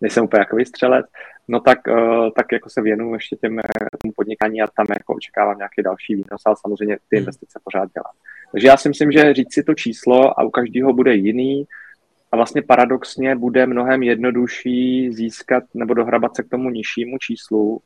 nejsem 0.00 0.24
úplně 0.24 0.40
jako 0.40 0.56
střelec, 0.64 1.06
no 1.48 1.60
tak, 1.60 1.78
uh, 1.88 2.30
tak 2.36 2.52
jako 2.52 2.70
se 2.70 2.82
věnuju 2.82 3.14
ještě 3.14 3.36
těm, 3.36 3.60
tomu 4.02 4.12
podnikání 4.16 4.62
a 4.62 4.66
tam 4.66 4.86
jako 4.88 5.14
očekávám 5.14 5.58
nějaký 5.58 5.82
další 5.82 6.14
výnos, 6.14 6.42
ale 6.46 6.56
samozřejmě 6.60 6.96
ty 6.96 7.16
hmm. 7.16 7.20
investice 7.20 7.60
pořád 7.64 7.92
dělám. 7.94 8.14
Takže 8.52 8.66
já 8.66 8.76
si 8.76 8.88
myslím, 8.88 9.12
že 9.12 9.34
říct 9.34 9.54
si 9.54 9.62
to 9.62 9.74
číslo 9.74 10.40
a 10.40 10.42
u 10.42 10.50
každého 10.50 10.92
bude 10.92 11.14
jiný 11.14 11.66
a 12.32 12.36
vlastně 12.36 12.62
paradoxně 12.62 13.36
bude 13.36 13.66
mnohem 13.66 14.02
jednodušší 14.02 15.12
získat 15.12 15.64
nebo 15.74 15.94
dohrabat 15.94 16.36
se 16.36 16.42
k 16.42 16.48
tomu 16.48 16.70
nižšímu 16.70 17.18
číslu, 17.18 17.80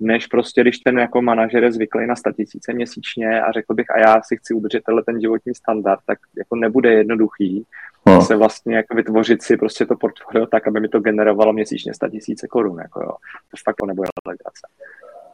než 0.00 0.26
prostě, 0.26 0.60
když 0.60 0.78
ten 0.78 0.98
jako 0.98 1.22
manažer 1.22 1.64
je 1.64 1.72
zvyklý 1.72 2.06
na 2.06 2.16
statisíce 2.16 2.72
měsíčně 2.72 3.42
a 3.42 3.52
řekl 3.52 3.74
bych, 3.74 3.90
a 3.90 4.00
já 4.00 4.22
si 4.22 4.36
chci 4.36 4.54
udržet 4.54 4.82
tenhle 4.84 5.02
ten 5.04 5.20
životní 5.20 5.54
standard, 5.54 6.00
tak 6.06 6.18
jako 6.38 6.56
nebude 6.56 6.92
jednoduchý 6.92 7.64
no. 8.14 8.22
se 8.22 8.36
vlastně 8.36 8.76
jako 8.76 8.94
vytvořit 8.94 9.42
si 9.42 9.56
prostě 9.56 9.86
to 9.86 9.96
portfolio 9.96 10.46
tak, 10.46 10.68
aby 10.68 10.80
mi 10.80 10.88
to 10.88 11.00
generovalo 11.00 11.52
měsíčně 11.52 11.92
tisíce 12.10 12.48
korun. 12.48 12.78
Jako 12.78 13.00
jo. 13.00 13.10
To 13.50 13.56
fakt 13.64 13.86
nebude 13.86 14.08
legrace. 14.26 14.66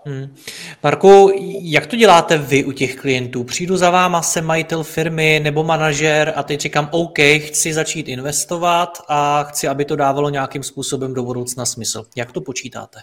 Hmm. 0.07 0.35
Marku, 0.83 1.33
jak 1.61 1.87
to 1.87 1.97
děláte 1.97 2.39
vy 2.39 2.65
u 2.65 2.73
těch 2.73 2.97
klientů? 2.97 3.45
Přijdu 3.45 3.77
za 3.77 3.91
váma, 3.91 4.23
jsem 4.23 4.45
majitel 4.45 4.83
firmy 4.83 5.41
nebo 5.43 5.65
manažer 5.65 6.33
a 6.37 6.43
teď 6.43 6.61
říkám, 6.61 6.89
OK, 6.91 7.19
chci 7.39 7.73
začít 7.73 8.09
investovat 8.09 8.99
a 9.09 9.43
chci, 9.43 9.69
aby 9.69 9.85
to 9.85 9.97
dávalo 9.97 10.31
nějakým 10.31 10.63
způsobem 10.63 11.15
do 11.15 11.23
budoucna 11.23 11.67
smysl. 11.67 12.05
Jak 12.17 12.33
to 12.33 12.41
počítáte? 12.41 13.01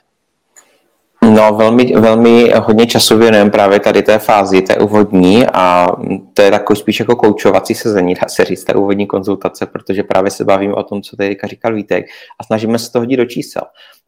No, 1.23 1.55
velmi, 1.55 1.93
velmi 1.95 2.51
hodně 2.59 2.85
času 2.85 3.17
věnujeme 3.17 3.49
právě 3.51 3.79
tady 3.79 4.01
té 4.01 4.19
fázi, 4.19 4.61
té 4.61 4.77
úvodní 4.77 5.45
a 5.53 5.87
to 6.33 6.41
je 6.41 6.51
takový 6.51 6.79
spíš 6.79 6.99
jako 6.99 7.15
koučovací 7.15 7.75
sezení, 7.75 8.13
dá 8.13 8.27
se 8.27 8.45
říct, 8.45 8.63
ta 8.63 8.77
úvodní 8.77 9.07
konzultace, 9.07 9.65
protože 9.65 10.03
právě 10.03 10.31
se 10.31 10.45
bavíme 10.45 10.73
o 10.73 10.83
tom, 10.83 11.01
co 11.01 11.15
tady 11.15 11.37
říkal 11.43 11.73
Vítek 11.73 12.05
a 12.39 12.43
snažíme 12.43 12.79
se 12.79 12.91
to 12.91 12.99
hodit 12.99 13.17
do 13.17 13.25
čísel. 13.25 13.61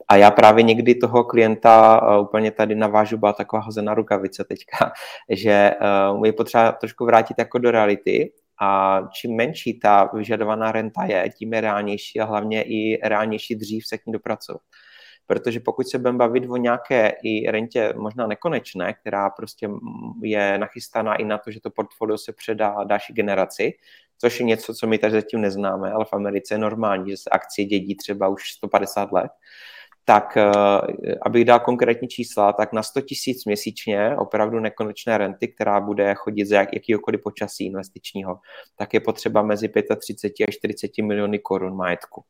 A 0.07 0.16
já 0.16 0.32
právě 0.32 0.64
někdy 0.64 0.95
toho 0.95 1.24
klienta 1.24 2.01
úplně 2.20 2.51
tady 2.51 2.76
navážu, 2.76 3.18
byla 3.18 3.34
taková 3.34 3.61
hozená 3.61 3.93
rukavice 3.93 4.43
teďka, 4.43 4.91
že 5.30 5.72
je 6.26 6.34
potřeba 6.34 6.72
trošku 6.72 7.05
vrátit 7.05 7.36
jako 7.39 7.57
do 7.57 7.72
reality 7.72 8.32
A 8.61 8.99
čím 9.14 9.36
menší 9.36 9.80
ta 9.80 10.09
vyžadovaná 10.14 10.72
renta 10.72 11.03
je, 11.05 11.30
tím 11.38 11.53
je 11.53 11.61
reálnější 11.61 12.20
a 12.20 12.26
hlavně 12.26 12.64
i 12.64 12.99
reálnější 13.03 13.55
dřív 13.55 13.88
se 13.88 13.97
k 13.97 14.05
ní 14.05 14.14
dopracovat. 14.14 14.61
Protože 15.28 15.59
pokud 15.59 15.88
se 15.88 15.97
budeme 15.97 16.17
bavit 16.17 16.45
o 16.49 16.57
nějaké 16.57 17.13
i 17.24 17.51
rentě 17.51 17.93
možná 17.97 18.28
nekonečné, 18.28 18.93
která 18.93 19.30
prostě 19.30 19.69
je 20.21 20.57
nachystaná 20.57 21.15
i 21.15 21.26
na 21.26 21.38
to, 21.38 21.51
že 21.51 21.61
to 21.61 21.69
portfolio 21.69 22.17
se 22.17 22.34
předá 22.34 22.76
další 22.84 23.13
generaci, 23.13 23.74
což 24.17 24.39
je 24.39 24.45
něco, 24.45 24.74
co 24.74 24.88
my 24.88 24.97
tady 24.97 25.13
zatím 25.13 25.41
neznáme, 25.41 25.91
ale 25.91 26.05
v 26.05 26.13
Americe 26.13 26.53
je 26.53 26.57
normální, 26.57 27.11
že 27.11 27.17
se 27.17 27.30
akcie 27.30 27.65
dědí 27.65 27.95
třeba 27.95 28.28
už 28.28 28.51
150 28.51 29.11
let, 29.11 29.32
tak 30.05 30.38
eh, 30.38 30.51
abych 31.21 31.45
dal 31.45 31.59
konkrétní 31.59 32.07
čísla, 32.07 32.53
tak 32.53 32.74
na 32.74 32.84
100 32.84 33.01
tisíc 33.01 33.45
měsíčně 33.45 34.15
opravdu 34.17 34.59
nekonečné 34.59 35.17
renty, 35.17 35.47
která 35.47 35.82
bude 35.82 36.15
chodit 36.15 36.45
za 36.45 36.55
jak, 36.55 36.74
jakýkoliv 36.74 37.21
počasí 37.24 37.65
investičního, 37.65 38.39
tak 38.76 38.93
je 38.93 38.99
potřeba 38.99 39.41
mezi 39.41 39.69
35 39.99 40.45
a 40.47 40.51
40 40.51 40.91
miliony 41.01 41.39
korun 41.39 41.76
majetku. 41.76 42.24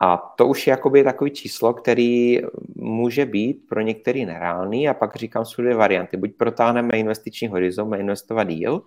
A 0.00 0.16
to 0.16 0.46
už 0.46 0.66
je 0.66 0.70
jakoby 0.70 1.04
takový 1.04 1.30
číslo, 1.30 1.74
který 1.74 2.38
může 2.74 3.26
být 3.26 3.66
pro 3.68 3.80
některý 3.80 4.26
nereálný 4.26 4.88
a 4.88 4.94
pak 4.94 5.16
říkám 5.16 5.44
jsou 5.44 5.62
dvě 5.62 5.74
varianty. 5.74 6.16
Buď 6.16 6.36
protáhneme 6.36 6.98
investiční 6.98 7.48
horizont, 7.48 7.94
investovat 7.94 8.44
díl, 8.44 8.82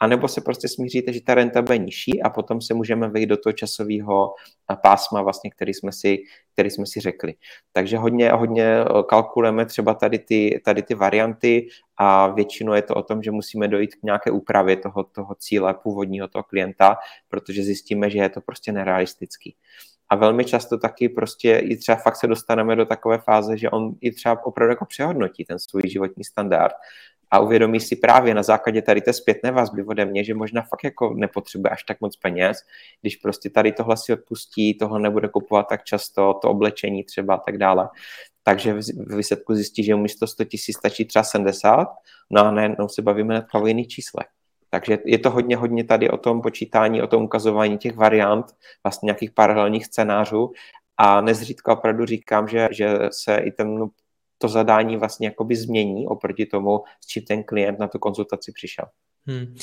anebo 0.00 0.28
se 0.28 0.40
prostě 0.40 0.68
smíříte, 0.68 1.12
že 1.12 1.20
ta 1.20 1.34
renta 1.34 1.62
bude 1.62 1.78
nižší 1.78 2.22
a 2.22 2.30
potom 2.30 2.60
se 2.60 2.74
můžeme 2.74 3.08
vejít 3.08 3.28
do 3.28 3.36
toho 3.36 3.52
časového 3.52 4.34
pásma, 4.82 5.22
vlastně, 5.22 5.50
který, 5.50 5.74
jsme 5.74 5.92
si, 5.92 6.18
který 6.52 6.70
jsme 6.70 6.86
si 6.86 7.00
řekli. 7.00 7.34
Takže 7.72 7.98
hodně, 7.98 8.30
hodně 8.30 8.64
eh, 8.64 9.02
kalkulujeme 9.08 9.66
třeba 9.66 9.94
tady 9.94 10.18
ty, 10.18 10.60
tady 10.64 10.82
ty 10.82 10.94
varianty 10.94 11.68
a 11.96 12.26
většinou 12.26 12.72
je 12.72 12.82
to 12.82 12.94
o 12.94 13.02
tom, 13.02 13.22
že 13.22 13.30
musíme 13.30 13.68
dojít 13.68 13.94
k 13.94 14.02
nějaké 14.02 14.30
úpravě 14.30 14.76
toho, 14.76 15.04
toho 15.04 15.34
cíle 15.34 15.74
původního 15.82 16.28
toho 16.28 16.42
klienta, 16.42 16.96
protože 17.28 17.62
zjistíme, 17.62 18.10
že 18.10 18.18
je 18.18 18.28
to 18.28 18.40
prostě 18.40 18.72
nerealistický. 18.72 19.56
A 20.10 20.16
velmi 20.16 20.44
často 20.44 20.78
taky 20.78 21.08
prostě 21.08 21.58
i 21.58 21.76
třeba 21.76 21.96
fakt 21.96 22.16
se 22.16 22.26
dostaneme 22.26 22.76
do 22.76 22.86
takové 22.86 23.18
fáze, 23.18 23.58
že 23.58 23.70
on 23.70 23.94
i 24.00 24.12
třeba 24.12 24.46
opravdu 24.46 24.70
jako 24.70 24.86
přehodnotí 24.86 25.44
ten 25.44 25.58
svůj 25.58 25.82
životní 25.86 26.24
standard 26.24 26.74
a 27.34 27.38
uvědomí 27.38 27.80
si 27.80 27.96
právě 27.96 28.34
na 28.34 28.42
základě 28.42 28.82
tady 28.82 29.00
té 29.00 29.12
zpětné 29.12 29.50
vazby 29.50 29.84
ode 29.84 30.04
mě, 30.04 30.24
že 30.24 30.34
možná 30.34 30.62
fakt 30.62 30.84
jako 30.84 31.14
nepotřebuje 31.14 31.70
až 31.70 31.82
tak 31.82 32.00
moc 32.00 32.16
peněz, 32.16 32.58
když 33.00 33.16
prostě 33.16 33.50
tady 33.50 33.72
tohle 33.72 33.96
si 33.96 34.12
odpustí, 34.12 34.78
tohle 34.78 35.00
nebude 35.00 35.28
kupovat 35.28 35.66
tak 35.68 35.84
často, 35.84 36.34
to 36.42 36.50
oblečení 36.50 37.04
třeba 37.04 37.34
a 37.34 37.38
tak 37.38 37.58
dále. 37.58 37.88
Takže 38.42 38.74
v 38.74 39.16
výsledku 39.16 39.54
zjistí, 39.54 39.84
že 39.84 39.96
místo 39.96 40.26
100 40.26 40.44
tisíc 40.44 40.76
stačí 40.76 41.04
třeba 41.04 41.22
70, 41.22 41.88
no 42.30 42.46
a 42.46 42.50
najednou 42.50 42.88
se 42.88 43.02
bavíme 43.02 43.34
na 43.34 43.60
o 43.60 43.66
jiných 43.66 43.88
číslech. 43.88 44.26
Takže 44.74 44.98
je 45.04 45.18
to 45.18 45.30
hodně, 45.30 45.56
hodně 45.56 45.84
tady 45.84 46.10
o 46.10 46.16
tom 46.16 46.42
počítání, 46.42 47.02
o 47.02 47.06
tom 47.06 47.22
ukazování 47.22 47.78
těch 47.78 47.96
variant, 47.96 48.46
vlastně 48.84 49.06
nějakých 49.06 49.30
paralelních 49.30 49.86
scénářů 49.86 50.52
a 50.96 51.20
nezřídka 51.20 51.72
opravdu 51.72 52.06
říkám, 52.06 52.48
že, 52.48 52.68
že 52.70 52.98
se 53.10 53.36
i 53.36 53.50
ten 53.52 53.90
to 54.38 54.48
zadání 54.48 54.96
vlastně 54.96 55.26
jakoby 55.26 55.56
změní 55.56 56.06
oproti 56.06 56.46
tomu, 56.46 56.80
s 57.00 57.06
čím 57.06 57.22
ten 57.22 57.44
klient 57.44 57.78
na 57.78 57.88
tu 57.88 57.98
konzultaci 57.98 58.52
přišel. 58.52 58.84
Hmm. 59.26 59.54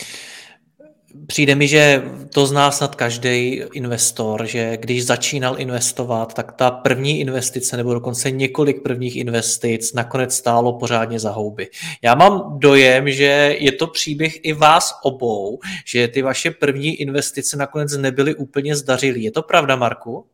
Přijde 1.28 1.56
mi, 1.56 1.68
že 1.68 2.04
to 2.34 2.46
zná 2.46 2.72
snad 2.72 2.96
každý 2.96 3.64
investor, 3.74 4.46
že 4.46 4.78
když 4.78 5.06
začínal 5.06 5.60
investovat, 5.60 6.34
tak 6.34 6.52
ta 6.52 6.72
první 6.72 7.20
investice 7.20 7.78
nebo 7.78 7.94
dokonce 7.94 8.32
několik 8.32 8.84
prvních 8.84 9.16
investic 9.16 9.94
nakonec 9.94 10.36
stálo 10.36 10.74
pořádně 10.74 11.20
za 11.20 11.32
houby. 11.32 11.68
Já 12.02 12.16
mám 12.16 12.60
dojem, 12.60 13.10
že 13.10 13.56
je 13.60 13.72
to 13.72 13.88
příběh 13.88 14.46
i 14.46 14.54
vás 14.54 15.00
obou, 15.04 15.60
že 15.86 16.08
ty 16.08 16.22
vaše 16.22 16.52
první 16.52 16.96
investice 16.96 17.58
nakonec 17.58 17.98
nebyly 17.98 18.36
úplně 18.36 18.76
zdařilý. 18.76 19.24
Je 19.24 19.32
to 19.32 19.42
pravda, 19.42 19.76
Marku? 19.76 20.26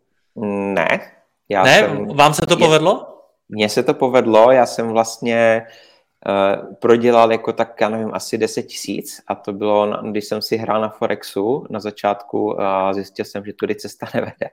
Ne. 0.73 0.99
Já 1.49 1.63
ne? 1.63 1.79
Jsem... 1.79 2.07
Vám 2.07 2.33
se 2.33 2.41
to 2.41 2.57
povedlo? 2.57 3.07
Mně 3.49 3.69
se 3.69 3.83
to 3.83 3.93
povedlo, 3.93 4.51
já 4.51 4.65
jsem 4.65 4.87
vlastně 4.87 5.61
prodělal 6.79 7.31
jako 7.31 7.53
tak, 7.53 7.81
já 7.81 7.89
nevím, 7.89 8.09
asi 8.13 8.37
10 8.37 8.63
tisíc 8.63 9.21
a 9.27 9.35
to 9.35 9.53
bylo, 9.53 9.97
když 10.11 10.25
jsem 10.25 10.41
si 10.41 10.57
hrál 10.57 10.81
na 10.81 10.89
Forexu 10.89 11.65
na 11.69 11.79
začátku 11.79 12.61
a 12.61 12.93
zjistil 12.93 13.25
jsem, 13.25 13.45
že 13.45 13.53
tudy 13.53 13.75
cesta 13.75 14.07
nevede. 14.13 14.49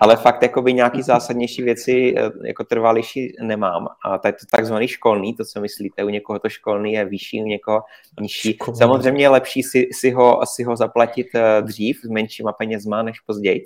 Ale 0.00 0.16
fakt 0.16 0.42
jakoby 0.42 0.72
nějaký 0.72 1.02
zásadnější 1.02 1.62
věci 1.62 2.14
uh, 2.14 2.46
jako 2.46 2.64
trvalější 2.64 3.36
nemám. 3.42 3.88
A 4.04 4.18
to 4.18 4.28
je 4.28 4.32
to 4.32 4.46
takzvaný 4.50 4.88
školný, 4.88 5.34
to 5.34 5.44
co 5.44 5.60
myslíte, 5.60 6.04
u 6.04 6.08
někoho 6.08 6.38
to 6.38 6.48
školný 6.48 6.92
je 6.92 7.04
vyšší, 7.04 7.42
u 7.42 7.46
někoho 7.46 7.82
nižší. 8.20 8.52
Školný. 8.52 8.78
Samozřejmě 8.78 9.24
je 9.24 9.28
lepší 9.28 9.62
si, 9.62 9.88
si, 9.92 10.10
ho, 10.10 10.40
si 10.44 10.64
ho 10.64 10.76
zaplatit 10.76 11.26
uh, 11.34 11.66
dřív 11.66 12.00
s 12.04 12.08
menšíma 12.08 12.52
penězma 12.52 13.02
než 13.02 13.20
později. 13.20 13.64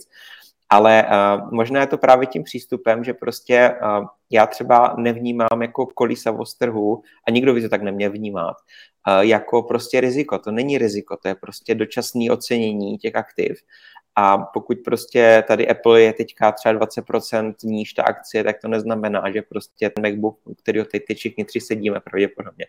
Ale 0.71 1.05
uh, 1.07 1.53
možná 1.53 1.81
je 1.81 1.87
to 1.87 1.99
právě 1.99 2.27
tím 2.27 2.45
přístupem, 2.45 3.05
že 3.05 3.15
prostě 3.15 3.75
uh, 3.83 4.07
já 4.31 4.47
třeba 4.47 4.95
nevnímám 4.99 5.63
jako 5.63 5.87
kolísavost 5.87 6.59
trhu 6.59 7.03
a 7.29 7.31
nikdo 7.31 7.55
by 7.55 7.63
to 7.63 7.69
tak 7.69 7.83
neměl 7.83 8.11
vnímat, 8.11 8.57
uh, 9.09 9.21
jako 9.21 9.63
prostě 9.63 10.01
riziko. 10.01 10.39
To 10.39 10.51
není 10.51 10.79
riziko, 10.79 11.17
to 11.17 11.29
je 11.29 11.35
prostě 11.35 11.75
dočasné 11.75 12.31
ocenění 12.31 12.99
těch 12.99 13.17
aktiv. 13.17 13.59
A 14.21 14.39
pokud 14.39 14.79
prostě 14.85 15.45
tady 15.47 15.69
Apple 15.69 16.01
je 16.01 16.13
teďka 16.13 16.53
třeba 16.53 16.75
20% 16.75 17.55
níž 17.65 17.93
ta 17.93 18.03
akcie, 18.03 18.45
tak 18.45 18.61
to 18.61 18.69
neznamená, 18.69 19.31
že 19.31 19.43
prostě 19.43 19.91
ten 19.91 20.11
MacBook, 20.11 20.39
který 20.63 20.85
teď, 20.85 21.05
teď 21.09 21.19
všichni 21.19 21.45
tři 21.45 21.61
sedíme 21.61 22.01
pravděpodobně, 22.01 22.67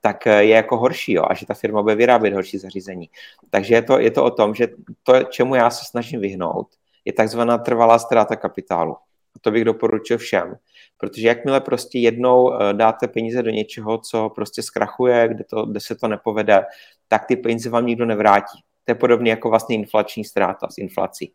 tak 0.00 0.26
je 0.26 0.48
jako 0.48 0.76
horší 0.76 1.12
jo, 1.12 1.24
a 1.30 1.34
že 1.34 1.46
ta 1.46 1.54
firma 1.54 1.82
bude 1.82 1.94
vyrábět 1.94 2.34
horší 2.34 2.58
zařízení. 2.58 3.10
Takže 3.50 3.74
je 3.74 3.82
to, 3.82 3.98
je 3.98 4.10
to 4.10 4.24
o 4.24 4.30
tom, 4.30 4.54
že 4.54 4.68
to, 5.02 5.22
čemu 5.22 5.54
já 5.54 5.70
se 5.70 5.84
snažím 5.84 6.20
vyhnout, 6.20 6.66
je 7.06 7.12
takzvaná 7.12 7.58
trvalá 7.58 7.98
ztráta 7.98 8.36
kapitálu. 8.36 8.96
A 9.36 9.38
to 9.40 9.50
bych 9.50 9.64
doporučil 9.64 10.18
všem, 10.18 10.56
protože 10.98 11.28
jakmile 11.28 11.60
prostě 11.60 11.98
jednou 11.98 12.54
eh, 12.54 12.72
dáte 12.72 13.08
peníze 13.08 13.42
do 13.42 13.50
něčeho, 13.50 13.98
co 13.98 14.28
prostě 14.28 14.62
zkrachuje, 14.62 15.28
kde, 15.28 15.44
to, 15.44 15.66
kde 15.66 15.80
se 15.80 15.94
to 15.94 16.08
nepovede, 16.08 16.64
tak 17.08 17.26
ty 17.26 17.36
peníze 17.36 17.70
vám 17.70 17.86
nikdo 17.86 18.06
nevrátí. 18.06 18.58
To 18.84 18.90
je 18.90 18.94
podobně 18.94 19.30
jako 19.30 19.50
vlastně 19.50 19.76
inflační 19.76 20.24
ztráta 20.24 20.68
s 20.70 20.78
inflací. 20.78 21.32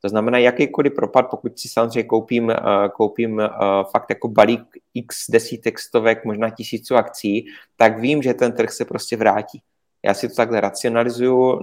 To 0.00 0.08
znamená, 0.08 0.38
jakýkoliv 0.38 0.94
propad, 0.94 1.26
pokud 1.30 1.58
si 1.58 1.68
samozřejmě 1.68 2.02
koupím, 2.02 2.50
eh, 2.50 2.56
koupím 2.92 3.40
eh, 3.40 3.48
fakt 3.90 4.10
jako 4.10 4.28
balík 4.28 4.62
x 4.94 5.30
desítek, 5.30 5.78
stovek, 5.78 6.24
možná 6.24 6.50
tisíců 6.50 6.96
akcí, 6.96 7.46
tak 7.76 7.98
vím, 7.98 8.22
že 8.22 8.34
ten 8.34 8.52
trh 8.52 8.70
se 8.72 8.84
prostě 8.84 9.16
vrátí. 9.16 9.62
Já 10.04 10.14
si 10.14 10.28
to 10.28 10.34
takhle 10.34 10.60
racionalizuju, 10.60 11.60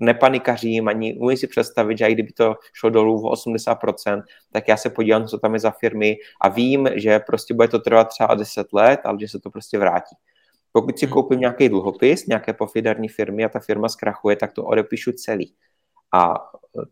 nepanikařím, 0.00 0.88
ani 0.88 1.14
umím 1.14 1.36
si 1.36 1.46
představit, 1.46 1.98
že 1.98 2.06
i 2.06 2.14
kdyby 2.14 2.32
to 2.32 2.54
šlo 2.72 2.90
dolů 2.90 3.28
o 3.28 3.32
80%, 3.32 4.22
tak 4.52 4.68
já 4.68 4.76
se 4.76 4.90
podívám, 4.90 5.26
co 5.26 5.38
tam 5.38 5.54
je 5.54 5.60
za 5.60 5.70
firmy 5.70 6.16
a 6.40 6.48
vím, 6.48 6.88
že 6.94 7.18
prostě 7.18 7.54
bude 7.54 7.68
to 7.68 7.78
trvat 7.78 8.08
třeba 8.08 8.34
10 8.34 8.72
let, 8.72 9.00
ale 9.04 9.18
že 9.20 9.28
se 9.28 9.40
to 9.40 9.50
prostě 9.50 9.78
vrátí. 9.78 10.16
Pokud 10.72 10.98
si 10.98 11.06
hmm. 11.06 11.12
koupím 11.12 11.40
nějaký 11.40 11.68
dluhopis, 11.68 12.26
nějaké 12.26 12.52
pofiderní 12.52 13.08
firmy 13.08 13.44
a 13.44 13.48
ta 13.48 13.60
firma 13.60 13.88
zkrachuje, 13.88 14.36
tak 14.36 14.52
to 14.52 14.64
odepíšu 14.64 15.12
celý 15.12 15.54
a 16.14 16.34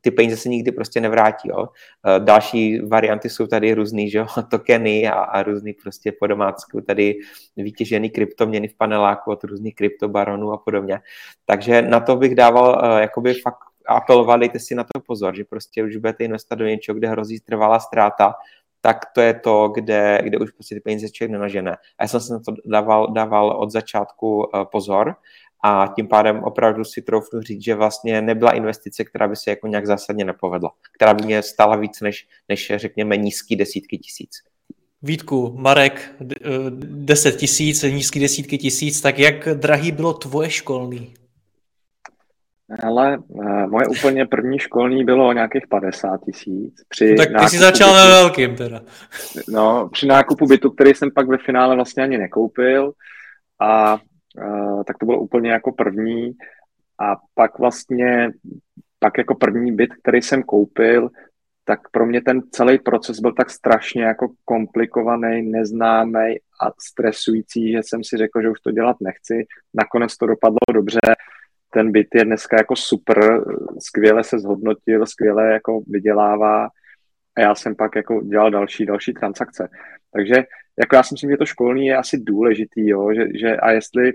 ty 0.00 0.10
peníze 0.10 0.36
se 0.36 0.48
nikdy 0.48 0.72
prostě 0.72 1.00
nevrátí. 1.00 1.48
Jo. 1.48 1.68
E, 2.16 2.20
další 2.20 2.80
varianty 2.80 3.30
jsou 3.30 3.46
tady 3.46 3.74
různý, 3.74 4.10
že 4.10 4.18
jo, 4.18 4.26
tokeny 4.50 5.08
a, 5.08 5.12
a 5.12 5.42
různý 5.42 5.72
prostě 5.72 6.12
po 6.12 6.26
domácku 6.26 6.80
tady 6.80 7.14
vytěžený 7.56 8.10
kryptoměny 8.10 8.68
v 8.68 8.74
paneláku 8.74 9.30
od 9.30 9.44
různých 9.44 9.74
kryptobaronů 9.74 10.52
a 10.52 10.56
podobně. 10.56 11.00
Takže 11.46 11.82
na 11.82 12.00
to 12.00 12.16
bych 12.16 12.34
dával 12.34 12.82
uh, 12.82 12.98
jakoby 12.98 13.34
fakt 13.34 13.58
apeloval, 13.86 14.38
dejte 14.38 14.58
si 14.58 14.74
na 14.74 14.84
to 14.84 15.00
pozor, 15.00 15.36
že 15.36 15.44
prostě 15.44 15.84
už 15.84 15.96
budete 15.96 16.24
investovat 16.24 16.58
do 16.58 16.66
něčeho, 16.66 16.98
kde 16.98 17.08
hrozí 17.08 17.40
trvalá 17.40 17.78
ztráta, 17.80 18.34
tak 18.80 18.98
to 19.14 19.20
je 19.20 19.34
to, 19.34 19.68
kde, 19.68 20.20
kde 20.22 20.38
už 20.38 20.50
prostě 20.50 20.74
ty 20.74 20.80
peníze 20.80 21.08
člověk 21.08 21.30
nenažene. 21.30 21.72
A 21.72 22.04
já 22.04 22.08
jsem 22.08 22.20
se 22.20 22.32
na 22.32 22.38
to 22.38 22.54
dával, 22.66 23.12
dával 23.12 23.50
od 23.50 23.70
začátku 23.70 24.36
uh, 24.36 24.64
pozor 24.64 25.16
a 25.66 25.92
tím 25.96 26.08
pádem 26.08 26.42
opravdu 26.42 26.84
si 26.84 27.02
troufnu 27.02 27.40
říct, 27.40 27.64
že 27.64 27.74
vlastně 27.74 28.22
nebyla 28.22 28.50
investice, 28.50 29.04
která 29.04 29.28
by 29.28 29.36
se 29.36 29.50
jako 29.50 29.66
nějak 29.66 29.86
zásadně 29.86 30.24
nepovedla, 30.24 30.70
která 30.92 31.14
by 31.14 31.24
mě 31.24 31.42
stála 31.42 31.76
víc 31.76 32.00
než, 32.00 32.26
než 32.48 32.72
řekněme 32.76 33.16
nízký 33.16 33.56
desítky 33.56 33.98
tisíc. 33.98 34.30
Vítku, 35.02 35.54
Marek, 35.58 36.14
10 36.80 37.36
tisíc, 37.36 37.82
nízký 37.82 38.20
desítky 38.20 38.58
tisíc, 38.58 39.00
tak 39.00 39.18
jak 39.18 39.48
drahý 39.54 39.92
bylo 39.92 40.12
tvoje 40.12 40.50
školní? 40.50 41.14
Ale 42.82 43.18
uh, 43.18 43.66
moje 43.70 43.86
úplně 43.86 44.26
první 44.26 44.58
školní 44.58 45.04
bylo 45.04 45.32
nějakých 45.32 45.66
50 45.68 46.20
tisíc. 46.24 46.74
No, 47.10 47.16
tak 47.16 47.28
ty 47.40 47.48
jsi 47.48 47.58
začal 47.58 47.88
bytu, 47.88 47.98
na 47.98 48.08
velkým 48.08 48.56
teda. 48.56 48.80
No, 49.48 49.88
při 49.92 50.06
nákupu 50.06 50.46
bytu, 50.46 50.70
který 50.70 50.94
jsem 50.94 51.10
pak 51.14 51.28
ve 51.28 51.38
finále 51.38 51.74
vlastně 51.74 52.02
ani 52.02 52.18
nekoupil 52.18 52.92
a 53.60 53.98
tak 54.86 54.98
to 54.98 55.06
bylo 55.06 55.20
úplně 55.20 55.50
jako 55.50 55.72
první. 55.72 56.32
A 57.00 57.16
pak 57.34 57.58
vlastně, 57.58 58.32
pak 58.98 59.18
jako 59.18 59.34
první 59.34 59.72
byt, 59.72 59.94
který 60.02 60.22
jsem 60.22 60.42
koupil, 60.42 61.10
tak 61.64 61.80
pro 61.90 62.06
mě 62.06 62.22
ten 62.22 62.42
celý 62.50 62.78
proces 62.78 63.20
byl 63.20 63.32
tak 63.32 63.50
strašně 63.50 64.04
jako 64.04 64.28
komplikovaný, 64.44 65.42
neznámý 65.42 66.36
a 66.62 66.70
stresující, 66.88 67.72
že 67.72 67.78
jsem 67.82 68.04
si 68.04 68.16
řekl, 68.16 68.42
že 68.42 68.50
už 68.50 68.60
to 68.60 68.70
dělat 68.70 68.96
nechci. 69.00 69.46
Nakonec 69.74 70.16
to 70.16 70.26
dopadlo 70.26 70.58
dobře, 70.74 71.00
ten 71.70 71.92
byt 71.92 72.06
je 72.14 72.24
dneska 72.24 72.56
jako 72.56 72.76
super, 72.76 73.44
skvěle 73.78 74.24
se 74.24 74.38
zhodnotil, 74.38 75.06
skvěle 75.06 75.52
jako 75.52 75.80
vydělává 75.86 76.68
a 77.36 77.40
já 77.40 77.54
jsem 77.54 77.76
pak 77.76 77.96
jako 77.96 78.22
dělal 78.22 78.50
další, 78.50 78.86
další 78.86 79.12
transakce. 79.12 79.68
Takže 80.12 80.34
jako 80.78 80.96
já 80.96 81.02
si 81.02 81.14
myslím, 81.14 81.30
že 81.30 81.36
to 81.36 81.46
školní 81.46 81.86
je 81.86 81.96
asi 81.96 82.18
důležitý, 82.18 82.88
jo, 82.88 83.14
že, 83.14 83.38
že 83.38 83.56
a 83.56 83.70
jestli 83.70 84.12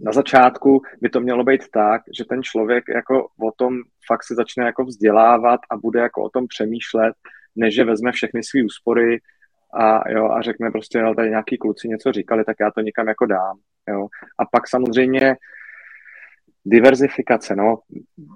na 0.00 0.12
začátku 0.12 0.82
by 1.00 1.08
to 1.08 1.20
mělo 1.20 1.44
být 1.44 1.70
tak, 1.72 2.02
že 2.18 2.24
ten 2.24 2.42
člověk 2.42 2.84
jako 2.94 3.22
o 3.24 3.52
tom 3.56 3.78
fakt 4.06 4.24
se 4.24 4.34
začne 4.34 4.64
jako 4.64 4.84
vzdělávat 4.84 5.60
a 5.70 5.76
bude 5.76 6.00
jako 6.00 6.22
o 6.22 6.30
tom 6.30 6.46
přemýšlet, 6.46 7.14
než 7.56 7.74
že 7.74 7.84
vezme 7.84 8.12
všechny 8.12 8.42
své 8.42 8.64
úspory 8.64 9.18
a, 9.74 10.10
jo, 10.10 10.30
a 10.30 10.42
řekne 10.42 10.70
prostě, 10.70 10.98
jo, 10.98 11.14
tady 11.14 11.30
nějaký 11.30 11.58
kluci 11.58 11.88
něco 11.88 12.12
říkali, 12.12 12.44
tak 12.44 12.56
já 12.60 12.70
to 12.70 12.80
někam 12.80 13.08
jako 13.08 13.26
dám. 13.26 13.58
Jo. 13.88 14.08
A 14.38 14.44
pak 14.52 14.68
samozřejmě 14.68 15.36
diverzifikace, 16.64 17.56
no, 17.56 17.78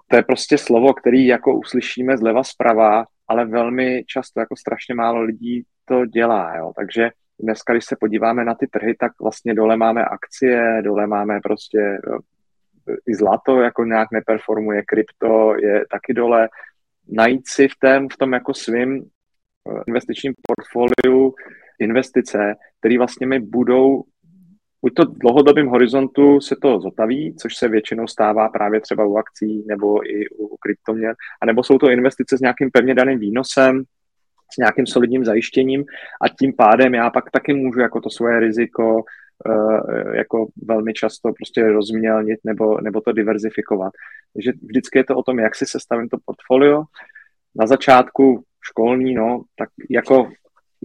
to 0.09 0.17
je 0.17 0.23
prostě 0.23 0.59
slovo, 0.59 0.95
který 0.95 1.27
jako 1.27 1.57
uslyšíme 1.59 2.17
zleva 2.17 2.45
zprava, 2.45 3.05
ale 3.29 3.45
velmi 3.45 4.05
často 4.07 4.41
jako 4.41 4.57
strašně 4.57 4.95
málo 4.95 5.23
lidí 5.23 5.65
to 5.85 6.07
dělá, 6.07 6.57
jo. 6.57 6.73
Takže 6.77 7.11
dneska, 7.43 7.73
když 7.73 7.85
se 7.85 7.97
podíváme 8.01 8.45
na 8.45 8.55
ty 8.55 8.67
trhy, 8.67 8.95
tak 8.95 9.13
vlastně 9.21 9.55
dole 9.55 9.77
máme 9.77 10.05
akcie, 10.05 10.83
dole 10.85 11.07
máme 11.07 11.41
prostě 11.41 11.79
eh, 11.79 12.97
i 13.07 13.15
zlato 13.15 13.61
jako 13.61 13.85
nějak 13.85 14.09
neperformuje, 14.13 14.83
krypto 14.83 15.55
je 15.63 15.85
taky 15.91 16.15
dole. 16.15 16.49
Najít 17.09 17.49
si 17.49 17.69
v, 17.69 17.77
tém, 17.79 18.09
v 18.09 18.17
tom 18.17 18.33
jako 18.33 18.55
svým 18.55 19.05
eh, 19.69 19.83
investičním 19.87 20.35
portfoliu 20.49 21.35
investice, 21.79 22.55
které 22.79 22.99
vlastně 22.99 23.27
mi 23.27 23.41
budou 23.41 24.05
buď 24.83 24.95
to 24.95 25.05
dlouhodobým 25.05 25.67
horizontu 25.67 26.41
se 26.41 26.57
to 26.63 26.81
zotaví, 26.81 27.35
což 27.37 27.57
se 27.57 27.69
většinou 27.69 28.07
stává 28.07 28.49
právě 28.49 28.81
třeba 28.81 29.05
u 29.05 29.17
akcí 29.17 29.65
nebo 29.67 30.11
i 30.11 30.29
u 30.29 30.57
kryptoměn, 30.57 31.15
anebo 31.43 31.63
jsou 31.63 31.79
to 31.79 31.91
investice 31.91 32.39
s 32.39 32.41
nějakým 32.41 32.71
pevně 32.71 32.95
daným 32.95 33.19
výnosem, 33.19 33.83
s 34.55 34.57
nějakým 34.57 34.87
solidním 34.87 35.25
zajištěním 35.25 35.85
a 36.23 36.29
tím 36.29 36.53
pádem 36.57 36.95
já 36.95 37.11
pak 37.11 37.31
taky 37.31 37.55
můžu 37.55 37.81
jako 37.81 38.01
to 38.01 38.11
svoje 38.11 38.41
riziko 38.41 38.95
uh, 39.47 40.15
jako 40.15 40.47
velmi 40.65 40.93
často 40.93 41.33
prostě 41.33 41.63
rozmělnit 41.63 42.41
nebo, 42.45 42.81
nebo 42.81 43.01
to 43.01 43.13
diverzifikovat. 43.13 43.93
Takže 44.35 44.53
vždycky 44.63 44.99
je 44.99 45.05
to 45.05 45.17
o 45.17 45.23
tom, 45.23 45.39
jak 45.39 45.55
si 45.55 45.67
sestavím 45.67 46.09
to 46.09 46.17
portfolio. 46.25 46.83
Na 47.55 47.67
začátku 47.67 48.45
školní, 48.61 49.15
no, 49.15 49.43
tak 49.57 49.69
jako 49.91 50.31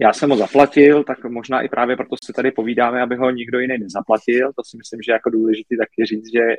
já 0.00 0.12
jsem 0.12 0.30
ho 0.30 0.36
zaplatil, 0.36 1.04
tak 1.04 1.24
možná 1.24 1.60
i 1.60 1.68
právě 1.68 1.96
proto 1.96 2.16
si 2.24 2.32
tady 2.32 2.50
povídáme, 2.50 3.02
aby 3.02 3.16
ho 3.16 3.30
nikdo 3.30 3.58
jiný 3.58 3.78
nezaplatil. 3.78 4.52
To 4.56 4.62
si 4.64 4.76
myslím, 4.76 5.02
že 5.02 5.12
jako 5.12 5.30
důležité 5.30 5.76
taky 5.76 6.06
říct, 6.06 6.32
že 6.34 6.40
eh, 6.40 6.56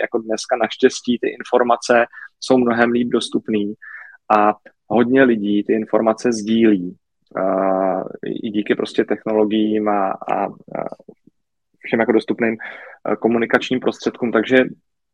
jako 0.00 0.18
dneska 0.18 0.56
naštěstí 0.56 1.18
ty 1.18 1.28
informace 1.28 2.06
jsou 2.40 2.58
mnohem 2.58 2.90
líp 2.90 3.08
dostupné 3.08 3.72
a 4.36 4.54
hodně 4.92 5.22
lidí 5.22 5.64
ty 5.64 5.72
informace 5.72 6.32
sdílí. 6.32 6.96
Uh, 7.36 8.02
I 8.24 8.50
díky 8.50 8.74
prostě 8.74 9.04
technologiím 9.04 9.88
a, 9.88 10.10
a, 10.10 10.44
a 10.44 10.50
všem 11.78 12.00
jako 12.00 12.12
dostupným 12.12 12.56
uh, 12.56 13.14
komunikačním 13.14 13.80
prostředkům, 13.80 14.32
takže 14.32 14.64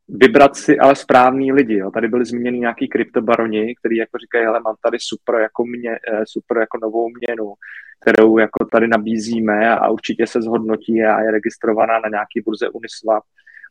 vybrat 0.09 0.55
si 0.55 0.79
ale 0.79 0.95
správný 0.95 1.51
lidi. 1.51 1.77
Jo. 1.77 1.91
Tady 1.91 2.07
byly 2.07 2.25
zmíněni 2.25 2.59
nějaký 2.59 2.87
kryptobaroni, 2.87 3.75
který 3.75 3.97
jako 3.97 4.17
říkají, 4.17 4.45
hele, 4.45 4.59
mám 4.59 4.75
tady 4.81 4.97
super 5.01 5.35
jako, 5.35 5.65
mě, 5.65 5.91
eh, 5.91 6.23
super 6.27 6.57
jako 6.57 6.77
novou 6.81 7.07
měnu, 7.09 7.53
kterou 8.01 8.37
jako 8.37 8.65
tady 8.65 8.87
nabízíme 8.87 9.69
a 9.69 9.89
určitě 9.89 10.27
se 10.27 10.41
zhodnotí 10.41 11.03
a 11.03 11.21
je 11.21 11.31
registrovaná 11.31 11.99
na 11.99 12.09
nějaký 12.09 12.41
burze 12.45 12.69
Uniswap. 12.69 13.23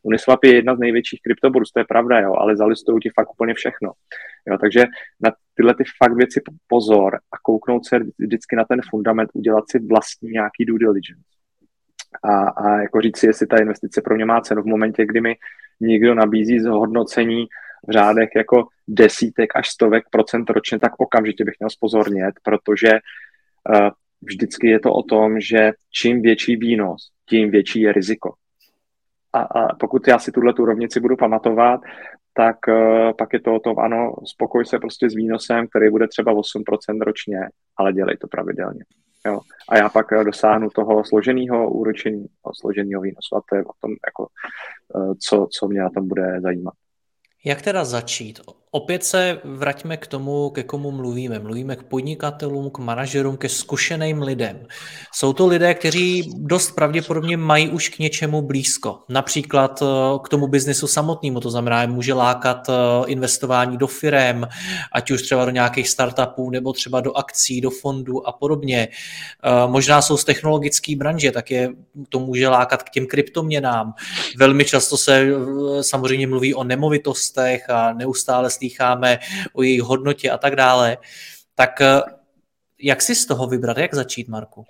Uniswap 0.03 0.43
je 0.43 0.55
jedna 0.55 0.75
z 0.75 0.79
největších 0.79 1.21
kryptoburz, 1.21 1.71
to 1.71 1.79
je 1.79 1.85
pravda, 1.85 2.19
jo, 2.19 2.33
ale 2.33 2.55
zalistují 2.57 2.99
ti 2.99 3.09
fakt 3.15 3.31
úplně 3.31 3.53
všechno. 3.53 3.91
Jo, 4.47 4.57
takže 4.57 4.85
na 5.19 5.31
tyhle 5.55 5.75
ty 5.75 5.83
fakt 6.03 6.13
věci 6.13 6.41
pozor 6.67 7.15
a 7.15 7.37
kouknout 7.43 7.85
se 7.85 7.99
vždycky 8.19 8.55
na 8.55 8.65
ten 8.65 8.81
fundament, 8.89 9.29
udělat 9.33 9.63
si 9.69 9.79
vlastní 9.79 10.29
nějaký 10.29 10.65
due 10.65 10.79
diligence. 10.79 11.23
A, 12.23 12.49
a 12.49 12.79
jako 12.79 13.01
říct 13.01 13.17
si, 13.17 13.27
jestli 13.27 13.47
ta 13.47 13.57
investice 13.57 14.01
pro 14.01 14.15
mě 14.15 14.25
má 14.25 14.41
cenu 14.41 14.61
v 14.61 14.65
momentě, 14.65 15.05
kdy 15.05 15.21
mi 15.21 15.35
někdo 15.79 16.15
nabízí 16.15 16.59
zhodnocení 16.59 17.47
v 17.87 17.91
řádech 17.91 18.29
jako 18.35 18.67
desítek 18.87 19.55
až 19.55 19.69
stovek 19.69 20.03
procent 20.11 20.49
ročně, 20.49 20.79
tak 20.79 20.91
okamžitě 20.97 21.45
bych 21.45 21.55
měl 21.59 21.69
spozornět, 21.69 22.35
protože 22.43 22.91
uh, 22.91 23.89
vždycky 24.21 24.67
je 24.67 24.79
to 24.79 24.93
o 24.93 25.03
tom, 25.03 25.39
že 25.39 25.71
čím 25.91 26.21
větší 26.21 26.55
výnos, 26.55 27.09
tím 27.29 27.51
větší 27.51 27.81
je 27.81 27.93
riziko. 27.93 28.33
A, 29.33 29.41
a 29.41 29.75
pokud 29.75 30.07
já 30.07 30.19
si 30.19 30.31
tuhle 30.31 30.53
tu 30.53 30.65
rovnici 30.65 30.99
budu 30.99 31.15
pamatovat, 31.15 31.81
tak 32.33 32.57
uh, 32.67 33.11
pak 33.17 33.33
je 33.33 33.41
to 33.41 33.55
o 33.55 33.59
tom, 33.59 33.79
ano, 33.79 34.13
spokoj 34.25 34.65
se 34.65 34.79
prostě 34.79 35.09
s 35.09 35.15
výnosem, 35.15 35.67
který 35.67 35.89
bude 35.89 36.07
třeba 36.07 36.33
8% 36.33 37.01
ročně, 37.01 37.39
ale 37.77 37.93
dělej 37.93 38.17
to 38.17 38.27
pravidelně. 38.27 38.83
Jo. 39.25 39.39
A 39.69 39.77
já 39.77 39.89
pak 39.89 40.13
eh, 40.13 40.23
dosáhnu 40.23 40.69
toho 40.69 41.03
složeného 41.05 41.71
úročení, 41.71 42.25
složeného 42.59 43.01
výnosu 43.01 43.35
a 43.35 43.41
to 43.49 43.55
je 43.55 43.63
o 43.63 43.71
tom, 43.81 43.91
jako, 44.07 44.27
eh, 44.95 45.15
co, 45.19 45.47
co 45.51 45.67
mě 45.67 45.81
na 45.81 45.89
tom 45.89 46.07
bude 46.07 46.41
zajímat. 46.41 46.73
Jak 47.45 47.61
teda 47.61 47.85
začít? 47.85 48.39
Opět 48.71 49.03
se 49.03 49.41
vraťme 49.43 49.97
k 49.97 50.07
tomu, 50.07 50.49
ke 50.49 50.63
komu 50.63 50.91
mluvíme. 50.91 51.39
Mluvíme 51.39 51.75
k 51.75 51.83
podnikatelům, 51.83 52.69
k 52.69 52.77
manažerům, 52.77 53.37
ke 53.37 53.49
zkušeným 53.49 54.21
lidem. 54.21 54.67
Jsou 55.13 55.33
to 55.33 55.47
lidé, 55.47 55.73
kteří 55.73 56.31
dost 56.37 56.71
pravděpodobně 56.71 57.37
mají 57.37 57.69
už 57.69 57.89
k 57.89 57.99
něčemu 57.99 58.41
blízko. 58.41 58.99
Například 59.09 59.81
eh, 59.81 59.85
k 60.23 60.29
tomu 60.29 60.47
biznesu 60.47 60.87
samotnému, 60.87 61.39
to 61.39 61.51
znamená, 61.51 61.85
může 61.85 62.13
lákat 62.13 62.69
eh, 62.69 62.73
investování 63.07 63.77
do 63.77 63.87
firem, 63.87 64.47
ať 64.93 65.11
už 65.11 65.21
třeba 65.21 65.45
do 65.45 65.51
nějakých 65.51 65.89
startupů, 65.89 66.49
nebo 66.49 66.73
třeba 66.73 67.01
do 67.01 67.17
akcí, 67.17 67.61
do 67.61 67.69
fondů 67.69 68.27
a 68.27 68.31
podobně. 68.31 68.87
Eh, 69.43 69.67
možná 69.67 70.01
jsou 70.01 70.17
z 70.17 70.25
technologické 70.25 70.95
branže, 70.95 71.31
tak 71.31 71.51
je 71.51 71.69
to 72.09 72.19
může 72.19 72.47
lákat 72.47 72.83
k 72.83 72.89
těm 72.89 73.07
kryptoměnám. 73.07 73.93
Velmi 74.37 74.65
často 74.65 74.97
se 74.97 75.27
samozřejmě 75.81 76.27
mluví 76.27 76.53
o 76.53 76.63
nemovitostech 76.63 77.69
a 77.69 77.93
neustále 77.93 78.49
slýcháme 78.59 79.19
o 79.53 79.63
jejich 79.63 79.81
hodnotě 79.81 80.31
a 80.31 80.37
tak 80.37 80.55
dále. 80.55 80.97
Tak 81.55 81.81
eh, 81.81 82.01
jak 82.81 83.01
si 83.01 83.15
z 83.15 83.25
toho 83.25 83.47
vybrat, 83.47 83.77
jak 83.77 83.93
začít, 83.93 84.27
Marku? 84.27 84.63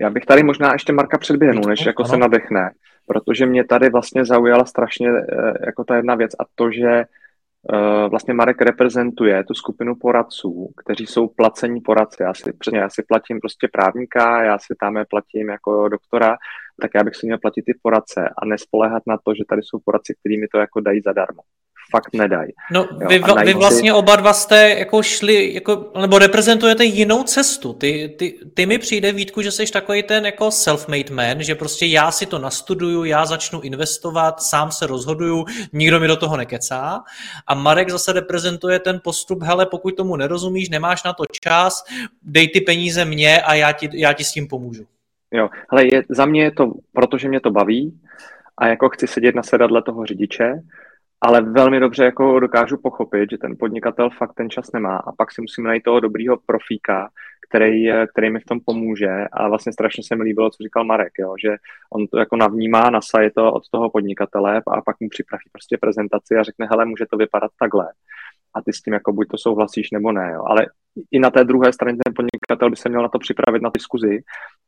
Já 0.00 0.10
bych 0.10 0.24
tady 0.26 0.42
možná 0.42 0.72
ještě 0.72 0.92
Marka 0.92 1.18
předběhnul, 1.18 1.64
než 1.64 1.86
jako 1.86 2.02
ano. 2.02 2.10
se 2.10 2.16
nadechne, 2.16 2.70
protože 3.06 3.46
mě 3.46 3.64
tady 3.64 3.90
vlastně 3.90 4.24
zaujala 4.24 4.64
strašně 4.64 5.08
eh, 5.08 5.52
jako 5.66 5.84
ta 5.84 5.96
jedna 5.96 6.14
věc 6.14 6.32
a 6.40 6.44
to, 6.54 6.70
že 6.70 6.90
eh, 6.90 8.08
vlastně 8.08 8.34
Marek 8.34 8.60
reprezentuje 8.60 9.44
tu 9.44 9.54
skupinu 9.54 9.94
poradců, 9.94 10.72
kteří 10.76 11.06
jsou 11.06 11.28
placení 11.28 11.80
poradci. 11.80 12.22
Já 12.22 12.34
si, 12.34 12.52
přesně, 12.52 12.78
já 12.78 12.88
si 12.88 13.02
platím 13.02 13.40
prostě 13.40 13.68
právníka, 13.72 14.44
já 14.44 14.58
si 14.58 14.74
tam 14.80 15.04
platím 15.10 15.48
jako 15.48 15.88
doktora, 15.88 16.36
tak 16.82 16.90
já 16.94 17.04
bych 17.04 17.16
si 17.16 17.26
měl 17.26 17.38
platit 17.38 17.62
ty 17.62 17.72
poradce 17.82 18.28
a 18.42 18.46
nespoléhat 18.46 19.02
na 19.06 19.16
to, 19.24 19.34
že 19.34 19.44
tady 19.48 19.62
jsou 19.62 19.78
poradci, 19.84 20.14
kteří 20.20 20.40
mi 20.40 20.48
to 20.48 20.58
jako 20.58 20.80
dají 20.80 21.00
zadarmo 21.04 21.42
fakt 21.90 22.14
nedají. 22.14 22.52
No, 22.72 22.88
jo, 23.00 23.08
vy, 23.08 23.22
vy 23.44 23.54
vlastně 23.54 23.90
si... 23.90 23.92
oba 23.92 24.16
dva 24.16 24.32
jste 24.32 24.68
jako 24.78 25.02
šli, 25.02 25.54
jako, 25.54 25.92
nebo 26.00 26.18
reprezentujete 26.18 26.84
jinou 26.84 27.22
cestu. 27.22 27.72
Ty, 27.72 28.14
ty, 28.18 28.38
ty 28.54 28.66
mi 28.66 28.78
přijde, 28.78 29.12
Vítku, 29.12 29.42
že 29.42 29.50
jsi 29.50 29.72
takový 29.72 30.02
ten 30.02 30.26
jako 30.26 30.48
self-made 30.48 31.14
man, 31.14 31.42
že 31.42 31.54
prostě 31.54 31.86
já 31.86 32.10
si 32.10 32.26
to 32.26 32.38
nastuduju, 32.38 33.04
já 33.04 33.26
začnu 33.26 33.60
investovat, 33.60 34.42
sám 34.42 34.72
se 34.72 34.86
rozhoduju, 34.86 35.44
nikdo 35.72 36.00
mi 36.00 36.08
do 36.08 36.16
toho 36.16 36.36
nekecá. 36.36 37.02
A 37.46 37.54
Marek 37.54 37.90
zase 37.90 38.12
reprezentuje 38.12 38.78
ten 38.78 39.00
postup, 39.04 39.42
hele, 39.42 39.66
pokud 39.66 39.96
tomu 39.96 40.16
nerozumíš, 40.16 40.68
nemáš 40.68 41.04
na 41.04 41.12
to 41.12 41.24
čas, 41.40 41.84
dej 42.22 42.48
ty 42.48 42.60
peníze 42.60 43.04
mě 43.04 43.40
a 43.40 43.54
já 43.54 43.72
ti, 43.72 43.88
já 43.92 44.12
ti 44.12 44.24
s 44.24 44.32
tím 44.32 44.48
pomůžu. 44.48 44.84
Jo, 45.32 45.48
ale 45.68 45.84
je, 45.84 46.02
za 46.08 46.26
mě 46.26 46.42
je 46.42 46.50
to, 46.50 46.72
protože 46.92 47.28
mě 47.28 47.40
to 47.40 47.50
baví 47.50 48.00
a 48.58 48.66
jako 48.66 48.88
chci 48.88 49.06
sedět 49.06 49.34
na 49.34 49.42
sedadle 49.42 49.82
toho 49.82 50.06
řidiče 50.06 50.62
ale 51.20 51.40
velmi 51.40 51.80
dobře 51.80 52.04
jako 52.04 52.40
dokážu 52.40 52.76
pochopit, 52.82 53.30
že 53.30 53.38
ten 53.38 53.56
podnikatel 53.58 54.10
fakt 54.10 54.34
ten 54.34 54.50
čas 54.50 54.72
nemá. 54.72 54.96
A 54.96 55.12
pak 55.12 55.32
si 55.32 55.40
musím 55.40 55.64
najít 55.64 55.82
toho 55.82 56.00
dobrýho 56.00 56.36
profíka, 56.46 57.08
který, 57.48 57.88
který 58.12 58.30
mi 58.30 58.40
v 58.40 58.44
tom 58.44 58.60
pomůže. 58.64 59.26
A 59.32 59.48
vlastně 59.48 59.72
strašně 59.72 60.04
se 60.06 60.16
mi 60.16 60.22
líbilo, 60.22 60.50
co 60.50 60.62
říkal 60.62 60.84
Marek, 60.84 61.12
jo, 61.18 61.34
že 61.42 61.56
on 61.92 62.06
to 62.06 62.18
jako 62.18 62.36
navnímá, 62.36 62.90
nasaje 62.90 63.30
to 63.30 63.52
od 63.52 63.62
toho 63.72 63.90
podnikatele 63.90 64.62
a 64.66 64.82
pak 64.82 65.00
mu 65.00 65.08
připraví 65.08 65.44
prostě 65.52 65.78
prezentaci 65.80 66.34
a 66.34 66.42
řekne, 66.42 66.66
hele, 66.70 66.84
může 66.84 67.04
to 67.10 67.16
vypadat 67.16 67.50
takhle. 67.58 67.86
A 68.54 68.62
ty 68.62 68.72
s 68.72 68.82
tím 68.82 68.94
jako 68.94 69.12
buď 69.12 69.28
to 69.28 69.38
souhlasíš 69.38 69.90
nebo 69.90 70.12
ne, 70.12 70.32
jo. 70.34 70.42
ale 70.46 70.66
i 71.10 71.18
na 71.18 71.30
té 71.30 71.44
druhé 71.44 71.72
straně 71.72 71.98
ten 72.04 72.14
podnikatel 72.16 72.70
by 72.70 72.76
se 72.76 72.88
měl 72.88 73.02
na 73.02 73.08
to 73.08 73.18
připravit 73.18 73.62
na 73.62 73.70
diskuzi 73.74 74.22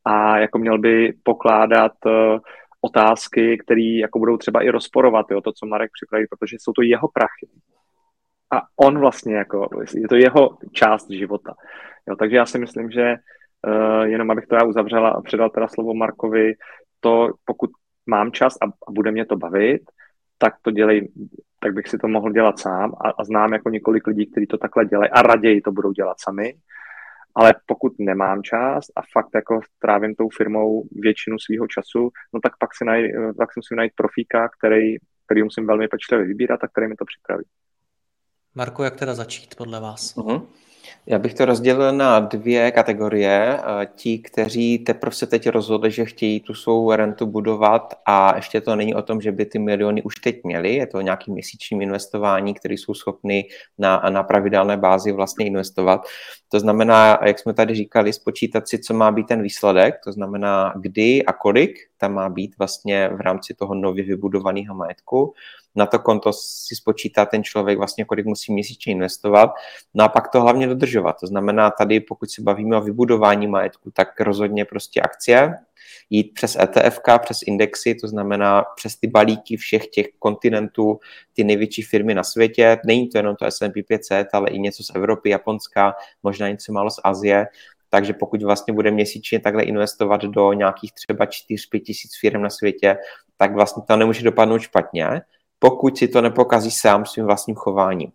a 0.05 0.39
jako 0.39 0.59
měl 0.59 0.79
by 0.79 1.13
pokládat 1.23 1.93
uh, 2.07 2.39
otázky, 2.81 3.59
které 3.59 3.83
jako 4.01 4.19
budou 4.19 4.37
třeba 4.37 4.63
i 4.63 4.71
rozporovat 4.71 5.27
jo, 5.31 5.41
to, 5.41 5.53
co 5.53 5.67
Marek 5.67 5.91
připraví, 5.93 6.27
protože 6.31 6.57
jsou 6.61 6.73
to 6.73 6.83
jeho 6.83 7.09
prachy. 7.09 7.49
A 8.53 8.63
on 8.77 8.99
vlastně 8.99 9.35
jako, 9.35 9.69
je 9.95 10.09
to 10.09 10.17
jeho 10.17 10.59
část 10.73 11.11
života. 11.11 11.55
Jo, 12.09 12.17
takže 12.17 12.37
já 12.37 12.47
si 12.47 12.59
myslím, 12.59 12.91
že 12.91 13.15
uh, 13.67 14.03
jenom 14.03 14.31
abych 14.31 14.47
to 14.47 14.55
já 14.55 14.65
uzavřela 14.65 15.11
a 15.11 15.21
předal 15.21 15.51
teda 15.51 15.69
slovo 15.69 15.95
Markovi, 15.95 16.55
to 17.01 17.31
pokud 17.45 17.71
mám 18.07 18.33
čas 18.33 18.55
a, 18.63 18.67
a 18.67 18.91
bude 18.91 19.11
mě 19.11 19.27
to 19.27 19.37
bavit, 19.37 19.83
tak 20.39 20.55
to 20.63 20.71
dělej 20.71 21.09
tak 21.61 21.75
bych 21.75 21.89
si 21.89 21.99
to 21.99 22.09
mohl 22.09 22.33
dělat 22.33 22.59
sám 22.59 22.95
a, 23.05 23.11
a 23.11 23.25
znám 23.25 23.53
jako 23.53 23.71
několik 23.71 24.07
lidí, 24.07 24.27
kteří 24.27 24.47
to 24.47 24.59
takhle 24.59 24.85
dělají 24.85 25.11
a 25.11 25.23
raději 25.23 25.61
to 25.61 25.73
budou 25.73 25.93
dělat 25.93 26.17
sami. 26.21 26.55
Ale 27.39 27.55
pokud 27.67 27.93
nemám 27.99 28.43
čas 28.43 28.85
a 28.97 29.01
fakt 29.13 29.31
jako 29.35 29.61
trávím 29.79 30.15
tou 30.15 30.29
firmou 30.37 30.89
většinu 30.93 31.37
svého 31.39 31.67
času, 31.67 32.11
no 32.35 32.41
tak 32.41 32.53
pak 32.59 32.71
si, 32.77 32.85
naj, 32.85 33.13
pak 33.39 33.53
si 33.53 33.59
musím 33.59 33.77
najít 33.77 33.93
profíka, 33.97 34.49
který, 34.59 34.97
který 35.27 35.43
musím 35.43 35.67
velmi 35.67 35.89
pečlivě 35.89 36.27
vybírat 36.27 36.65
a 36.65 36.69
který 36.69 36.89
mi 36.89 36.97
to 36.97 37.05
připraví. 37.05 37.45
Marko, 38.55 38.85
jak 38.85 38.97
teda 38.97 39.15
začít 39.15 39.55
podle 39.55 39.81
vás? 39.81 40.17
Uh-huh. 40.17 40.47
Já 41.11 41.19
bych 41.19 41.35
to 41.35 41.45
rozdělil 41.45 41.93
na 41.93 42.21
dvě 42.21 42.71
kategorie. 42.71 43.61
Ti, 43.95 44.19
kteří 44.19 44.79
teprve 44.79 45.17
se 45.17 45.27
teď 45.27 45.49
rozhodli, 45.49 45.91
že 45.91 46.05
chtějí 46.05 46.41
tu 46.41 46.55
svou 46.55 46.93
rentu 46.93 47.27
budovat 47.27 47.95
a 48.07 48.37
ještě 48.37 48.61
to 48.61 48.77
není 48.77 48.95
o 48.95 49.03
tom, 49.03 49.21
že 49.21 49.33
by 49.33 49.47
ty 49.47 49.59
miliony 49.59 50.03
už 50.03 50.15
teď 50.15 50.45
měli, 50.45 50.75
je 50.75 50.87
to 50.87 51.01
nějaký 51.01 51.33
měsíční 51.33 51.83
investování, 51.83 52.55
které 52.55 52.75
jsou 52.75 52.95
schopny 52.95 53.45
na, 53.79 54.03
na 54.11 54.23
pravidelné 54.23 54.77
bázi 54.77 55.13
vlastně 55.13 55.47
investovat. 55.47 56.07
To 56.49 56.61
znamená, 56.61 57.19
jak 57.27 57.39
jsme 57.39 57.55
tady 57.55 57.75
říkali, 57.75 58.13
spočítat 58.13 58.69
si, 58.69 58.79
co 58.79 58.95
má 58.95 59.11
být 59.13 59.27
ten 59.27 59.43
výsledek, 59.43 59.95
to 60.05 60.13
znamená, 60.13 60.75
kdy 60.77 61.25
a 61.25 61.33
kolik 61.33 61.79
tam 61.99 62.15
má 62.15 62.29
být 62.29 62.55
vlastně 62.59 63.09
v 63.09 63.21
rámci 63.21 63.55
toho 63.55 63.75
nově 63.75 64.05
vybudovaného 64.05 64.75
majetku 64.75 65.35
na 65.79 65.87
to 65.87 65.99
konto 65.99 66.33
si 66.33 66.77
spočítá 66.77 67.27
ten 67.27 67.45
člověk 67.45 67.79
vlastně, 67.79 68.05
kolik 68.05 68.27
musí 68.27 68.53
měsíčně 68.53 68.93
investovat, 68.93 69.51
no 69.95 70.05
a 70.05 70.09
pak 70.09 70.29
to 70.29 70.41
hlavně 70.41 70.67
dodržovat. 70.67 71.17
To 71.21 71.27
znamená 71.27 71.71
tady, 71.71 72.01
pokud 72.01 72.31
se 72.31 72.43
bavíme 72.43 72.77
o 72.77 72.81
vybudování 72.81 73.47
majetku, 73.47 73.91
tak 73.91 74.21
rozhodně 74.21 74.65
prostě 74.65 75.01
akcie, 75.01 75.55
jít 76.11 76.35
přes 76.35 76.57
ETF, 76.57 77.01
přes 77.19 77.39
indexy, 77.47 77.95
to 77.95 78.09
znamená 78.09 78.65
přes 78.77 78.97
ty 78.97 79.07
balíky 79.07 79.57
všech 79.57 79.87
těch 79.87 80.07
kontinentů, 80.19 81.01
ty 81.33 81.45
největší 81.45 81.83
firmy 81.83 82.15
na 82.15 82.25
světě. 82.25 82.79
Není 82.87 83.09
to 83.09 83.19
jenom 83.19 83.37
to 83.37 83.45
S&P 83.45 83.83
500, 83.83 84.27
ale 84.33 84.51
i 84.51 84.59
něco 84.59 84.85
z 84.85 84.91
Evropy, 84.95 85.31
Japonska, 85.31 85.95
možná 86.23 86.49
něco 86.49 86.73
málo 86.73 86.91
z 86.91 87.01
Azie. 87.05 87.47
Takže 87.91 88.13
pokud 88.13 88.43
vlastně 88.43 88.75
bude 88.75 88.91
měsíčně 88.91 89.41
takhle 89.41 89.63
investovat 89.63 90.21
do 90.21 90.53
nějakých 90.53 90.93
třeba 90.93 91.25
4-5 91.25 91.81
tisíc 91.85 92.19
firm 92.21 92.43
na 92.43 92.51
světě, 92.51 92.97
tak 93.37 93.55
vlastně 93.55 93.83
to 93.87 93.97
nemůže 93.97 94.25
dopadnout 94.25 94.59
špatně 94.59 95.23
pokud 95.59 95.99
si 95.99 96.09
to 96.09 96.21
nepokazí 96.21 96.71
sám 96.71 97.07
svým 97.07 97.27
vlastním 97.27 97.57
chováním. 97.57 98.13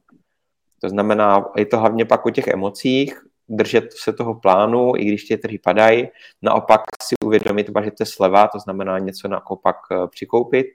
To 0.82 0.90
znamená, 0.90 1.46
je 1.58 1.66
to 1.66 1.80
hlavně 1.80 2.06
pak 2.06 2.26
o 2.26 2.30
těch 2.30 2.48
emocích, 2.48 3.22
držet 3.50 3.94
se 3.94 4.14
toho 4.14 4.36
plánu, 4.36 4.96
i 4.96 5.06
když 5.06 5.24
ty 5.24 5.38
trhy 5.38 5.60
padají, 5.60 6.08
naopak 6.42 6.82
si 7.04 7.16
uvědomit, 7.26 7.68
že 7.84 7.92
to 7.92 8.02
je 8.02 8.06
sleva, 8.06 8.48
to 8.48 8.60
znamená 8.60 9.00
něco 9.00 9.28
naopak 9.28 9.76
eh, 9.92 10.08
přikoupit. 10.08 10.68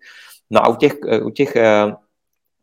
No 0.50 0.64
a 0.64 0.68
u 0.68 0.76
těch, 0.76 0.94
eh, 1.08 1.20
u 1.20 1.30
těch 1.30 1.56
eh, 1.56 1.96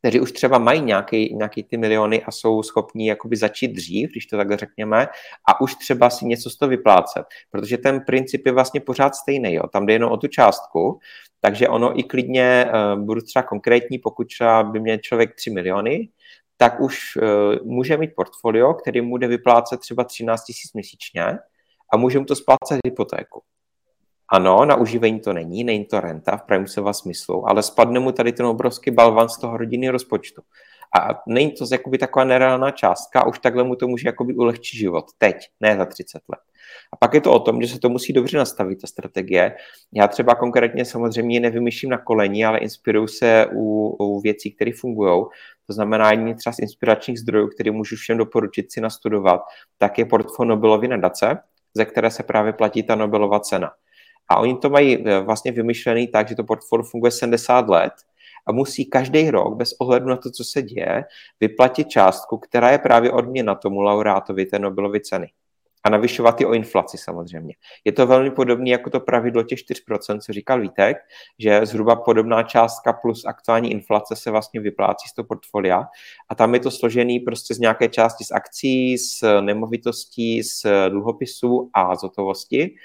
kteří 0.05 0.19
už 0.19 0.31
třeba 0.31 0.57
mají 0.57 0.81
nějaký, 0.81 1.35
nějaký 1.35 1.63
ty 1.63 1.77
miliony 1.77 2.23
a 2.23 2.31
jsou 2.31 2.63
schopní 2.63 3.05
jakoby 3.05 3.35
začít 3.37 3.67
dřív, 3.67 4.11
když 4.11 4.25
to 4.25 4.37
takhle 4.37 4.57
řekněme, 4.57 5.07
a 5.47 5.61
už 5.61 5.75
třeba 5.75 6.09
si 6.09 6.25
něco 6.25 6.49
z 6.49 6.57
toho 6.57 6.69
vyplácet. 6.69 7.25
Protože 7.51 7.77
ten 7.77 8.01
princip 8.01 8.45
je 8.45 8.51
vlastně 8.51 8.79
pořád 8.79 9.15
stejný. 9.15 9.53
Jo. 9.53 9.63
Tam 9.73 9.85
jde 9.85 9.93
jenom 9.93 10.11
o 10.11 10.17
tu 10.17 10.27
částku, 10.27 10.99
takže 11.41 11.67
ono 11.67 11.99
i 11.99 12.03
klidně, 12.03 12.65
uh, 12.95 13.01
budu 13.03 13.21
třeba 13.21 13.43
konkrétní, 13.43 13.99
pokud 13.99 14.23
třeba 14.23 14.63
by 14.63 14.79
měl 14.79 14.97
člověk 14.97 15.35
3 15.35 15.49
miliony, 15.49 16.09
tak 16.57 16.79
už 16.79 16.97
uh, 17.15 17.67
může 17.67 17.97
mít 17.97 18.15
portfolio, 18.15 18.73
který 18.73 19.01
mu 19.01 19.09
bude 19.09 19.27
vyplácet 19.27 19.79
třeba 19.79 20.03
13 20.03 20.43
tisíc 20.43 20.73
měsíčně 20.73 21.23
a 21.93 21.97
může 21.97 22.19
mu 22.19 22.25
to 22.25 22.35
splácet 22.35 22.79
hypotéku. 22.85 23.41
Ano, 24.31 24.65
na 24.65 24.75
uživení 24.75 25.19
to 25.19 25.33
není, 25.33 25.63
není 25.63 25.85
to 25.85 25.99
renta 25.99 26.37
v 26.37 26.43
pravém 26.43 26.67
slova 26.67 26.93
smyslu, 26.93 27.49
ale 27.49 27.63
spadne 27.63 27.99
mu 27.99 28.11
tady 28.11 28.31
ten 28.31 28.45
obrovský 28.45 28.91
balvan 28.91 29.29
z 29.29 29.37
toho 29.37 29.57
rodinného 29.57 29.91
rozpočtu. 29.91 30.41
A 30.99 31.21
není 31.27 31.51
to 31.51 31.65
jakoby 31.71 31.97
taková 31.97 32.25
nereálná 32.25 32.71
částka, 32.71 33.27
už 33.27 33.39
takhle 33.39 33.63
mu 33.63 33.75
to 33.75 33.87
může 33.87 34.07
jakoby 34.07 34.33
ulehčit 34.33 34.79
život. 34.79 35.05
Teď, 35.17 35.35
ne 35.59 35.77
za 35.77 35.85
30 35.85 36.21
let. 36.29 36.39
A 36.93 36.97
pak 36.97 37.13
je 37.13 37.21
to 37.21 37.33
o 37.33 37.39
tom, 37.39 37.61
že 37.61 37.67
se 37.67 37.79
to 37.79 37.89
musí 37.89 38.13
dobře 38.13 38.37
nastavit, 38.37 38.81
ta 38.81 38.87
strategie. 38.87 39.55
Já 39.93 40.07
třeba 40.07 40.35
konkrétně 40.35 40.85
samozřejmě 40.85 41.39
nevymýšlím 41.39 41.91
na 41.91 41.97
koleni, 41.97 42.45
ale 42.45 42.59
inspiruju 42.59 43.07
se 43.07 43.47
u, 43.53 43.95
u 43.99 44.21
věcí, 44.21 44.51
které 44.51 44.71
fungují. 44.79 45.25
To 45.67 45.73
znamená, 45.73 46.11
jedním 46.11 46.35
třeba 46.35 46.53
z 46.53 46.59
inspiračních 46.59 47.19
zdrojů, 47.19 47.47
který 47.47 47.71
můžu 47.71 47.95
všem 47.95 48.17
doporučit 48.17 48.71
si 48.71 48.81
nastudovat, 48.81 49.41
tak 49.77 49.97
je 49.97 50.05
portfolio 50.05 50.49
Nobelovy 50.49 50.87
nadace, 50.87 51.37
ze 51.73 51.85
které 51.85 52.11
se 52.11 52.23
právě 52.23 52.53
platí 52.53 52.83
ta 52.83 52.95
Nobelova 52.95 53.39
cena. 53.39 53.71
A 54.29 54.39
oni 54.39 54.57
to 54.57 54.69
mají 54.69 55.07
eh, 55.07 55.19
vlastně 55.19 55.51
vymyšlený 55.51 56.07
tak, 56.07 56.27
že 56.27 56.35
to 56.35 56.43
portfolio 56.43 56.83
funguje 56.83 57.11
70 57.11 57.69
let 57.69 57.93
a 58.47 58.51
musí 58.51 58.85
každý 58.85 59.31
rok, 59.31 59.55
bez 59.55 59.73
ohledu 59.79 60.05
na 60.05 60.17
to, 60.17 60.31
co 60.31 60.43
se 60.43 60.61
děje, 60.61 61.03
vyplatit 61.39 61.89
částku, 61.89 62.37
která 62.37 62.71
je 62.71 62.77
právě 62.77 63.11
odměna 63.11 63.55
tomu 63.55 63.81
laureátovi 63.81 64.45
té 64.45 64.59
Nobelovy 64.59 65.01
ceny. 65.01 65.27
A 65.83 65.89
navyšovat 65.89 66.41
i 66.41 66.45
o 66.45 66.53
inflaci 66.53 66.97
samozřejmě. 66.97 67.55
Je 67.83 67.91
to 67.91 68.07
velmi 68.07 68.31
podobné 68.31 68.69
jako 68.69 68.89
to 68.89 68.99
pravidlo 68.99 69.43
těch 69.43 69.59
4%, 69.59 70.19
co 70.19 70.33
říkal 70.33 70.61
Vítek, 70.61 70.97
že 71.39 71.65
zhruba 71.65 71.95
podobná 71.95 72.43
částka 72.43 72.93
plus 72.93 73.25
aktuální 73.25 73.71
inflace 73.71 74.15
se 74.15 74.31
vlastně 74.31 74.59
vyplácí 74.59 75.09
z 75.09 75.13
toho 75.13 75.25
portfolia. 75.25 75.83
A 76.29 76.35
tam 76.35 76.53
je 76.53 76.59
to 76.59 76.71
složený 76.71 77.19
prostě 77.19 77.53
z 77.53 77.59
nějaké 77.59 77.89
části 77.89 78.23
z 78.23 78.31
akcí, 78.31 78.97
z 78.97 79.23
nemovitostí, 79.41 80.43
z 80.43 80.65
dluhopisů 80.89 81.69
a 81.73 81.95
z 81.95 82.03
hotovosti. 82.03 82.75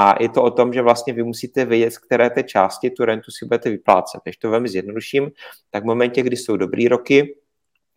A 0.00 0.22
je 0.22 0.28
to 0.28 0.42
o 0.42 0.50
tom, 0.50 0.72
že 0.72 0.82
vlastně 0.82 1.12
vy 1.12 1.22
musíte 1.22 1.64
vědět, 1.64 1.90
z 1.90 1.98
které 1.98 2.30
té 2.30 2.42
části 2.42 2.90
tu 2.90 3.04
rentu 3.04 3.30
si 3.30 3.46
budete 3.46 3.70
vyplácet. 3.70 4.20
Když 4.24 4.36
to 4.36 4.50
velmi 4.50 4.68
zjednoduším, 4.68 5.30
tak 5.70 5.82
v 5.82 5.86
momentě, 5.86 6.22
kdy 6.22 6.36
jsou 6.36 6.56
dobrý 6.56 6.88
roky, 6.88 7.36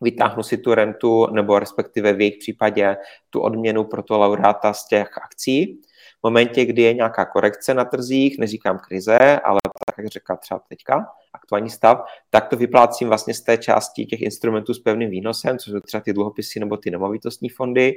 vytáhnu 0.01 0.43
si 0.43 0.57
tu 0.57 0.73
rentu, 0.73 1.27
nebo 1.31 1.59
respektive 1.59 2.13
v 2.13 2.21
jejich 2.21 2.37
případě 2.37 2.97
tu 3.29 3.39
odměnu 3.39 3.83
pro 3.83 4.03
to 4.03 4.17
laureáta 4.17 4.73
z 4.73 4.87
těch 4.87 5.17
akcí. 5.17 5.81
V 6.21 6.23
momentě, 6.23 6.65
kdy 6.65 6.81
je 6.81 6.93
nějaká 6.93 7.25
korekce 7.25 7.73
na 7.73 7.85
trzích, 7.85 8.39
neříkám 8.39 8.79
krize, 8.79 9.39
ale 9.39 9.59
tak, 9.85 9.97
jak 9.97 10.07
řekla 10.07 10.35
třeba 10.35 10.61
teďka, 10.69 11.07
aktuální 11.33 11.69
stav, 11.69 12.03
tak 12.29 12.47
to 12.47 12.57
vyplácím 12.57 13.07
vlastně 13.07 13.33
z 13.33 13.41
té 13.41 13.57
části 13.57 14.05
těch 14.05 14.21
instrumentů 14.21 14.73
s 14.73 14.79
pevným 14.79 15.09
výnosem, 15.09 15.57
což 15.57 15.71
jsou 15.73 15.79
třeba 15.79 16.01
ty 16.01 16.13
dluhopisy 16.13 16.59
nebo 16.59 16.77
ty 16.77 16.91
nemovitostní 16.91 17.49
fondy 17.49 17.93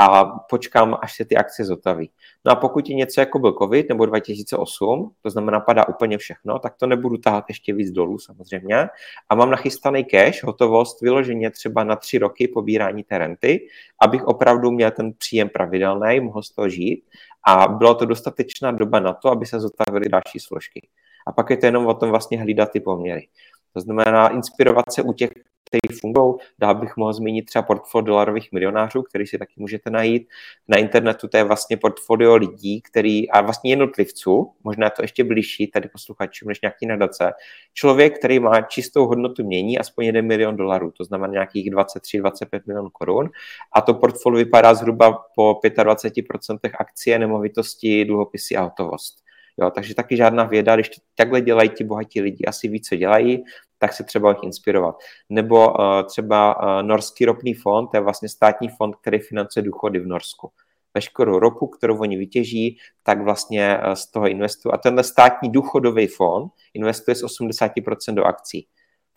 a 0.00 0.24
počkám, 0.24 0.96
až 1.02 1.16
se 1.16 1.24
ty 1.24 1.36
akcie 1.36 1.66
zotaví. 1.66 2.10
No 2.44 2.52
a 2.52 2.56
pokud 2.56 2.88
je 2.88 2.94
něco 2.94 3.20
jako 3.20 3.38
byl 3.38 3.52
COVID 3.52 3.88
nebo 3.88 4.06
2008, 4.06 5.12
to 5.22 5.30
znamená 5.30 5.60
padá 5.60 5.88
úplně 5.88 6.18
všechno, 6.18 6.58
tak 6.58 6.74
to 6.76 6.86
nebudu 6.86 7.16
tahat 7.16 7.44
ještě 7.48 7.74
víc 7.74 7.90
dolů 7.90 8.18
samozřejmě 8.18 8.88
a 9.28 9.34
mám 9.34 9.50
nachystaný 9.50 10.04
cash, 10.04 10.42
hotovost 10.42 11.00
vyloženě 11.00 11.50
třeba 11.50 11.84
na 11.84 11.96
tři 11.96 12.18
roky 12.18 12.48
pobírání 12.48 13.04
té 13.04 13.18
renty, 13.18 13.68
abych 14.00 14.24
opravdu 14.24 14.70
měl 14.70 14.90
ten 14.90 15.12
příjem 15.12 15.48
pravidelný, 15.48 16.20
mohl 16.20 16.42
z 16.42 16.50
toho 16.50 16.68
žít 16.68 17.04
a 17.48 17.68
byla 17.68 17.94
to 17.94 18.04
dostatečná 18.04 18.72
doba 18.72 19.00
na 19.00 19.12
to, 19.12 19.28
aby 19.28 19.46
se 19.46 19.60
zotavily 19.60 20.08
další 20.08 20.40
složky. 20.40 20.88
A 21.26 21.32
pak 21.32 21.50
je 21.50 21.56
to 21.56 21.66
jenom 21.66 21.86
o 21.86 21.94
tom 21.94 22.10
vlastně 22.10 22.40
hlídat 22.40 22.70
ty 22.70 22.80
poměry. 22.80 23.28
To 23.72 23.80
znamená 23.80 24.28
inspirovat 24.28 24.92
se 24.92 25.02
u 25.02 25.12
těch, 25.12 25.30
kteří 25.68 26.00
fungují. 26.00 26.34
Dál 26.58 26.74
bych 26.74 26.96
mohl 26.96 27.12
zmínit 27.12 27.42
třeba 27.42 27.62
portfolio 27.62 28.06
dolarových 28.06 28.52
milionářů, 28.52 29.02
který 29.02 29.26
si 29.26 29.38
taky 29.38 29.54
můžete 29.56 29.90
najít. 29.90 30.28
Na 30.68 30.78
internetu 30.78 31.28
to 31.28 31.36
je 31.36 31.44
vlastně 31.44 31.76
portfolio 31.76 32.34
lidí, 32.36 32.82
který, 32.82 33.30
a 33.30 33.40
vlastně 33.40 33.72
jednotlivců, 33.72 34.52
možná 34.64 34.90
to 34.90 35.02
ještě 35.02 35.24
blížší 35.24 35.66
tady 35.66 35.88
posluchačům 35.88 36.48
než 36.48 36.60
nějaký 36.60 36.86
nadace. 36.86 37.32
Člověk, 37.74 38.18
který 38.18 38.40
má 38.40 38.60
čistou 38.60 39.06
hodnotu 39.06 39.44
mění 39.44 39.78
aspoň 39.78 40.04
1 40.04 40.22
milion 40.22 40.56
dolarů, 40.56 40.90
to 40.90 41.04
znamená 41.04 41.32
nějakých 41.32 41.70
23-25 41.70 42.60
milionů 42.66 42.90
korun. 42.90 43.30
A 43.72 43.80
to 43.80 43.94
portfolio 43.94 44.38
vypadá 44.38 44.74
zhruba 44.74 45.24
po 45.34 45.60
25% 45.62 46.58
akcie, 46.78 47.18
nemovitosti, 47.18 48.04
dluhopisy 48.04 48.56
a 48.56 48.62
hotovost. 48.62 49.27
Jo, 49.60 49.70
takže 49.70 49.94
taky 49.94 50.16
žádná 50.16 50.44
věda, 50.44 50.74
když 50.74 50.90
takhle 51.14 51.40
dělají 51.40 51.68
ti 51.68 51.84
bohatí 51.84 52.20
lidi, 52.20 52.44
asi 52.44 52.68
ví, 52.68 52.80
co 52.80 52.96
dělají, 52.96 53.44
tak 53.78 53.92
se 53.92 54.04
třeba 54.04 54.30
jich 54.30 54.42
inspirovat. 54.42 54.98
Nebo 55.28 55.68
uh, 55.68 56.02
třeba 56.06 56.62
uh, 56.62 56.82
Norský 56.82 57.24
ropný 57.24 57.54
fond, 57.54 57.88
to 57.88 57.96
je 57.96 58.00
vlastně 58.00 58.28
státní 58.28 58.68
fond, 58.68 58.96
který 58.96 59.18
financuje 59.18 59.62
důchody 59.62 59.98
v 59.98 60.06
Norsku. 60.06 60.50
Veškerou 60.94 61.38
ropu, 61.38 61.66
kterou 61.66 61.98
oni 61.98 62.16
vytěží, 62.16 62.78
tak 63.02 63.22
vlastně 63.22 63.78
uh, 63.86 63.92
z 63.92 64.10
toho 64.10 64.28
investují. 64.28 64.72
A 64.72 64.76
tenhle 64.76 65.04
státní 65.04 65.52
důchodový 65.52 66.06
fond 66.06 66.52
investuje 66.74 67.14
z 67.14 67.24
80% 67.24 68.14
do 68.14 68.24
akcí 68.24 68.66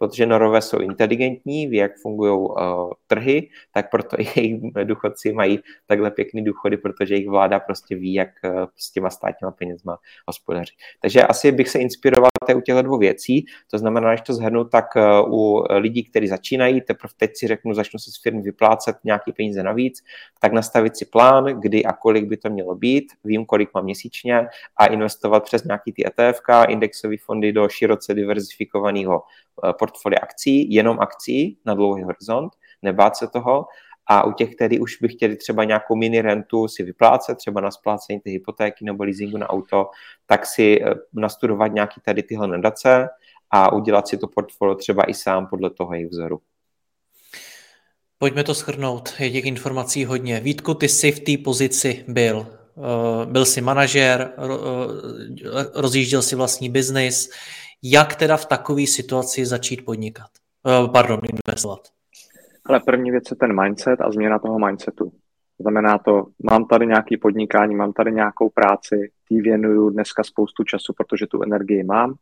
protože 0.02 0.26
Norové 0.26 0.62
jsou 0.62 0.80
inteligentní, 0.80 1.68
ví, 1.68 1.78
jak 1.78 1.92
fungují 2.02 2.32
uh, 2.32 2.56
trhy, 3.08 3.50
tak 3.74 3.92
proto 3.92 4.18
jejich 4.36 4.62
důchodci 4.84 5.34
mají 5.34 5.60
takhle 5.88 6.12
pěkný 6.12 6.44
důchody, 6.44 6.78
protože 6.78 7.14
jejich 7.14 7.30
vláda 7.30 7.60
prostě 7.60 7.96
ví, 7.96 8.14
jak 8.14 8.30
uh, 8.44 8.66
s 8.76 8.92
těma 8.92 9.10
státníma 9.10 9.52
penězma 9.52 9.98
hospodaří. 10.28 10.74
Takže 11.02 11.24
asi 11.24 11.52
bych 11.52 11.70
se 11.70 11.80
inspiroval 11.80 12.30
u 12.56 12.62
těchto 12.62 12.82
dvou 12.82 12.98
věcí, 12.98 13.46
to 13.72 13.78
znamená, 13.78 14.16
že 14.16 14.24
to 14.24 14.34
zhrnu, 14.34 14.64
tak 14.64 14.86
uh, 14.96 15.34
u 15.34 15.64
lidí, 15.70 16.04
kteří 16.04 16.28
začínají, 16.28 16.82
teprve 16.82 17.14
teď 17.18 17.32
si 17.36 17.48
řeknu, 17.48 17.74
začnu 17.74 18.00
se 18.00 18.12
s 18.12 18.22
firmy 18.22 18.42
vyplácet 18.42 18.96
nějaký 19.04 19.32
peníze 19.32 19.64
navíc, 19.64 20.04
tak 20.40 20.54
nastavit 20.54 20.98
si 20.98 21.06
plán, 21.06 21.46
kdy 21.46 21.86
a 21.86 21.94
kolik 21.94 22.26
by 22.26 22.38
to 22.38 22.50
mělo 22.50 22.76
být, 22.76 23.04
vím, 23.24 23.46
kolik 23.46 23.70
mám 23.74 23.84
měsíčně 23.84 24.48
a 24.78 24.86
investovat 24.86 25.44
přes 25.44 25.64
nějaký 25.64 25.92
ty 25.94 26.04
ETF, 26.08 26.42
indexové 26.68 27.16
fondy 27.18 27.54
do 27.54 27.70
široce 27.70 28.14
diverzifikovaného 28.14 29.22
portfolia 29.56 29.74
portfolia 29.74 30.20
akcí, 30.22 30.74
jenom 30.74 31.00
akcí 31.00 31.58
na 31.66 31.74
dlouhý 31.74 32.04
horizont, 32.04 32.54
nebát 32.82 33.16
se 33.16 33.28
toho 33.28 33.66
a 34.08 34.24
u 34.24 34.32
těch, 34.32 34.56
kteří 34.56 34.80
už 34.80 34.98
by 35.02 35.08
chtěli 35.08 35.36
třeba 35.36 35.64
nějakou 35.64 35.96
mini 35.96 36.22
rentu 36.22 36.68
si 36.68 36.84
vyplácet, 36.84 37.38
třeba 37.38 37.62
na 37.62 37.72
splácení 37.72 38.20
ty 38.20 38.32
hypotéky 38.32 38.86
nebo 38.86 39.04
leasingu 39.04 39.38
na 39.38 39.50
auto, 39.50 39.90
tak 40.26 40.46
si 40.46 40.84
eh, 40.84 40.94
nastudovat 41.14 41.68
nějaký 41.68 42.02
tady 42.02 42.24
tyhle 42.24 42.48
nadace 42.48 43.10
a 43.52 43.74
udělat 43.74 44.08
si 44.08 44.18
to 44.18 44.28
portfolio 44.28 44.76
třeba 44.76 45.10
i 45.10 45.14
sám 45.14 45.48
podle 45.48 45.70
toho 45.70 45.94
jejich 45.94 46.10
vzoru. 46.10 46.42
Pojďme 48.18 48.44
to 48.44 48.56
schrnout, 48.56 49.14
je 49.20 49.32
těch 49.32 49.46
informací 49.46 50.06
hodně. 50.06 50.40
Vítku, 50.40 50.74
ty 50.74 50.90
jsi 50.90 51.12
v 51.12 51.20
té 51.20 51.44
pozici 51.44 52.06
byl. 52.08 52.48
Eh, 52.78 53.26
byl 53.26 53.46
jsi 53.46 53.62
manažer, 53.62 54.34
eh, 54.38 55.66
rozjížděl 55.74 56.22
si 56.22 56.36
vlastní 56.36 56.70
biznis. 56.70 57.30
Jak 57.84 58.16
teda 58.16 58.38
v 58.38 58.46
takové 58.46 58.88
situaci 58.88 59.46
začít 59.46 59.86
podnikat? 59.86 60.28
Pardon, 60.94 61.20
investovat. 61.48 61.80
Ale 62.66 62.80
první 62.80 63.12
věc 63.12 63.24
je 63.32 63.36
ten 63.36 63.62
mindset 63.62 64.02
a 64.02 64.12
změna 64.12 64.40
toho 64.40 64.60
mindsetu. 64.60 65.12
Znamená 65.60 65.98
to, 65.98 66.26
mám 66.52 66.66
tady 66.66 66.88
nějaký 66.88 67.18
podnikání, 67.18 67.76
mám 67.76 67.94
tady 67.94 68.12
nějakou 68.12 68.50
práci, 68.50 69.12
tý 69.28 69.42
věnuju 69.42 69.90
dneska 69.90 70.24
spoustu 70.24 70.64
času, 70.64 70.94
protože 70.98 71.28
tu 71.28 71.44
energii 71.44 71.84
mám, 71.84 72.14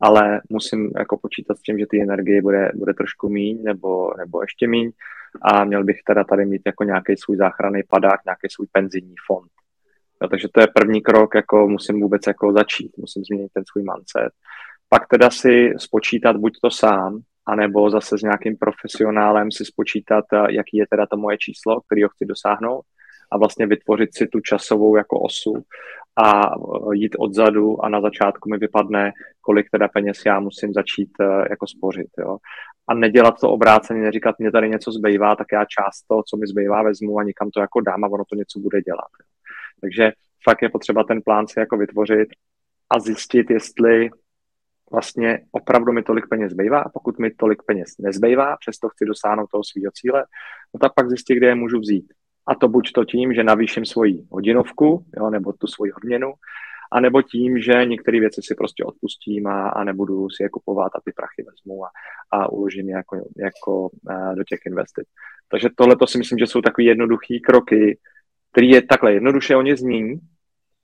ale 0.00 0.40
musím 0.50 0.90
jako 0.98 1.18
počítat 1.18 1.58
s 1.58 1.62
tím, 1.62 1.78
že 1.78 1.86
ty 1.90 2.02
energie 2.02 2.42
bude, 2.42 2.72
bude 2.74 2.94
trošku 2.94 3.28
míň 3.28 3.62
nebo, 3.62 4.10
nebo 4.18 4.42
ještě 4.42 4.68
míň 4.68 4.90
a 5.42 5.64
měl 5.64 5.84
bych 5.84 6.02
teda 6.06 6.24
tady 6.24 6.46
mít 6.46 6.62
jako 6.66 6.84
nějaký 6.84 7.16
svůj 7.16 7.36
záchranný 7.36 7.82
padák, 7.88 8.20
nějaký 8.24 8.48
svůj 8.50 8.66
penzijní 8.72 9.14
fond. 9.26 9.50
No, 10.22 10.28
takže 10.28 10.48
to 10.52 10.60
je 10.60 10.66
první 10.74 11.02
krok, 11.02 11.34
jako 11.34 11.68
musím 11.68 12.00
vůbec 12.00 12.22
jako 12.26 12.52
začít, 12.52 12.92
musím 12.98 13.24
změnit 13.24 13.50
ten 13.52 13.64
svůj 13.72 13.82
mindset. 13.82 14.32
Pak 14.88 15.06
teda 15.06 15.30
si 15.30 15.72
spočítat 15.76 16.36
buď 16.36 16.52
to 16.62 16.70
sám, 16.70 17.20
anebo 17.46 17.90
zase 17.90 18.18
s 18.18 18.22
nějakým 18.22 18.56
profesionálem 18.56 19.52
si 19.52 19.64
spočítat, 19.64 20.24
eh, 20.32 20.52
jaký 20.52 20.76
je 20.76 20.86
teda 20.90 21.06
to 21.06 21.16
moje 21.16 21.38
číslo, 21.38 21.80
který 21.80 22.02
ho 22.02 22.08
chci 22.08 22.26
dosáhnout 22.26 22.82
a 23.32 23.38
vlastně 23.38 23.66
vytvořit 23.66 24.14
si 24.14 24.26
tu 24.26 24.40
časovou 24.40 24.96
jako 24.96 25.20
osu 25.20 25.54
a 26.24 26.42
eh, 26.46 26.96
jít 26.96 27.16
odzadu 27.18 27.84
a 27.84 27.88
na 27.88 28.00
začátku 28.00 28.50
mi 28.50 28.58
vypadne, 28.58 29.12
kolik 29.40 29.70
teda 29.70 29.88
peněz 29.88 30.22
já 30.26 30.40
musím 30.40 30.72
začít 30.72 31.10
eh, 31.20 31.24
jako 31.50 31.66
spořit. 31.66 32.08
Jo. 32.18 32.36
A 32.88 32.94
nedělat 32.94 33.34
to 33.40 33.50
obráceně, 33.50 34.00
neříkat, 34.00 34.38
mě 34.38 34.52
tady 34.52 34.68
něco 34.68 34.92
zbývá, 34.92 35.36
tak 35.36 35.46
já 35.52 35.64
část 35.64 36.06
toho, 36.08 36.22
co 36.22 36.36
mi 36.36 36.46
zbývá, 36.46 36.82
vezmu 36.82 37.18
a 37.18 37.22
nikam 37.22 37.50
to 37.50 37.60
jako 37.60 37.80
dám 37.80 38.04
a 38.04 38.08
ono 38.08 38.24
to 38.30 38.36
něco 38.36 38.60
bude 38.60 38.82
dělat. 38.82 39.10
Takže 39.80 40.12
fakt 40.44 40.62
je 40.62 40.68
potřeba 40.68 41.04
ten 41.04 41.22
plán 41.22 41.46
si 41.46 41.60
jako 41.60 41.76
vytvořit 41.76 42.28
a 42.90 43.00
zjistit, 43.00 43.50
jestli 43.50 44.10
vlastně 44.92 45.38
opravdu 45.52 45.92
mi 45.92 46.02
tolik 46.02 46.28
peněz 46.28 46.52
zbývá 46.52 46.80
a 46.80 46.88
pokud 46.88 47.18
mi 47.18 47.30
tolik 47.30 47.62
peněz 47.62 47.88
nezbývá, 47.98 48.56
přesto 48.56 48.88
chci 48.88 49.04
dosáhnout 49.04 49.50
toho 49.50 49.64
svého 49.64 49.92
cíle, 49.94 50.24
no 50.74 50.80
tak 50.80 50.94
pak 50.94 51.08
zjistit, 51.08 51.34
kde 51.34 51.46
je 51.46 51.54
můžu 51.54 51.78
vzít. 51.78 52.12
A 52.46 52.54
to 52.54 52.68
buď 52.68 52.92
to 52.92 53.04
tím, 53.04 53.34
že 53.34 53.44
navýším 53.44 53.84
svoji 53.84 54.26
hodinovku, 54.32 55.04
jo, 55.16 55.30
nebo 55.30 55.52
tu 55.52 55.66
svoji 55.66 55.92
odměnu, 55.92 56.32
a 56.92 57.00
nebo 57.00 57.22
tím, 57.22 57.58
že 57.58 57.84
některé 57.84 58.20
věci 58.20 58.40
si 58.44 58.54
prostě 58.54 58.84
odpustím 58.84 59.46
a, 59.46 59.68
a 59.68 59.84
nebudu 59.84 60.30
si 60.30 60.42
je 60.42 60.48
kupovat 60.48 60.92
a 60.94 61.00
ty 61.04 61.12
prachy 61.12 61.42
vezmu 61.42 61.84
a, 61.84 61.90
a 62.32 62.52
uložím 62.52 62.88
je 62.88 62.94
jako, 62.94 63.28
jako 63.36 63.88
a, 64.06 64.34
do 64.34 64.44
těch 64.44 64.60
investic. 64.66 65.08
Takže 65.50 65.68
tohle 65.76 65.96
to 65.96 66.06
si 66.06 66.18
myslím, 66.18 66.38
že 66.38 66.46
jsou 66.46 66.60
takové 66.60 66.84
jednoduché 66.84 67.38
kroky, 67.46 67.98
který 68.52 68.70
je 68.70 68.82
takhle 68.82 69.12
jednoduše 69.12 69.56
o 69.56 69.62
ně 69.62 69.76
zní, 69.76 70.20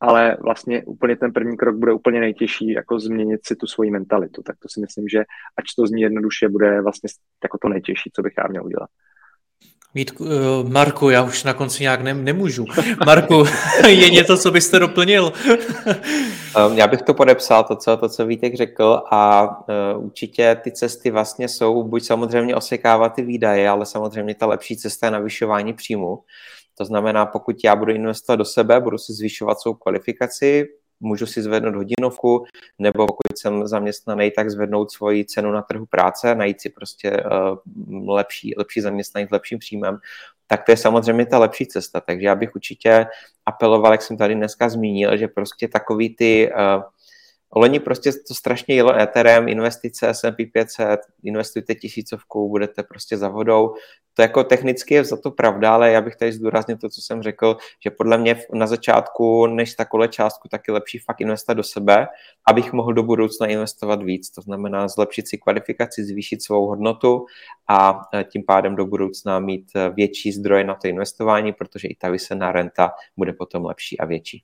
ale 0.05 0.37
vlastně 0.41 0.85
úplně 0.85 1.17
ten 1.17 1.33
první 1.33 1.57
krok 1.57 1.77
bude 1.77 1.93
úplně 1.93 2.21
nejtěžší, 2.21 2.73
jako 2.73 3.01
změnit 3.01 3.41
si 3.47 3.57
tu 3.57 3.67
svoji 3.67 3.91
mentalitu. 3.91 4.43
Tak 4.43 4.57
to 4.59 4.69
si 4.69 4.81
myslím, 4.81 5.09
že 5.09 5.25
ač 5.57 5.75
to 5.75 5.87
zní 5.87 6.03
jednoduše, 6.03 6.49
bude 6.49 6.83
vlastně 6.83 7.09
jako 7.43 7.59
to 7.59 7.69
nejtěžší, 7.69 8.11
co 8.15 8.23
bych 8.23 8.33
já 8.39 8.49
měl 8.49 8.65
udělat. 8.65 8.89
Vítku, 9.95 10.25
uh, 10.25 10.71
Marku, 10.71 11.11
já 11.11 11.23
už 11.23 11.45
na 11.45 11.53
konci 11.53 11.83
nějak 11.83 12.01
ne, 12.03 12.15
nemůžu. 12.15 12.65
Marku, 13.07 13.45
je 13.87 14.11
něco, 14.11 14.39
co 14.39 14.51
byste 14.51 14.79
doplnil? 14.79 15.33
um, 16.67 16.73
já 16.79 16.87
bych 16.87 17.03
to 17.03 17.15
podepsal, 17.15 17.65
to, 17.65 17.77
co, 17.77 17.97
to, 17.97 18.09
co 18.09 18.27
Vítek 18.27 18.55
řekl 18.55 19.03
a 19.11 19.49
uh, 19.97 20.05
určitě 20.05 20.61
ty 20.65 20.73
cesty 20.73 21.11
vlastně 21.11 21.49
jsou 21.49 21.83
buď 21.83 22.03
samozřejmě 22.05 22.57
osekávat 22.57 23.15
ty 23.15 23.23
výdaje, 23.23 23.69
ale 23.69 23.87
samozřejmě 23.87 24.35
ta 24.35 24.47
lepší 24.47 24.77
cesta 24.77 25.07
je 25.07 25.11
navyšování 25.11 25.73
příjmu. 25.73 26.19
To 26.79 26.85
znamená, 26.85 27.27
pokud 27.27 27.57
já 27.65 27.77
budu 27.77 27.93
investovat 27.93 28.37
do 28.37 28.45
sebe, 28.45 28.81
budu 28.81 28.99
si 28.99 29.13
zvyšovat 29.13 29.61
svou 29.61 29.75
kvalifikaci, 29.75 30.69
můžu 31.01 31.27
si 31.27 31.43
zvednout 31.43 31.75
hodinovku, 31.75 32.45
nebo 32.79 33.07
pokud 33.07 33.39
jsem 33.39 33.67
zaměstnaný, 33.67 34.31
tak 34.31 34.51
zvednout 34.51 34.93
svoji 34.93 35.25
cenu 35.25 35.53
na 35.53 35.63
trhu 35.63 35.87
práce, 35.87 36.35
najít 36.35 36.61
si 36.61 36.71
prostě 36.71 37.11
uh, 37.11 38.15
lepší, 38.15 38.55
lepší 38.57 38.81
zaměstnání 38.81 39.27
s 39.27 39.31
lepším 39.31 39.59
příjmem, 39.59 39.99
tak 40.47 40.65
to 40.65 40.73
je 40.73 40.77
samozřejmě 40.77 41.27
ta 41.27 41.39
lepší 41.39 41.67
cesta. 41.67 42.01
Takže 42.01 42.27
já 42.27 42.35
bych 42.35 42.55
určitě 42.55 43.07
apeloval, 43.47 43.93
jak 43.93 44.03
jsem 44.03 44.17
tady 44.17 44.35
dneska 44.35 44.69
zmínil, 44.69 45.17
že 45.17 45.29
prostě 45.29 45.69
takový 45.69 46.17
ty 46.17 46.53
uh, 46.53 46.83
Loni 47.57 47.81
prostě 47.81 48.11
to 48.29 48.35
strašně 48.35 48.75
jelo 48.75 48.97
Etherem, 49.01 49.49
investice 49.49 50.09
S&P 50.09 50.47
500, 50.47 51.01
investujte 51.23 51.75
tisícovku, 51.75 52.49
budete 52.49 52.83
prostě 52.83 53.17
za 53.17 53.29
vodou. 53.29 53.75
To 54.15 54.23
jako 54.23 54.45
technicky 54.45 54.95
je 54.95 55.05
za 55.05 55.17
to 55.17 55.31
pravda, 55.31 55.75
ale 55.75 55.93
já 55.93 56.01
bych 56.01 56.17
tady 56.17 56.33
zdůraznil 56.33 56.77
to, 56.77 56.89
co 56.89 57.01
jsem 57.01 57.23
řekl, 57.23 57.57
že 57.85 57.91
podle 57.91 58.19
mě 58.19 58.41
na 58.53 58.67
začátku, 58.67 59.47
než 59.47 59.75
takovou 59.75 60.07
částku, 60.07 60.49
tak 60.49 60.61
je 60.69 60.75
lepší 60.75 60.99
fakt 60.99 61.21
investovat 61.21 61.55
do 61.55 61.63
sebe, 61.63 62.07
abych 62.49 62.73
mohl 62.73 62.93
do 62.93 63.03
budoucna 63.03 63.47
investovat 63.47 64.03
víc. 64.03 64.31
To 64.31 64.41
znamená 64.41 64.89
zlepšit 64.89 65.29
si 65.29 65.39
kvalifikaci, 65.39 66.05
zvýšit 66.05 66.43
svou 66.43 66.67
hodnotu 66.67 67.27
a 67.69 68.01
e, 68.15 68.25
tím 68.25 68.43
pádem 68.47 68.77
do 68.77 68.87
budoucna 68.87 69.41
mít 69.41 69.71
e, 69.77 69.91
větší 69.91 70.33
zdroje 70.33 70.65
na 70.65 70.75
to 70.75 70.89
investování, 70.89 71.53
protože 71.53 71.89
i 71.89 71.95
ta 71.95 72.11
vysená 72.11 72.53
renta 72.53 72.91
bude 73.17 73.33
potom 73.33 73.65
lepší 73.65 73.99
a 73.99 74.05
větší. 74.05 74.43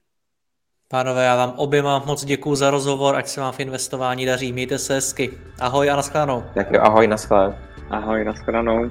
Pánové, 0.93 1.25
já 1.25 1.37
vám 1.37 1.53
oběma 1.57 2.03
moc 2.07 2.25
děkuji 2.25 2.55
za 2.55 2.71
rozhovor, 2.71 3.17
ať 3.17 3.29
se 3.29 3.41
vám 3.41 3.53
v 3.53 3.61
investování 3.61 4.27
daří. 4.27 4.53
Mějte 4.53 4.79
se 4.79 4.95
hezky. 4.95 5.31
Ahoj 5.61 5.91
a 5.91 5.97
naschledanou. 5.97 6.45
Tak 6.55 6.73
jo, 6.73 6.81
ahoj, 6.83 7.07
naschledanou. 7.07 7.55
Ahoj, 7.91 8.25
naschledanou. 8.25 8.91